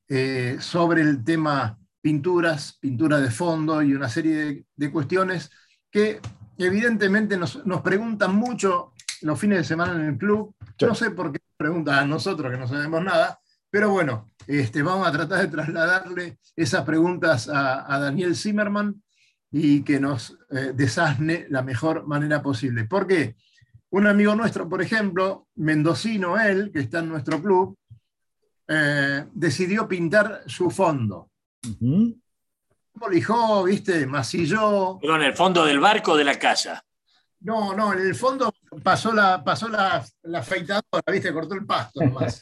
Eh, 0.10 0.58
sobre 0.60 1.02
el 1.02 1.24
tema 1.24 1.80
pinturas, 2.02 2.78
pintura 2.80 3.20
de 3.20 3.32
fondo 3.32 3.82
y 3.82 3.94
una 3.94 4.10
serie 4.10 4.66
de, 4.76 4.92
cuestiones 4.92 5.50
que 5.90 6.20
evidentemente 6.58 7.38
nos, 7.38 7.58
preguntan 7.82 8.36
mucho 8.36 8.94
los 9.22 9.40
fines 9.40 9.60
de 9.60 9.64
semana 9.64 9.94
en 9.94 10.10
el 10.10 10.18
club. 10.18 10.54
No 10.82 10.94
sé 10.94 11.12
por 11.12 11.32
qué 11.32 11.40
preguntan 11.64 12.00
a 12.00 12.06
nosotros 12.06 12.52
que 12.52 12.58
no 12.58 12.68
sabemos 12.68 13.02
nada, 13.02 13.40
pero 13.70 13.90
bueno, 13.90 14.34
este, 14.48 14.84
vamos 14.84 15.08
a 15.08 15.14
tratar 15.14 15.40
de 15.40 15.48
trasladarle 15.48 16.38
esas 16.58 16.84
preguntas 16.84 17.50
a, 17.50 18.00
Daniel 18.00 18.36
Zimmerman 18.36 19.02
y 19.50 19.82
que 19.82 19.98
nos 19.98 20.38
eh, 20.52 20.74
desasne 20.76 21.48
la 21.50 21.62
mejor 21.62 22.06
manera 22.06 22.42
posible. 22.42 22.84
¿Por 22.84 23.08
qué? 23.08 23.38
Un 23.92 24.08
amigo 24.08 24.36
nuestro, 24.36 24.68
por 24.68 24.82
ejemplo, 24.82 25.48
mendocino 25.56 26.38
él, 26.38 26.70
que 26.74 26.82
está 26.82 27.00
en 27.00 27.08
nuestro 27.08 27.42
club, 27.42 27.78
eh, 28.68 29.24
decidió 29.32 29.88
pintar 29.88 30.44
su 30.48 30.70
fondo. 30.70 31.30
Uh 31.80 32.14
viste, 33.66 34.06
masilló. 34.06 35.00
en 35.02 35.22
el 35.22 35.34
fondo 35.34 35.66
del 35.66 35.80
barco 35.80 36.18
de 36.18 36.26
la 36.26 36.38
casa. 36.38 36.84
No, 37.44 37.76
no, 37.76 37.94
en 37.94 38.00
el 38.00 38.16
fondo 38.16 38.54
pasó 38.82 39.14
la, 39.14 39.44
pasó 39.44 39.68
la, 39.68 40.04
la 40.24 40.40
afeitadora, 40.40 41.04
viste, 41.12 41.34
cortó 41.34 41.56
el 41.56 41.66
pasto 41.66 42.02
nomás. 42.02 42.42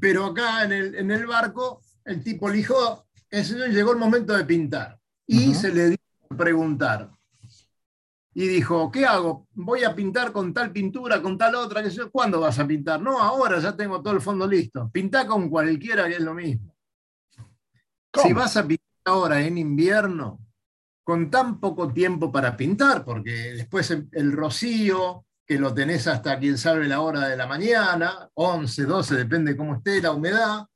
Pero, 0.00 0.24
acá 0.26 0.64
en 0.64 1.10
el, 1.10 1.26
barco, 1.26 1.80
el 2.04 2.22
tipo 2.22 2.50
dijo, 2.50 3.06
el 3.30 3.44
señor 3.44 3.68
llegó 3.68 3.92
el 3.92 3.98
momento 3.98 4.36
de 4.36 4.44
pintar. 4.44 4.98
Y 5.26 5.54
se 5.54 5.72
le 5.72 5.90
dio 5.90 5.98
a 6.30 6.36
preguntar. 6.36 7.10
Y 8.34 8.48
dijo, 8.48 8.90
¿qué 8.90 9.06
hago? 9.06 9.46
Voy 9.52 9.84
a 9.84 9.94
pintar 9.94 10.32
con 10.32 10.52
tal 10.52 10.72
pintura, 10.72 11.22
con 11.22 11.38
tal 11.38 11.54
otra, 11.54 11.82
que 11.82 11.90
¿cuándo 12.10 12.40
vas 12.40 12.58
a 12.58 12.66
pintar? 12.66 13.00
No, 13.00 13.20
ahora 13.20 13.60
ya 13.60 13.76
tengo 13.76 14.02
todo 14.02 14.14
el 14.14 14.20
fondo 14.20 14.46
listo. 14.46 14.90
Pintá 14.92 15.26
con 15.26 15.48
cualquiera 15.48 16.08
que 16.08 16.14
es 16.14 16.20
lo 16.20 16.34
mismo. 16.34 16.74
Si 18.20 18.32
vas 18.32 18.56
a 18.56 18.66
pintar 18.66 18.86
ahora 19.04 19.40
en 19.40 19.58
invierno, 19.58 20.40
con 21.08 21.30
tan 21.30 21.58
poco 21.58 21.90
tiempo 21.90 22.30
para 22.30 22.54
pintar, 22.54 23.02
porque 23.02 23.54
después 23.54 23.90
el 24.12 24.30
rocío, 24.30 25.24
que 25.46 25.58
lo 25.58 25.72
tenés 25.72 26.06
hasta 26.06 26.38
quien 26.38 26.58
sabe 26.58 26.86
la 26.86 27.00
hora 27.00 27.28
de 27.28 27.34
la 27.34 27.46
mañana, 27.46 28.28
11, 28.34 28.84
12, 28.84 29.14
depende 29.14 29.56
cómo 29.56 29.76
esté 29.76 30.02
la 30.02 30.12
humedad, 30.12 30.66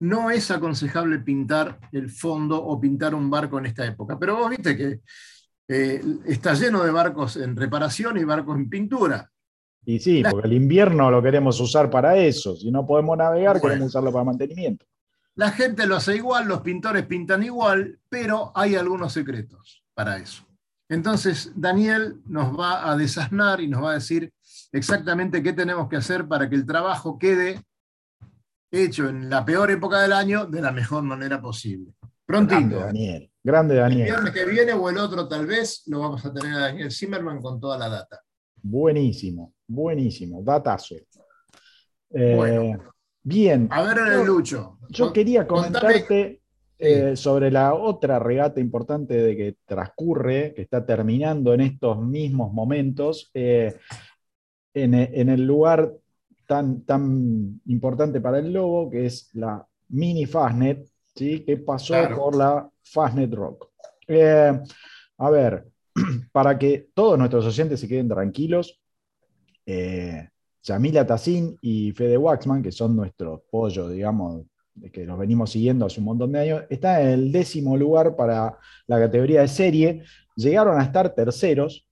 no 0.00 0.32
es 0.32 0.50
aconsejable 0.50 1.20
pintar 1.20 1.78
el 1.92 2.10
fondo 2.10 2.60
o 2.60 2.80
pintar 2.80 3.14
un 3.14 3.30
barco 3.30 3.60
en 3.60 3.66
esta 3.66 3.86
época. 3.86 4.18
Pero 4.18 4.38
vos 4.38 4.50
viste 4.50 4.76
que 4.76 4.98
eh, 5.68 6.02
está 6.26 6.54
lleno 6.54 6.82
de 6.82 6.90
barcos 6.90 7.36
en 7.36 7.54
reparación 7.54 8.18
y 8.18 8.24
barcos 8.24 8.56
en 8.56 8.68
pintura. 8.68 9.30
Y 9.84 10.00
sí, 10.00 10.24
porque 10.28 10.48
el 10.48 10.54
invierno 10.54 11.08
lo 11.08 11.22
queremos 11.22 11.60
usar 11.60 11.88
para 11.88 12.16
eso. 12.16 12.56
Si 12.56 12.72
no 12.72 12.84
podemos 12.84 13.16
navegar, 13.16 13.60
queremos 13.60 13.86
usarlo 13.86 14.10
para 14.10 14.24
mantenimiento. 14.24 14.84
La 15.38 15.52
gente 15.52 15.86
lo 15.86 15.94
hace 15.94 16.16
igual, 16.16 16.48
los 16.48 16.62
pintores 16.62 17.06
pintan 17.06 17.44
igual, 17.44 18.00
pero 18.08 18.50
hay 18.56 18.74
algunos 18.74 19.12
secretos 19.12 19.84
para 19.94 20.16
eso. 20.16 20.44
Entonces, 20.88 21.52
Daniel 21.54 22.20
nos 22.26 22.58
va 22.58 22.90
a 22.90 22.96
desasnar 22.96 23.60
y 23.60 23.68
nos 23.68 23.84
va 23.84 23.92
a 23.92 23.94
decir 23.94 24.32
exactamente 24.72 25.40
qué 25.40 25.52
tenemos 25.52 25.88
que 25.88 25.94
hacer 25.94 26.26
para 26.26 26.50
que 26.50 26.56
el 26.56 26.66
trabajo 26.66 27.20
quede 27.20 27.62
hecho 28.72 29.08
en 29.08 29.30
la 29.30 29.44
peor 29.44 29.70
época 29.70 30.00
del 30.00 30.12
año 30.12 30.44
de 30.44 30.60
la 30.60 30.72
mejor 30.72 31.04
manera 31.04 31.40
posible. 31.40 31.94
Grande 32.26 32.54
Prontito. 32.56 32.80
Daniel. 32.80 33.30
Grande 33.44 33.74
El 33.74 33.80
Daniel. 33.80 34.04
viernes 34.06 34.32
que 34.34 34.44
viene 34.44 34.72
o 34.72 34.90
el 34.90 34.98
otro 34.98 35.28
tal 35.28 35.46
vez 35.46 35.84
lo 35.86 36.00
vamos 36.00 36.24
a 36.26 36.32
tener 36.32 36.52
a 36.54 36.58
Daniel 36.58 36.90
Zimmerman 36.90 37.40
con 37.40 37.60
toda 37.60 37.78
la 37.78 37.88
data. 37.88 38.20
Buenísimo, 38.60 39.54
buenísimo. 39.68 40.42
Datazo. 40.42 40.96
Eh, 42.10 42.34
Bueno. 42.34 42.92
Bien. 43.28 43.68
A 43.70 43.82
ver, 43.82 43.96
Yo- 43.96 44.24
Lucho. 44.24 44.78
Yo 44.88 45.12
quería 45.12 45.46
comentarte 45.46 46.40
eh, 46.78 47.14
sobre 47.14 47.50
la 47.50 47.74
otra 47.74 48.18
regata 48.18 48.58
importante 48.58 49.12
de 49.14 49.36
que 49.36 49.56
transcurre, 49.66 50.54
que 50.54 50.62
está 50.62 50.86
terminando 50.86 51.52
en 51.52 51.60
estos 51.60 52.00
mismos 52.00 52.52
momentos, 52.54 53.30
eh, 53.34 53.76
en, 54.72 54.94
e- 54.94 55.10
en 55.12 55.28
el 55.28 55.44
lugar 55.46 55.92
tan, 56.46 56.82
tan 56.86 57.60
importante 57.66 58.20
para 58.22 58.38
el 58.38 58.50
Lobo, 58.50 58.88
que 58.88 59.04
es 59.06 59.28
la 59.34 59.66
Mini 59.90 60.24
Fastnet, 60.24 60.88
¿sí? 61.14 61.40
que 61.40 61.58
pasó 61.58 61.92
Claro. 61.94 62.16
por 62.16 62.34
la 62.36 62.70
Fastnet 62.82 63.34
Rock. 63.34 63.68
Eh, 64.06 64.58
a 65.18 65.30
ver, 65.30 65.66
para 66.32 66.58
que 66.58 66.88
todos 66.94 67.18
nuestros 67.18 67.44
oyentes 67.44 67.78
se 67.80 67.88
queden 67.88 68.08
tranquilos, 68.08 68.80
eh, 69.66 70.30
Yamila 70.68 71.06
Tassin 71.06 71.56
y 71.62 71.92
Fede 71.92 72.16
Waxman, 72.18 72.62
que 72.62 72.70
son 72.72 72.94
nuestros 72.94 73.40
pollos, 73.50 73.90
digamos, 73.90 74.42
que 74.92 75.04
los 75.04 75.18
venimos 75.18 75.50
siguiendo 75.50 75.86
hace 75.86 76.00
un 76.00 76.06
montón 76.06 76.32
de 76.32 76.40
años, 76.40 76.62
está 76.68 77.00
en 77.02 77.08
el 77.08 77.32
décimo 77.32 77.76
lugar 77.76 78.14
para 78.14 78.58
la 78.86 78.98
categoría 79.00 79.40
de 79.40 79.48
serie. 79.48 80.02
Llegaron 80.36 80.78
a 80.78 80.84
estar 80.84 81.14
terceros 81.14 81.86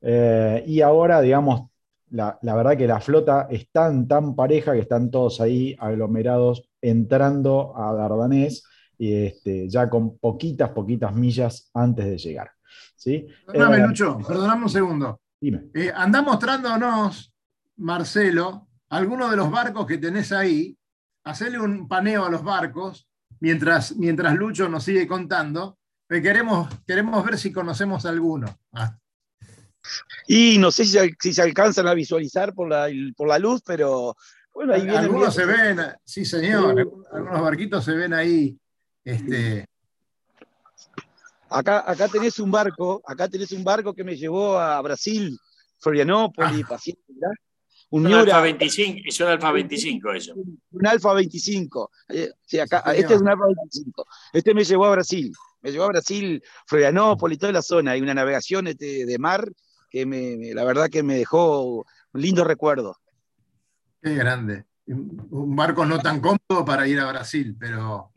eh, 0.00 0.62
y 0.66 0.80
ahora, 0.82 1.20
digamos, 1.20 1.68
la, 2.10 2.38
la 2.42 2.54
verdad 2.54 2.76
que 2.76 2.86
la 2.86 3.00
flota 3.00 3.48
es 3.50 3.70
tan, 3.70 4.06
tan 4.06 4.36
pareja 4.36 4.72
que 4.72 4.80
están 4.80 5.10
todos 5.10 5.40
ahí 5.40 5.74
aglomerados 5.78 6.68
entrando 6.80 7.74
a 7.76 7.92
Dardanés 7.94 8.64
y 8.98 9.14
este, 9.14 9.68
ya 9.68 9.88
con 9.88 10.18
poquitas, 10.18 10.70
poquitas 10.70 11.14
millas 11.14 11.70
antes 11.74 12.04
de 12.04 12.18
llegar. 12.18 12.50
¿sí? 12.96 13.26
Perdóname, 13.46 13.76
Eh, 13.78 13.86
Lucho, 13.88 14.18
perdóname 14.26 14.62
un 14.64 14.70
segundo. 14.70 15.20
Dime. 15.40 15.64
Eh, 15.74 15.90
anda 15.94 16.22
mostrándonos, 16.22 17.32
Marcelo, 17.78 18.68
algunos 18.90 19.30
de 19.30 19.36
los 19.36 19.50
barcos 19.50 19.86
que 19.86 19.98
tenés 19.98 20.32
ahí. 20.32 20.76
Hacele 21.24 21.58
un 21.60 21.88
paneo 21.88 22.24
a 22.24 22.30
los 22.30 22.42
barcos 22.42 23.06
mientras, 23.40 23.96
mientras 23.96 24.34
Lucho 24.34 24.68
nos 24.68 24.84
sigue 24.84 25.06
contando. 25.06 25.78
Queremos, 26.08 26.68
queremos 26.86 27.24
ver 27.24 27.38
si 27.38 27.52
conocemos 27.52 28.06
alguno. 28.06 28.58
Ah, 28.72 28.96
Y 30.26 30.58
no 30.58 30.70
sé 30.70 30.84
si, 30.84 30.92
se- 30.92 31.14
si 31.20 31.32
se 31.34 31.42
alcanzan 31.42 31.86
a 31.86 31.94
visualizar 31.94 32.52
por 32.54 32.68
la, 32.68 32.88
por 33.16 33.28
la 33.28 33.38
luz, 33.38 33.62
pero 33.64 34.16
bueno, 34.52 34.74
ahí 34.74 34.82
vienen. 34.82 35.04
algunos 35.04 35.34
se 35.34 35.44
ven, 35.46 35.78
sí 36.04 36.24
señor, 36.24 36.74
Sí. 36.74 36.80
algunos- 37.12 37.40
barquitos 37.42 37.84
se 37.84 37.92
ven 37.92 38.12
ahí. 38.14 38.58
Este, 39.04 39.66
Acá, 41.50 41.82
acá 41.90 42.08
tenés 42.08 42.38
un 42.40 42.50
barco, 42.50 43.00
acá 43.06 43.26
tenés 43.28 43.52
un 43.52 43.64
barco 43.64 43.94
que 43.94 44.04
me 44.04 44.16
llevó 44.16 44.58
a 44.58 44.80
Brasil, 44.82 45.38
Florianópolis, 45.78 46.66
paciente, 46.66 47.02
¿verdad? 47.08 47.34
Un 47.90 48.06
Es 48.06 48.12
un 48.12 48.18
Alfa 48.18 48.24
Miura, 48.24 48.40
25, 48.42 49.00
es 49.06 49.20
un 49.20 49.26
Alfa 49.28 49.52
25 49.52 50.12
eso. 50.12 50.34
un 50.72 50.86
Alfa 50.86 51.14
25. 51.14 51.90
Eh, 52.10 52.30
sí, 52.44 52.58
acá, 52.58 52.82
Sí, 52.84 52.90
señor. 52.90 53.00
este 53.00 53.14
es 53.14 53.20
un 53.22 53.28
Alfa 53.28 53.46
25. 53.46 54.06
Este 54.32 54.54
me 54.54 54.64
llevó 54.64 54.84
a 54.86 54.90
Brasil. 54.90 55.32
Me 55.62 55.72
llevó 55.72 55.84
a 55.84 55.88
Brasil, 55.88 56.42
Florianópolis, 56.66 57.38
toda 57.38 57.52
la 57.52 57.62
zona. 57.62 57.92
Hay 57.92 58.00
una 58.02 58.14
navegación 58.14 58.66
este, 58.66 59.06
de 59.06 59.18
mar 59.18 59.50
que 59.90 60.04
me, 60.06 60.36
me- 60.36 60.54
la 60.54 60.64
verdad 60.64 60.88
que 60.90 61.02
me 61.02 61.14
dejó 61.16 61.62
un 62.12 62.20
lindo 62.22 62.44
recuerdo. 62.44 62.96
qué 64.02 64.14
grande. 64.14 64.64
Un 64.86 65.54
barco 65.56 65.84
no 65.84 65.98
tan 65.98 66.20
cómodo 66.20 66.64
para 66.64 66.86
ir 66.86 66.98
a 67.00 67.10
Brasil, 67.10 67.56
pero. 67.58 68.10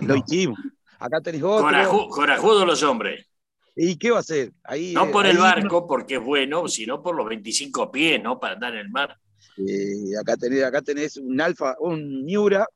Lo 0.00 0.16
hicimos. 0.16 0.58
Acá 0.98 1.20
tenés 1.20 1.42
otro. 1.42 1.66
Coraju- 1.68 2.08
corajudos 2.10 2.66
los 2.66 2.82
hombres. 2.82 3.26
¿Y 3.74 3.96
qué 3.96 4.10
va 4.10 4.18
a 4.18 4.20
hacer? 4.20 4.52
Ahí, 4.64 4.92
No 4.92 5.06
eh, 5.06 5.12
por 5.12 5.26
el 5.26 5.38
barco, 5.38 5.86
porque 5.86 6.16
es 6.16 6.22
bueno, 6.22 6.68
sino 6.68 7.02
por 7.02 7.14
los 7.16 7.26
25 7.28 7.90
pies, 7.90 8.22
¿no? 8.22 8.38
Para 8.38 8.54
andar 8.54 8.74
en 8.74 8.80
el 8.80 8.90
mar. 8.90 9.16
eh, 9.56 10.12
acá, 10.20 10.36
tenés, 10.36 10.62
acá 10.64 10.82
tenés 10.82 11.16
un 11.16 11.40
Alfa, 11.40 11.76
un 11.80 12.24
Miura. 12.24 12.66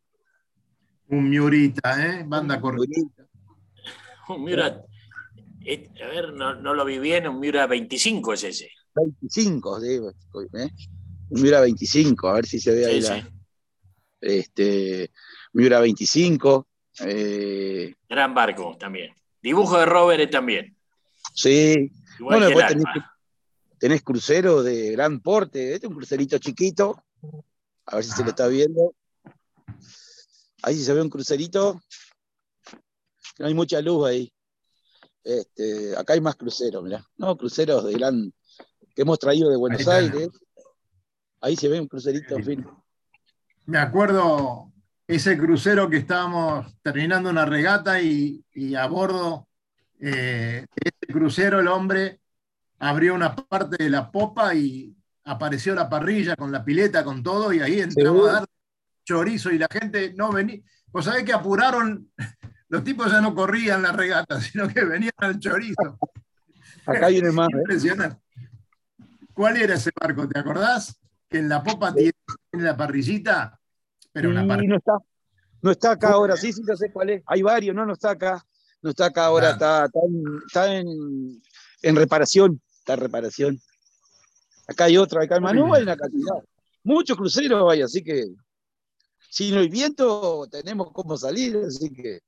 Un 1.09 1.29
Miurita, 1.29 2.05
¿eh? 2.05 2.25
Banda 2.27 2.61
cortita. 2.61 3.27
Un 4.29 4.43
Miura, 4.45 4.83
eh, 5.65 5.89
a 6.03 6.07
ver, 6.09 6.33
no, 6.33 6.55
no 6.55 6.75
lo 6.75 6.85
vi 6.85 6.99
bien, 6.99 7.29
un 7.29 7.39
Miura 7.41 7.67
25 7.67 8.33
es 8.33 8.45
ese. 8.45 8.71
25, 8.95 9.81
digo, 9.81 10.11
¿eh? 10.11 10.69
Un 11.29 11.43
Miura 11.43 11.61
25, 11.61 12.29
a 12.29 12.33
ver 12.35 12.47
si 12.47 12.59
se 12.59 12.73
ve 12.75 12.87
ahí 12.87 13.03
Sí, 13.03 13.09
la, 13.09 13.21
sí. 13.21 13.29
este, 14.21 15.11
Miura 15.53 15.81
25. 15.81 16.67
eh, 17.05 17.95
Gran 18.09 18.35
barco 18.35 18.77
también. 18.79 19.13
Dibujo 19.43 19.79
de 19.79 19.87
Robert 19.87 20.31
también. 20.31 20.76
Sí, 21.37 21.93
Igual 22.19 22.41
Bueno, 22.41 22.47
después 22.47 22.67
tenés, 22.69 22.85
tenés 23.79 24.03
crucero 24.03 24.63
de 24.63 24.93
gran 24.93 25.21
porte, 25.21 25.75
este 25.75 25.87
es 25.87 25.91
un 25.91 25.97
crucerito 25.97 26.39
chiquito, 26.39 27.05
a 27.87 27.97
ver 27.97 28.05
si 28.05 28.11
se 28.13 28.25
lo 28.25 28.31
está 28.31 28.49
viendo. 28.49 28.95
Ahí 30.63 30.75
si 30.75 30.85
se 30.85 30.95
ve 30.95 31.03
un 31.03 31.11
crucerito, 31.11 31.81
no 33.39 33.47
hay 33.47 33.55
mucha 33.55 33.81
luz 33.81 34.09
ahí. 34.09 34.33
Este, 35.23 35.97
acá 35.97 36.15
hay 36.15 36.21
más 36.21 36.37
cruceros, 36.37 36.83
mirá. 36.83 37.05
No, 37.17 37.37
cruceros 37.37 37.85
de 37.85 37.93
gran 37.93 38.33
que 38.95 39.03
hemos 39.03 39.19
traído 39.19 39.51
de 39.51 39.57
Buenos 39.57 39.87
Ahí. 39.87 40.05
Aires. 40.05 40.31
Ahí 41.41 41.57
se 41.57 41.69
ve 41.69 41.81
un 41.81 41.87
crucerito, 41.87 42.37
en 42.37 42.45
fin. 42.45 42.67
Me 43.67 43.79
acuerdo 43.79 44.73
ese 45.07 45.37
crucero 45.37 45.91
que 45.91 45.99
estábamos 45.99 46.75
terminando 46.83 47.29
una 47.29 47.45
regata 47.45 48.01
y, 48.01 48.43
y 48.55 48.75
a 48.75 48.87
bordo 48.87 49.47
eh, 50.01 50.67
de 50.75 50.93
crucero 51.17 51.61
el 51.61 51.69
hombre 51.69 52.21
abrió 52.79 53.15
una 53.15 53.35
parte 53.35 53.83
de 53.83 53.89
la 53.89 54.11
popa 54.11 54.55
y 54.55 54.95
apareció 55.25 55.75
la 55.75 55.89
parrilla 55.89 56.37
con 56.37 56.53
la 56.53 56.63
pileta, 56.65 57.03
con 57.05 57.23
todo, 57.23 57.53
y 57.53 57.61
ahí 57.61 57.81
entramos 57.81 58.25
Sí. 58.25 58.29
a 58.29 58.33
dar 58.33 58.47
chorizo 59.05 59.51
y 59.51 59.59
la 59.59 59.69
gente 59.71 60.13
no 60.15 60.31
venía. 60.31 60.61
Vos 60.93 61.07
sabés 61.07 61.25
que 61.25 61.33
apuraron, 61.33 62.11
los 62.69 62.85
tipos 62.85 63.11
ya 63.11 63.21
no 63.23 63.35
corrían 63.35 63.83
la 63.83 63.93
regata, 63.93 64.41
sino 64.41 64.69
que 64.69 64.85
venían 64.85 65.13
al 65.17 65.39
chorizo. 65.39 65.99
Acá 66.87 67.09
viene 67.09 67.33
más, 67.33 67.49
¿eh? 67.49 67.57
Impresionante. 67.59 68.21
¿Cuál 69.33 69.57
era 69.57 69.75
ese 69.75 69.91
barco? 69.99 70.29
¿Te 70.29 70.39
acordás? 70.39 71.01
Que 71.29 71.39
en 71.39 71.49
la 71.49 71.63
popa 71.63 71.93
tiene 71.95 72.13
la 72.53 72.77
parrillita, 72.77 73.59
pero 74.13 74.31
una 74.31 74.45
Y 74.45 74.49
parrilla. 74.49 74.69
no 74.71 74.77
está, 74.77 74.93
no 75.63 75.71
está 75.71 75.91
acá 75.93 76.11
ahora, 76.11 76.37
sí, 76.37 76.53
sí, 76.53 76.63
ya 76.67 76.77
sé 76.77 76.93
cuál 76.93 77.11
es. 77.11 77.23
Hay 77.27 77.43
varios, 77.43 77.75
no, 77.75 77.85
no 77.87 77.95
está 77.95 78.11
acá. 78.11 78.45
No 78.87 78.91
está 78.91 79.07
acá 79.07 79.25
ahora, 79.27 79.51
está, 79.51 79.87
está, 79.87 79.99
en, 80.07 80.25
está 80.47 80.77
en- 80.77 81.43
en 81.83 81.97
reparación. 81.97 82.63
Está 82.79 82.95
en 82.95 83.01
reparación. 83.01 83.61
Acá 84.69 84.85
hay 84.85 84.97
otra, 84.97 85.25
acá 85.25 85.39
en 85.39 85.43
Manú 85.43 85.75
hay 85.75 85.83
una 85.83 85.97
cantidad. 85.97 86.37
Muchos 86.85 87.17
cruceros 87.17 87.69
hay, 87.69 87.83
así 87.83 88.01
que 88.05 88.27
si 89.29 89.51
no 89.51 89.59
hay 89.59 89.69
viento, 89.69 90.47
tenemos 90.49 90.93
cómo 90.93 91.17
salir, 91.17 91.57
así 91.67 91.93
que. 91.93 92.21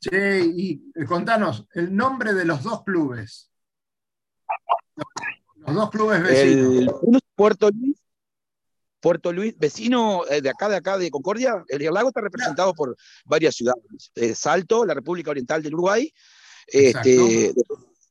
Che, 0.00 0.40
y 0.44 0.82
eh, 0.96 1.04
contanos, 1.06 1.64
el 1.74 1.94
nombre 1.94 2.34
de 2.34 2.44
los 2.44 2.64
dos 2.64 2.82
clubes. 2.82 3.48
Los 5.64 5.76
dos 5.76 5.90
clubes 5.90 6.24
vecinos. 6.24 6.74
El, 6.74 6.90
uno 7.02 7.18
es 7.18 7.24
Puerto 7.36 7.70
Luis, 7.70 7.96
Puerto 9.06 9.32
Luis, 9.32 9.56
vecino 9.56 10.24
eh, 10.28 10.40
de 10.40 10.50
acá, 10.50 10.68
de 10.68 10.74
acá, 10.74 10.98
de 10.98 11.12
Concordia. 11.12 11.62
El 11.68 11.78
Río 11.78 11.92
Lago 11.92 12.08
está 12.08 12.20
representado 12.20 12.74
por 12.74 12.96
varias 13.24 13.54
ciudades. 13.54 13.84
Eh, 14.16 14.34
Salto, 14.34 14.84
la 14.84 14.94
República 14.94 15.30
Oriental 15.30 15.62
del 15.62 15.74
Uruguay, 15.74 16.12
este, 16.66 17.54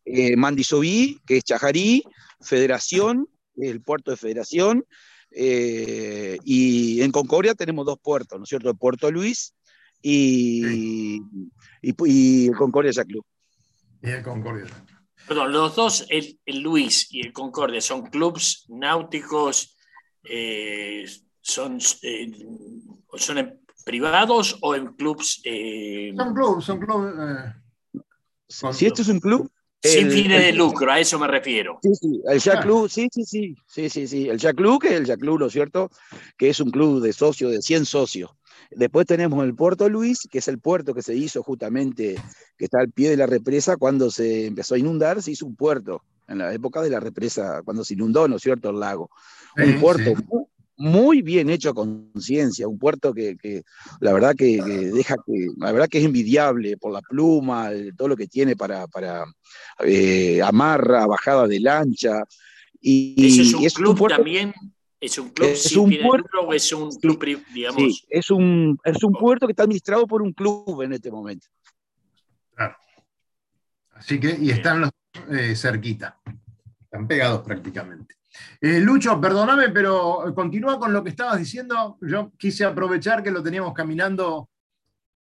eh, 0.05 0.37
Mandisoví, 0.37 1.19
que 1.27 1.35
es 1.35 1.43
Chajarí, 1.43 2.01
Federación, 2.39 3.27
el 3.57 3.81
puerto 3.81 4.11
de 4.11 4.15
Federación, 4.15 4.85
eh, 5.31 6.37
y 6.45 7.01
en 7.01 7.11
Concordia 7.11 7.55
tenemos 7.55 7.85
dos 7.85 7.97
puertos, 8.01 8.37
¿no 8.39 8.43
es 8.43 8.49
cierto? 8.49 8.69
El 8.69 8.77
Puerto 8.77 9.11
Luis 9.11 9.53
y, 10.01 11.17
y, 11.81 11.93
y 12.05 12.47
el 12.47 12.55
Concordia 12.55 12.93
Yacht 12.93 13.09
Club. 13.09 13.25
Y 14.01 14.11
el 14.11 14.23
Concordia. 14.23 14.67
Perdón, 15.27 15.51
los 15.51 15.75
dos, 15.75 16.05
el, 16.07 16.39
el 16.45 16.59
Luis 16.61 17.07
y 17.11 17.19
el 17.19 17.33
Concordia, 17.33 17.81
son 17.81 18.05
clubs 18.05 18.63
náuticos, 18.69 19.74
eh, 20.29 21.05
son, 21.41 21.77
eh, 22.01 22.31
son 23.15 23.37
en 23.37 23.59
privados 23.85 24.57
o 24.61 24.75
en 24.75 24.87
clubs 24.95 25.41
eh, 25.43 26.13
Son 26.17 26.33
clubes, 26.33 26.65
son 26.65 26.79
clubes. 26.79 27.13
eh, 27.19 27.53
Con- 28.61 28.73
Si 28.73 28.85
esto 28.85 29.01
es 29.01 29.07
un 29.09 29.19
club. 29.19 29.49
sin 29.81 30.07
el- 30.07 30.11
fines 30.11 30.41
de 30.41 30.53
lucro, 30.53 30.91
a 30.91 30.99
eso 30.99 31.19
me 31.19 31.27
refiero. 31.27 31.79
Sí, 31.83 31.93
sí, 31.95 32.21
el 32.27 32.39
Jack 32.39 32.55
Claro. 32.55 32.61
Club, 32.67 32.89
sí, 32.89 33.07
sí, 33.11 33.23
sí, 33.25 33.55
sí, 33.67 33.89
sí, 33.89 34.07
sí, 34.07 34.29
el 34.29 34.39
Jack 34.39 34.55
Club, 34.55 34.81
que 34.81 34.87
es 34.87 34.93
el 34.95 35.05
Jack 35.05 35.19
Club, 35.19 35.39
¿no 35.39 35.45
es 35.45 35.53
cierto? 35.53 35.89
Que 36.37 36.49
es 36.49 36.59
un 36.59 36.71
club 36.71 37.01
de 37.01 37.13
socios, 37.13 37.51
de 37.51 37.61
100 37.61 37.85
socios. 37.85 38.31
Después 38.71 39.05
tenemos 39.05 39.43
el 39.45 39.53
Puerto 39.53 39.87
Luis, 39.89 40.27
que 40.31 40.39
es 40.39 40.47
el 40.47 40.59
puerto 40.59 40.93
que 40.95 41.03
se 41.03 41.15
hizo 41.15 41.43
justamente, 41.43 42.19
que 42.57 42.65
está 42.65 42.79
al 42.79 42.89
pie 42.91 43.09
de 43.11 43.17
la 43.17 43.27
represa 43.27 43.77
cuando 43.77 44.09
se 44.09 44.47
empezó 44.47 44.73
a 44.73 44.79
inundar, 44.79 45.21
se 45.21 45.31
hizo 45.31 45.45
un 45.45 45.55
puerto, 45.55 46.01
en 46.27 46.39
la 46.39 46.51
época 46.51 46.81
de 46.81 46.89
la 46.89 46.99
represa, 46.99 47.61
cuando 47.63 47.83
se 47.85 47.93
inundó, 47.93 48.27
¿no 48.27 48.37
es 48.37 48.41
cierto?, 48.41 48.71
el 48.71 48.79
lago. 48.79 49.11
Sí, 49.55 49.63
un 49.63 49.79
puerto 49.79 50.15
sí. 50.15 50.23
muy, 50.27 50.45
muy 50.77 51.21
bien 51.21 51.49
hecho 51.49 51.69
a 51.69 51.73
conciencia, 51.73 52.67
un 52.67 52.77
puerto 52.77 53.13
que, 53.13 53.63
la 54.01 54.13
verdad 54.13 54.35
que, 54.35 54.61
deja 54.61 55.15
que, 55.25 55.47
la 55.57 55.71
verdad 55.71 55.87
que 55.87 55.99
es 55.99 56.05
envidiable 56.05 56.77
por 56.77 56.91
la 56.91 57.01
pluma, 57.01 57.69
todo 57.97 58.09
lo 58.09 58.15
que 58.15 58.27
tiene 58.27 58.55
para, 58.55 58.87
para 58.87 59.25
eh, 59.79 60.41
amarra, 60.41 61.05
bajada 61.05 61.47
de 61.47 61.59
lancha. 61.59 62.23
Y, 62.81 63.65
es 63.65 63.77
un 63.79 63.93
club 63.93 64.09
también. 64.09 64.53
¿Es 64.99 65.17
un 65.19 65.29
club 65.29 65.49
es 65.49 65.75
un 65.75 65.97
puerto, 66.01 66.39
o 66.41 66.53
es 66.53 66.71
un 66.73 66.89
club, 66.95 67.43
digamos? 67.53 68.05
es 68.09 68.31
un, 68.31 68.77
es 68.83 69.03
un 69.03 69.13
puerto 69.13 69.45
que 69.45 69.51
está 69.51 69.63
administrado 69.63 70.07
por 70.07 70.21
un 70.21 70.33
club 70.33 70.81
en 70.81 70.93
este 70.93 71.11
momento. 71.11 71.47
Claro. 72.55 72.75
Así 73.91 74.19
que, 74.19 74.37
y 74.39 74.49
están 74.49 74.81
los 74.81 74.89
eh, 75.29 75.55
cerquita, 75.55 76.19
están 76.81 77.07
pegados 77.07 77.41
prácticamente. 77.41 78.15
Eh, 78.61 78.79
Lucho, 78.79 79.19
perdóname, 79.19 79.69
pero 79.69 80.33
continúa 80.33 80.79
con 80.79 80.93
lo 80.93 81.03
que 81.03 81.09
estabas 81.09 81.37
diciendo. 81.37 81.97
Yo 82.01 82.31
quise 82.37 82.65
aprovechar 82.65 83.21
que 83.21 83.31
lo 83.31 83.43
teníamos 83.43 83.73
caminando 83.73 84.49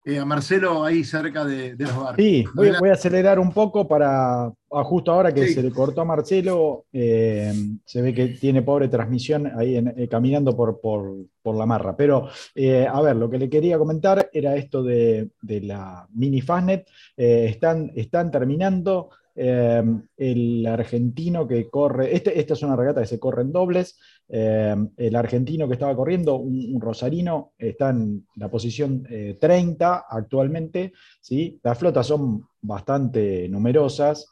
eh, 0.06 0.20
a 0.20 0.26
Marcelo 0.26 0.84
ahí 0.84 1.04
cerca 1.04 1.46
de, 1.46 1.76
los 1.78 1.96
barcos. 1.96 2.16
Sí, 2.18 2.46
voy, 2.54 2.90
a 2.90 2.94
acelerar 2.94 3.40
un 3.40 3.52
poco 3.52 3.88
para, 3.88 4.52
justo 4.68 5.12
ahora 5.12 5.34
que 5.34 5.48
se 5.48 5.64
le 5.64 5.72
cortó 5.72 6.02
a 6.02 6.06
Marcelo, 6.06 6.86
eh, 6.92 7.54
se 7.86 8.02
ve 8.02 8.14
que 8.14 8.28
tiene 8.28 8.62
pobre 8.62 8.90
transmisión 8.90 9.52
ahí 9.58 10.08
caminando 10.10 10.56
por, 10.56 10.82
por, 10.82 11.56
la 11.56 11.66
marra. 11.66 11.96
Pero, 11.96 12.28
a 12.28 13.02
ver, 13.02 13.16
lo 13.16 13.30
que 13.30 13.40
le 13.40 13.50
quería 13.50 13.78
comentar 13.78 14.30
era 14.34 14.56
esto 14.56 14.84
de, 14.84 15.30
la 15.42 16.08
mini 16.14 16.42
Fastnet. 16.42 16.88
están, 17.16 17.92
están 17.96 18.30
terminando. 18.30 19.10
Em, 19.36 20.08
el 20.16 20.64
argentino 20.68 21.48
que 21.48 21.68
corre, 21.68 22.16
este, 22.16 22.40
esta 22.40 22.54
es 22.54 22.62
una 22.62 22.76
regata 22.76 23.02
que 23.02 23.08
se 23.08 23.20
corre 23.20 23.42
en 23.42 23.52
dobles, 23.52 23.98
em, 24.28 24.92
el 24.96 25.16
argentino 25.16 25.68
que 25.68 25.74
estaba 25.74 25.96
corriendo, 25.96 26.36
un, 26.36 26.80
rosarino, 26.80 27.54
está 27.58 27.90
en 27.90 28.28
la 28.36 28.50
posición 28.50 29.08
30 29.40 29.98
eh, 29.98 30.02
actualmente, 30.08 30.94
¿sí? 31.20 31.60
las 31.64 31.80
flotas 31.80 32.06
son 32.06 32.48
bastante 32.62 33.50
numerosas, 33.50 34.32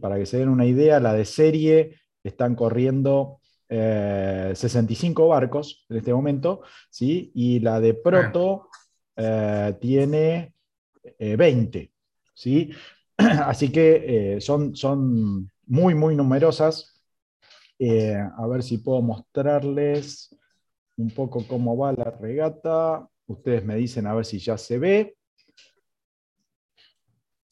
para 0.00 0.16
que 0.16 0.26
se 0.26 0.38
den 0.38 0.48
una 0.48 0.66
idea, 0.66 1.00
la 1.00 1.12
de 1.14 1.24
serie 1.24 1.96
están 2.22 2.54
corriendo 2.54 3.40
65 3.68 5.24
eh, 5.24 5.28
barcos 5.28 5.86
en 5.88 5.96
este 5.96 6.12
momento, 6.12 6.62
¿sí? 6.90 7.30
y 7.34 7.60
la 7.60 7.80
de 7.80 7.94
proto 7.94 8.68
eh, 9.16 9.74
tiene 9.80 10.54
20. 11.18 11.92
¿sí? 12.34 12.70
Así 13.46 13.70
que 13.70 14.34
eh, 14.36 14.40
son, 14.40 14.74
son 14.76 15.50
muy, 15.66 15.94
muy 15.94 16.14
numerosas. 16.16 17.02
Eh, 17.78 18.16
a 18.16 18.46
ver 18.46 18.62
si 18.62 18.78
puedo 18.78 19.02
mostrarles 19.02 20.36
un 20.96 21.10
poco 21.10 21.46
cómo 21.46 21.76
va 21.76 21.92
la 21.92 22.10
regata. 22.20 23.08
Ustedes 23.26 23.64
me 23.64 23.76
dicen 23.76 24.06
a 24.06 24.14
ver 24.14 24.24
si 24.24 24.38
ya 24.38 24.56
se 24.56 24.78
ve. 24.78 25.16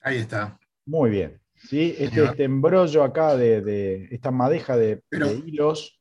Ahí 0.01 0.19
está. 0.19 0.59
Muy 0.87 1.11
bien. 1.11 1.41
¿sí? 1.55 1.95
Este, 1.99 2.25
este 2.25 2.45
embrollo 2.45 3.05
acá 3.05 3.37
de, 3.37 4.09
esta 4.11 4.31
madeja 4.31 4.77
de, 4.77 5.03
hilos. 5.45 6.01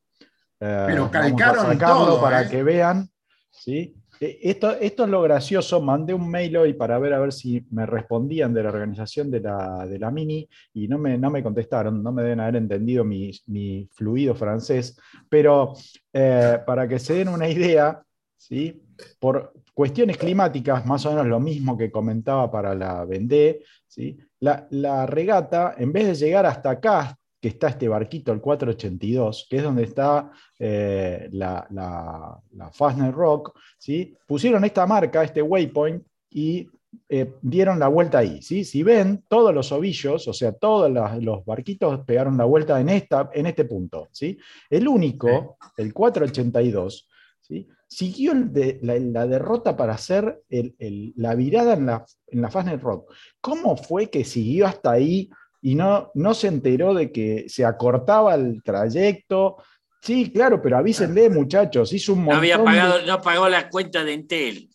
Eh, 0.60 0.84
pero 0.88 1.10
calcaron 1.10 1.78
todo, 1.78 2.22
para 2.22 2.48
que 2.50 2.64
vean. 2.64 3.10
¿sí? 3.52 3.99
Eh, 4.20 4.40
esto, 4.44 4.72
esto, 4.72 5.04
es 5.06 5.10
lo 5.10 5.22
gracioso, 5.22 5.82
mandé 5.82 6.14
un 6.14 6.30
mail 6.30 6.58
hoy 6.58 6.74
para 6.74 7.00
ver 7.00 7.14
a 7.14 7.20
ver 7.20 7.32
si 7.32 7.66
me 7.72 7.86
respondían 7.86 8.54
de 8.54 8.64
la 8.64 8.70
organización 8.70 9.32
de 9.32 9.40
la, 9.40 9.86
de 9.88 9.98
la 9.98 10.12
Mini 10.12 10.48
y 10.74 10.88
no 10.88 10.98
me, 10.98 11.18
no 11.18 11.30
me 11.30 11.42
contestaron, 11.42 12.04
no 12.04 12.12
me 12.12 12.24
deben 12.24 12.42
haber 12.42 12.58
entendido 12.58 13.04
mi, 13.06 13.32
mi 13.48 13.88
fluido 13.94 14.36
francés, 14.36 15.00
pero 15.30 15.74
eh, 16.12 16.60
para 16.66 16.88
que 16.88 17.00
se 17.00 17.14
den 17.14 17.30
una 17.30 17.48
idea, 17.48 18.02
¿sí? 18.38 18.82
por 19.20 19.54
cuestiones 19.74 20.18
climáticas, 20.18 20.86
más 20.86 21.06
o 21.06 21.12
menos 21.12 21.28
lo 21.28 21.40
mismo 21.40 21.78
que 21.78 21.90
comentaba 21.90 22.52
para 22.52 22.76
la 22.76 23.06
Vendée, 23.06 23.64
¿sí? 23.88 24.18
la, 24.42 24.68
la 24.72 25.06
regata, 25.06 25.76
en 25.78 25.94
vez 25.94 26.08
de 26.08 26.16
llegar 26.16 26.46
hasta 26.46 26.72
acá, 26.72 27.19
que 27.40 27.48
está 27.48 27.70
este 27.70 27.88
barquito, 27.88 28.32
el 28.32 28.42
482, 28.42 29.48
que 29.50 29.58
es 29.58 29.64
donde 29.64 29.84
está 29.84 30.32
eh, 30.58 31.30
la, 31.32 31.66
la, 31.72 32.72
Fastner 32.72 33.14
Rock, 33.14 33.58
¿sí? 33.78 34.16
pusieron 34.28 34.66
esta 34.66 34.86
marca, 34.86 35.24
este 35.24 35.42
waypoint, 35.42 36.04
y 36.32 36.68
eh, 37.08 37.34
dieron 37.42 37.80
la 37.80 37.88
vuelta 37.88 38.20
ahí. 38.20 38.42
¿sí? 38.42 38.64
Si 38.64 38.84
ven, 38.84 39.24
todos 39.28 39.54
los 39.54 39.72
ovillos, 39.72 40.28
o 40.28 40.34
sea, 40.34 40.52
todos 40.52 40.92
los, 41.22 41.46
barquitos 41.46 42.02
pegaron 42.06 42.38
la 42.38 42.46
vuelta 42.46 42.80
en, 42.80 42.90
esta, 42.90 43.30
en 43.34 43.46
este 43.46 43.66
punto. 43.66 44.10
¿sí? 44.12 44.38
El 44.70 44.88
único, 44.88 45.58
el 45.78 45.94
482, 45.94 47.10
¿sí? 47.40 47.68
siguió 47.88 48.34
la, 48.34 49.28
derrota 49.28 49.76
para 49.76 49.94
hacer 49.94 50.44
la 50.50 51.36
virada 51.36 51.74
en 51.74 51.86
la, 51.86 52.06
en 52.28 52.42
la 52.42 52.52
Fastner 52.52 52.80
Rock. 52.80 53.14
¿Cómo 53.42 53.78
fue 53.78 54.10
que 54.10 54.26
siguió 54.26 54.68
hasta 54.68 54.92
ahí? 54.92 55.30
Y 55.62 55.76
no, 55.76 56.12
no 56.14 56.34
se 56.34 56.48
enteró 56.48 56.94
de 56.94 57.12
que 57.12 57.46
se 57.48 57.66
acortaba 57.66 58.36
el 58.36 58.62
trayecto. 58.64 59.58
Sí, 60.02 60.32
claro, 60.32 60.62
pero 60.62 60.78
avísenle, 60.78 61.30
muchachos, 61.30 61.92
hizo 61.92 62.14
un 62.14 62.20
montón. 62.20 62.36
No 62.36 62.40
había 62.40 62.64
pagado, 62.64 63.06
no 63.06 63.22
pagó 63.22 63.50
la 63.50 63.70
cuenta 63.70 64.04
de 64.04 64.14
Entel. 64.14 64.70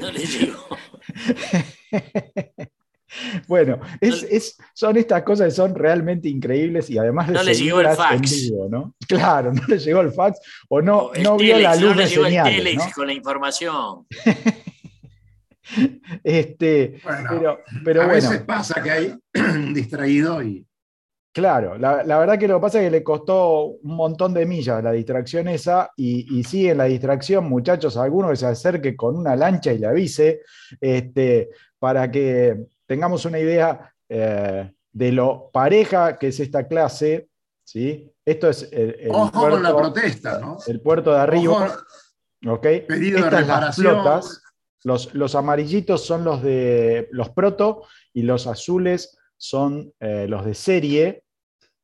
no 0.00 0.10
le 0.10 0.26
llegó. 0.26 0.66
Bueno, 3.46 3.80
es, 4.00 4.56
son 4.74 4.96
estas 4.96 5.22
cosas 5.22 5.48
que 5.48 5.54
son 5.54 5.74
realmente 5.74 6.28
increíbles 6.28 6.88
y 6.90 6.98
además 6.98 7.28
no 7.28 7.42
le 7.42 7.54
llegó 7.54 7.80
el 7.80 7.88
fax. 7.88 8.50
¿no? 8.70 8.94
Claro, 9.06 9.52
no 9.52 9.62
le 9.66 9.78
llegó 9.78 10.00
el 10.00 10.12
fax 10.12 10.38
o 10.68 10.80
no, 10.80 11.10
no 11.22 11.36
vio 11.36 11.58
la 11.58 11.76
luz 11.76 11.90
no 11.90 11.96
le 11.96 12.08
llegó 12.08 12.26
el 12.26 12.42
telex 12.42 12.94
con 12.94 13.06
la 13.06 13.12
información. 13.12 14.06
Este, 16.24 17.00
pero, 17.28 17.60
pero 17.84 18.02
a 18.02 18.06
bueno. 18.06 18.14
veces 18.14 18.42
pasa 18.42 18.82
que 18.82 18.90
hay 18.90 19.18
distraído 19.72 20.42
y. 20.42 20.66
Claro, 21.34 21.78
la, 21.78 22.02
verdad 22.04 22.38
que 22.38 22.46
lo 22.46 22.56
que 22.56 22.60
pasa 22.60 22.78
es 22.78 22.84
que 22.84 22.90
le 22.90 23.02
costó 23.02 23.64
un 23.64 23.96
montón 23.96 24.34
de 24.34 24.44
millas 24.44 24.84
la 24.84 24.92
distracción 24.92 25.48
esa, 25.48 25.90
y, 25.96 26.38
y 26.38 26.44
sigue 26.44 26.74
la 26.74 26.84
distracción, 26.84 27.48
muchachos, 27.48 27.96
alguno 27.96 28.28
que 28.28 28.36
se 28.36 28.44
acerque 28.44 28.94
con 28.94 29.16
una 29.16 29.34
lancha 29.34 29.72
y 29.72 29.78
le 29.78 29.86
avise, 29.86 30.42
este, 30.78 31.48
para 31.78 32.10
que 32.10 32.66
tengamos 32.86 33.24
una 33.24 33.38
idea 33.38 33.94
eh, 34.10 34.70
de 34.92 35.12
lo 35.12 35.50
pareja 35.50 36.18
que 36.18 36.28
es 36.28 36.38
esta 36.38 36.68
clase. 36.68 37.28
¿sí? 37.64 38.12
Esto 38.24 38.50
es 38.50 38.68
el, 38.70 39.08
Ojo 39.10 39.32
puerto, 39.32 39.50
con 39.50 39.62
la 39.62 39.74
protesta, 39.74 40.38
¿no? 40.38 40.58
El 40.66 40.80
puerto 40.82 41.12
de 41.12 41.18
arriba. 41.18 41.74
Pedido 42.60 43.24
de 43.24 43.30
reparación. 43.30 44.04
Los, 44.84 45.34
amarillitos 45.34 46.04
son 46.04 46.24
los 46.24 46.42
de 46.42 47.08
los 47.12 47.30
proto 47.30 47.84
y 48.12 48.22
los 48.22 48.46
azules 48.46 49.16
son 49.36 49.92
eh, 50.00 50.26
los 50.28 50.44
de 50.44 50.54
serie, 50.54 51.24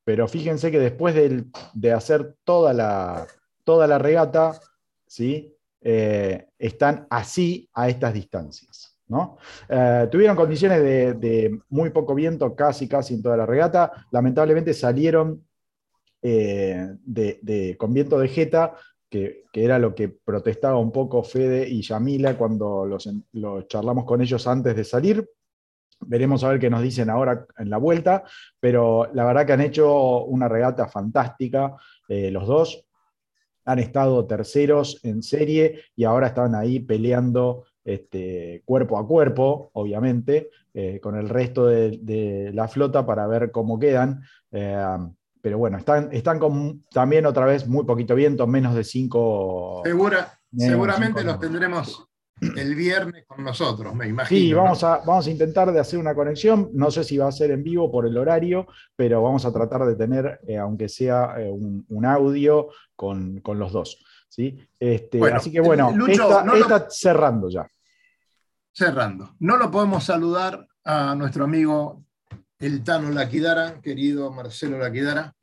pero 0.05 0.26
fíjense 0.26 0.70
que 0.70 0.78
después 0.78 1.14
de, 1.14 1.92
hacer 1.92 2.34
toda 2.44 2.72
la, 2.72 3.26
toda 3.64 3.86
la 3.86 3.99
regata, 3.99 4.59
¿sí? 5.07 5.55
Eh, 5.80 6.49
están 6.59 7.07
así 7.11 7.68
a 7.72 7.88
estas 7.88 8.14
distancias. 8.14 8.96
¿no? 9.07 9.38
Eh, 9.68 10.09
tuvieron 10.11 10.36
condiciones 10.36 10.82
de, 10.82 11.59
muy 11.68 11.90
poco 11.90 12.14
viento 12.14 12.55
casi, 12.55 12.88
casi 12.88 13.14
en 13.14 13.22
toda 13.22 13.36
la 13.36 13.46
regata. 13.46 14.07
Lamentablemente 14.11 14.74
salieron 14.74 15.44
de, 16.20 17.76
con 17.78 17.94
viento 17.94 18.18
de 18.18 18.28
jeta 18.28 18.74
que, 19.09 19.45
era 19.53 19.79
lo 19.79 19.95
que 19.95 20.09
protestaba 20.09 20.79
un 20.79 20.93
poco 20.93 21.23
Fede 21.23 21.69
y 21.69 21.83
Yamila 21.83 22.37
cuando 22.37 22.87
los, 22.87 23.09
charlamos 23.69 24.05
con 24.05 24.21
ellos 24.21 24.47
antes 24.47 24.77
de 24.77 24.85
salir. 24.85 25.29
Veremos 26.01 26.45
a 26.45 26.51
ver 26.51 26.61
qué 26.61 26.71
nos 26.71 26.83
dicen 26.83 27.11
ahora 27.11 27.45
en 27.59 27.71
la 27.71 27.79
vuelta, 27.79 28.23
pero 28.61 29.11
la 29.13 29.25
verdad 29.25 29.47
que 29.47 29.53
han 29.53 29.61
hecho 29.61 30.25
una 30.25 30.49
regata 30.49 30.87
fantástica 30.87 31.75
eh, 32.09 32.31
los 32.31 32.47
dos. 32.47 32.85
Han 33.65 33.81
estado 33.81 34.25
terceros 34.27 35.01
en 35.05 35.23
serie 35.23 35.83
y 35.97 36.05
ahora 36.05 36.29
están 36.29 36.55
ahí 36.55 36.81
peleando 36.81 37.65
este, 37.85 38.63
cuerpo 38.65 38.99
a 38.99 39.07
cuerpo, 39.07 39.71
obviamente, 39.73 40.51
eh, 40.73 41.01
con 41.01 41.17
el 41.17 41.29
resto 41.29 41.67
de, 41.67 42.51
la 42.55 42.69
flota 42.69 43.05
para 43.05 43.27
ver 43.27 43.51
cómo 43.51 43.79
quedan. 43.79 44.23
Eh, 44.53 44.97
pero 45.49 45.57
bueno, 45.57 45.78
están, 45.78 46.11
están 46.12 46.38
con 46.38 46.84
también 46.90 47.24
otra 47.24 47.46
vez 47.46 47.66
muy 47.66 47.86
poquito 47.86 48.14
viento, 48.14 48.46
menos 48.46 48.74
de 48.74 48.84
5. 48.84 49.82
seguramente 50.55 51.24
los 51.24 51.40
tendremos 51.40 52.07
el 52.38 52.74
viernes 52.74 53.24
con 53.26 53.42
nosotros, 53.42 53.94
me 53.94 54.09
imagino. 54.09 54.38
Sí, 54.38 54.53
vamos, 54.53 54.84
a, 54.84 54.99
vamos 54.99 55.26
a 55.26 55.30
intentar 55.30 55.72
de 55.72 55.80
hacer 55.80 55.99
una 55.99 56.14
conexión. 56.14 56.68
No 56.74 56.90
sé 56.90 57.03
si 57.03 57.16
va 57.16 57.28
a 57.28 57.32
ser 57.32 57.51
en 57.51 57.62
vivo 57.62 57.90
por 57.90 58.07
el 58.07 58.18
horario, 58.18 58.66
pero 58.94 59.22
vamos 59.22 59.46
a 59.46 59.53
tratar 59.55 59.86
de 59.86 59.96
tener, 59.96 60.38
eh, 60.46 60.59
aunque 60.59 60.86
sea 60.86 61.36
eh, 61.38 61.51
un, 61.51 62.05
audio 62.05 62.68
con, 62.94 63.40
los 63.42 63.72
dos. 63.72 64.05
¿sí? 64.28 64.68
Este, 64.78 65.18
así 65.32 65.51
que 65.51 65.62
bueno, 65.62 65.94
está 66.07 66.90
cerrando 66.90 67.49
ya. 67.49 67.66
Cerrando. 68.70 69.34
No 69.38 69.57
lo 69.57 69.70
podemos 69.70 70.05
saludar 70.05 70.68
a 70.84 71.14
nuestro 71.14 71.44
amigo 71.44 72.05
el 72.59 72.84
Tano 72.84 73.09
Laquidara, 73.09 73.80
querido 73.80 74.30
Marcelo 74.30 74.76
Laquidara, 74.76 75.34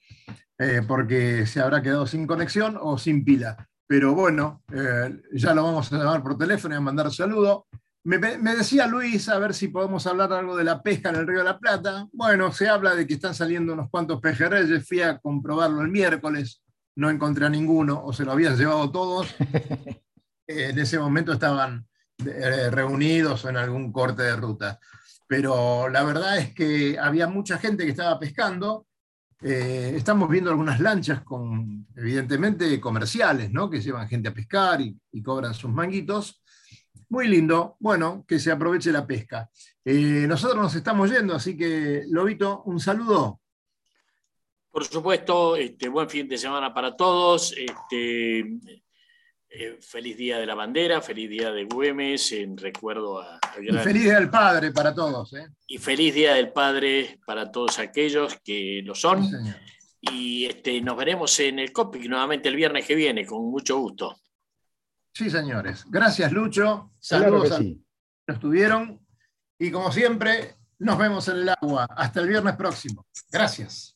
eh, 0.58 0.82
porque 0.88 1.46
se 1.46 1.62
habrá 1.62 1.82
quedado 1.82 2.08
sin 2.08 2.28
conexión 2.28 2.78
o 2.80 2.98
sin 2.98 3.24
pila. 3.24 3.68
Pero 3.88 4.16
bueno, 4.16 4.64
eh, 4.74 5.22
ya 5.34 5.54
lo 5.54 5.64
vamos 5.64 5.92
a 5.92 5.98
llamar 5.98 6.24
por 6.24 6.38
teléfono 6.38 6.74
y 6.74 6.78
a 6.78 6.82
mandar 6.82 7.12
saludo. 7.12 7.68
Me, 8.04 8.20
me, 8.20 8.56
decía 8.56 8.88
Luis, 8.88 9.30
a 9.30 9.40
ver 9.40 9.54
si 9.54 9.68
podemos 9.68 10.06
hablar 10.06 10.32
algo 10.32 10.56
de 10.56 10.64
la 10.64 10.82
pesca 10.82 11.10
en 11.10 11.16
el 11.16 11.28
Río 11.28 11.40
de 11.40 11.46
la 11.46 11.60
Plata. 11.60 12.08
Bueno, 12.14 12.52
se 12.52 12.70
habla 12.70 12.96
de 12.96 13.08
que 13.08 13.16
están 13.16 13.34
saliendo 13.34 13.74
unos 13.74 13.90
cuantos 13.90 14.22
pejerreyes. 14.22 14.88
Fui 14.88 15.02
a 15.02 15.18
comprobarlo 15.18 15.82
el 15.82 15.90
miércoles, 15.90 16.62
no 16.96 17.10
encontré 17.10 17.48
a 17.48 17.50
ninguno, 17.50 18.04
o 18.04 18.14
se 18.14 18.24
lo 18.24 18.32
habían 18.32 18.58
llevado 18.58 18.92
todos. 18.92 19.36
en 20.48 20.80
ese 20.80 21.00
momento 21.00 21.34
estaban 21.34 21.88
eh, 22.24 22.70
reunidos 22.72 23.46
en 23.46 23.58
algún 23.58 23.92
corte 23.92 24.24
de 24.24 24.36
ruta. 24.36 24.80
Pero 25.28 25.90
la 25.90 26.04
verdad 26.04 26.38
es 26.38 26.54
que 26.54 26.98
había 27.00 27.28
mucha 27.28 27.58
gente 27.58 27.84
que 27.84 27.92
estaba 27.92 28.20
pescando. 28.20 28.86
Eh, 29.42 29.94
estamos 29.96 30.30
viendo 30.30 30.50
algunas 30.50 30.80
lanchas 30.80 31.22
con, 31.24 31.88
evidentemente, 31.96 32.80
comerciales, 32.80 33.52
¿no? 33.52 33.70
que 33.70 33.82
llevan 33.82 34.08
gente 34.08 34.30
a 34.30 34.34
pescar 34.34 34.80
y, 34.82 35.22
cobran 35.22 35.54
sus 35.54 35.72
manguitos. 35.72 36.42
Muy 37.10 37.28
lindo, 37.28 37.76
bueno, 37.80 38.26
que 38.28 38.40
se 38.40 38.52
aproveche 38.52 38.92
la 38.92 39.06
pesca. 39.06 39.50
Eh, 39.84 40.26
nosotros 40.28 40.62
nos 40.62 40.76
estamos 40.76 41.12
yendo, 41.12 41.36
así 41.36 41.56
que, 41.56 42.04
Lobito, 42.10 42.64
un 42.64 42.80
saludo. 42.80 43.42
Por 44.72 44.84
supuesto, 44.84 45.56
este, 45.56 45.88
buen 45.88 46.10
fin 46.10 46.28
de 46.28 46.38
semana 46.38 46.74
para 46.74 46.96
todos. 46.96 47.54
Este, 47.58 48.44
eh, 49.58 49.78
feliz 49.82 50.18
Día 50.18 50.38
de 50.38 50.46
la 50.46 50.54
Bandera, 50.54 51.02
feliz 51.02 51.30
Día 51.30 51.52
de 51.52 51.64
Güemes, 51.64 52.32
en 52.34 52.58
recuerdo 52.58 53.22
a... 53.22 53.40
y 53.62 53.72
feliz 53.78 54.04
Día 54.04 54.16
del 54.16 54.30
Padre 54.30 54.72
para 54.72 54.94
todos. 54.94 55.34
¿eh? 55.34 55.48
Y 55.68 55.78
feliz 55.78 56.14
Día 56.14 56.34
del 56.34 56.52
Padre 56.52 57.20
para 57.26 57.52
todos 57.52 57.80
aquellos 57.80 58.38
que 58.44 58.82
lo 58.84 58.94
son. 58.94 59.26
y 60.02 60.46
este, 60.46 60.82
nos 60.82 60.98
veremos 60.98 61.40
en 61.40 61.60
el 61.60 61.72
COPIC 61.72 62.10
nuevamente 62.10 62.50
el 62.50 62.56
viernes 62.56 62.86
que 62.86 62.96
viene, 62.96 63.26
con 63.26 63.50
mucho 63.50 63.78
gusto. 63.80 64.18
Sí, 65.14 65.30
señores. 65.30 65.86
Gracias, 65.88 66.32
Lucho. 66.34 66.92
Saludos 67.00 67.52
a 67.52 67.60
los 67.60 67.60
que 67.60 67.78
estuvieron. 68.28 69.00
Y 69.58 69.72
como 69.72 69.90
siempre, 69.92 70.56
nos 70.80 70.98
vemos 70.98 71.30
en 71.30 71.38
el 71.38 71.50
agua. 71.50 71.88
Hasta 71.96 72.20
el 72.20 72.28
viernes 72.28 72.58
próximo. 72.58 73.06
Gracias. 73.32 73.96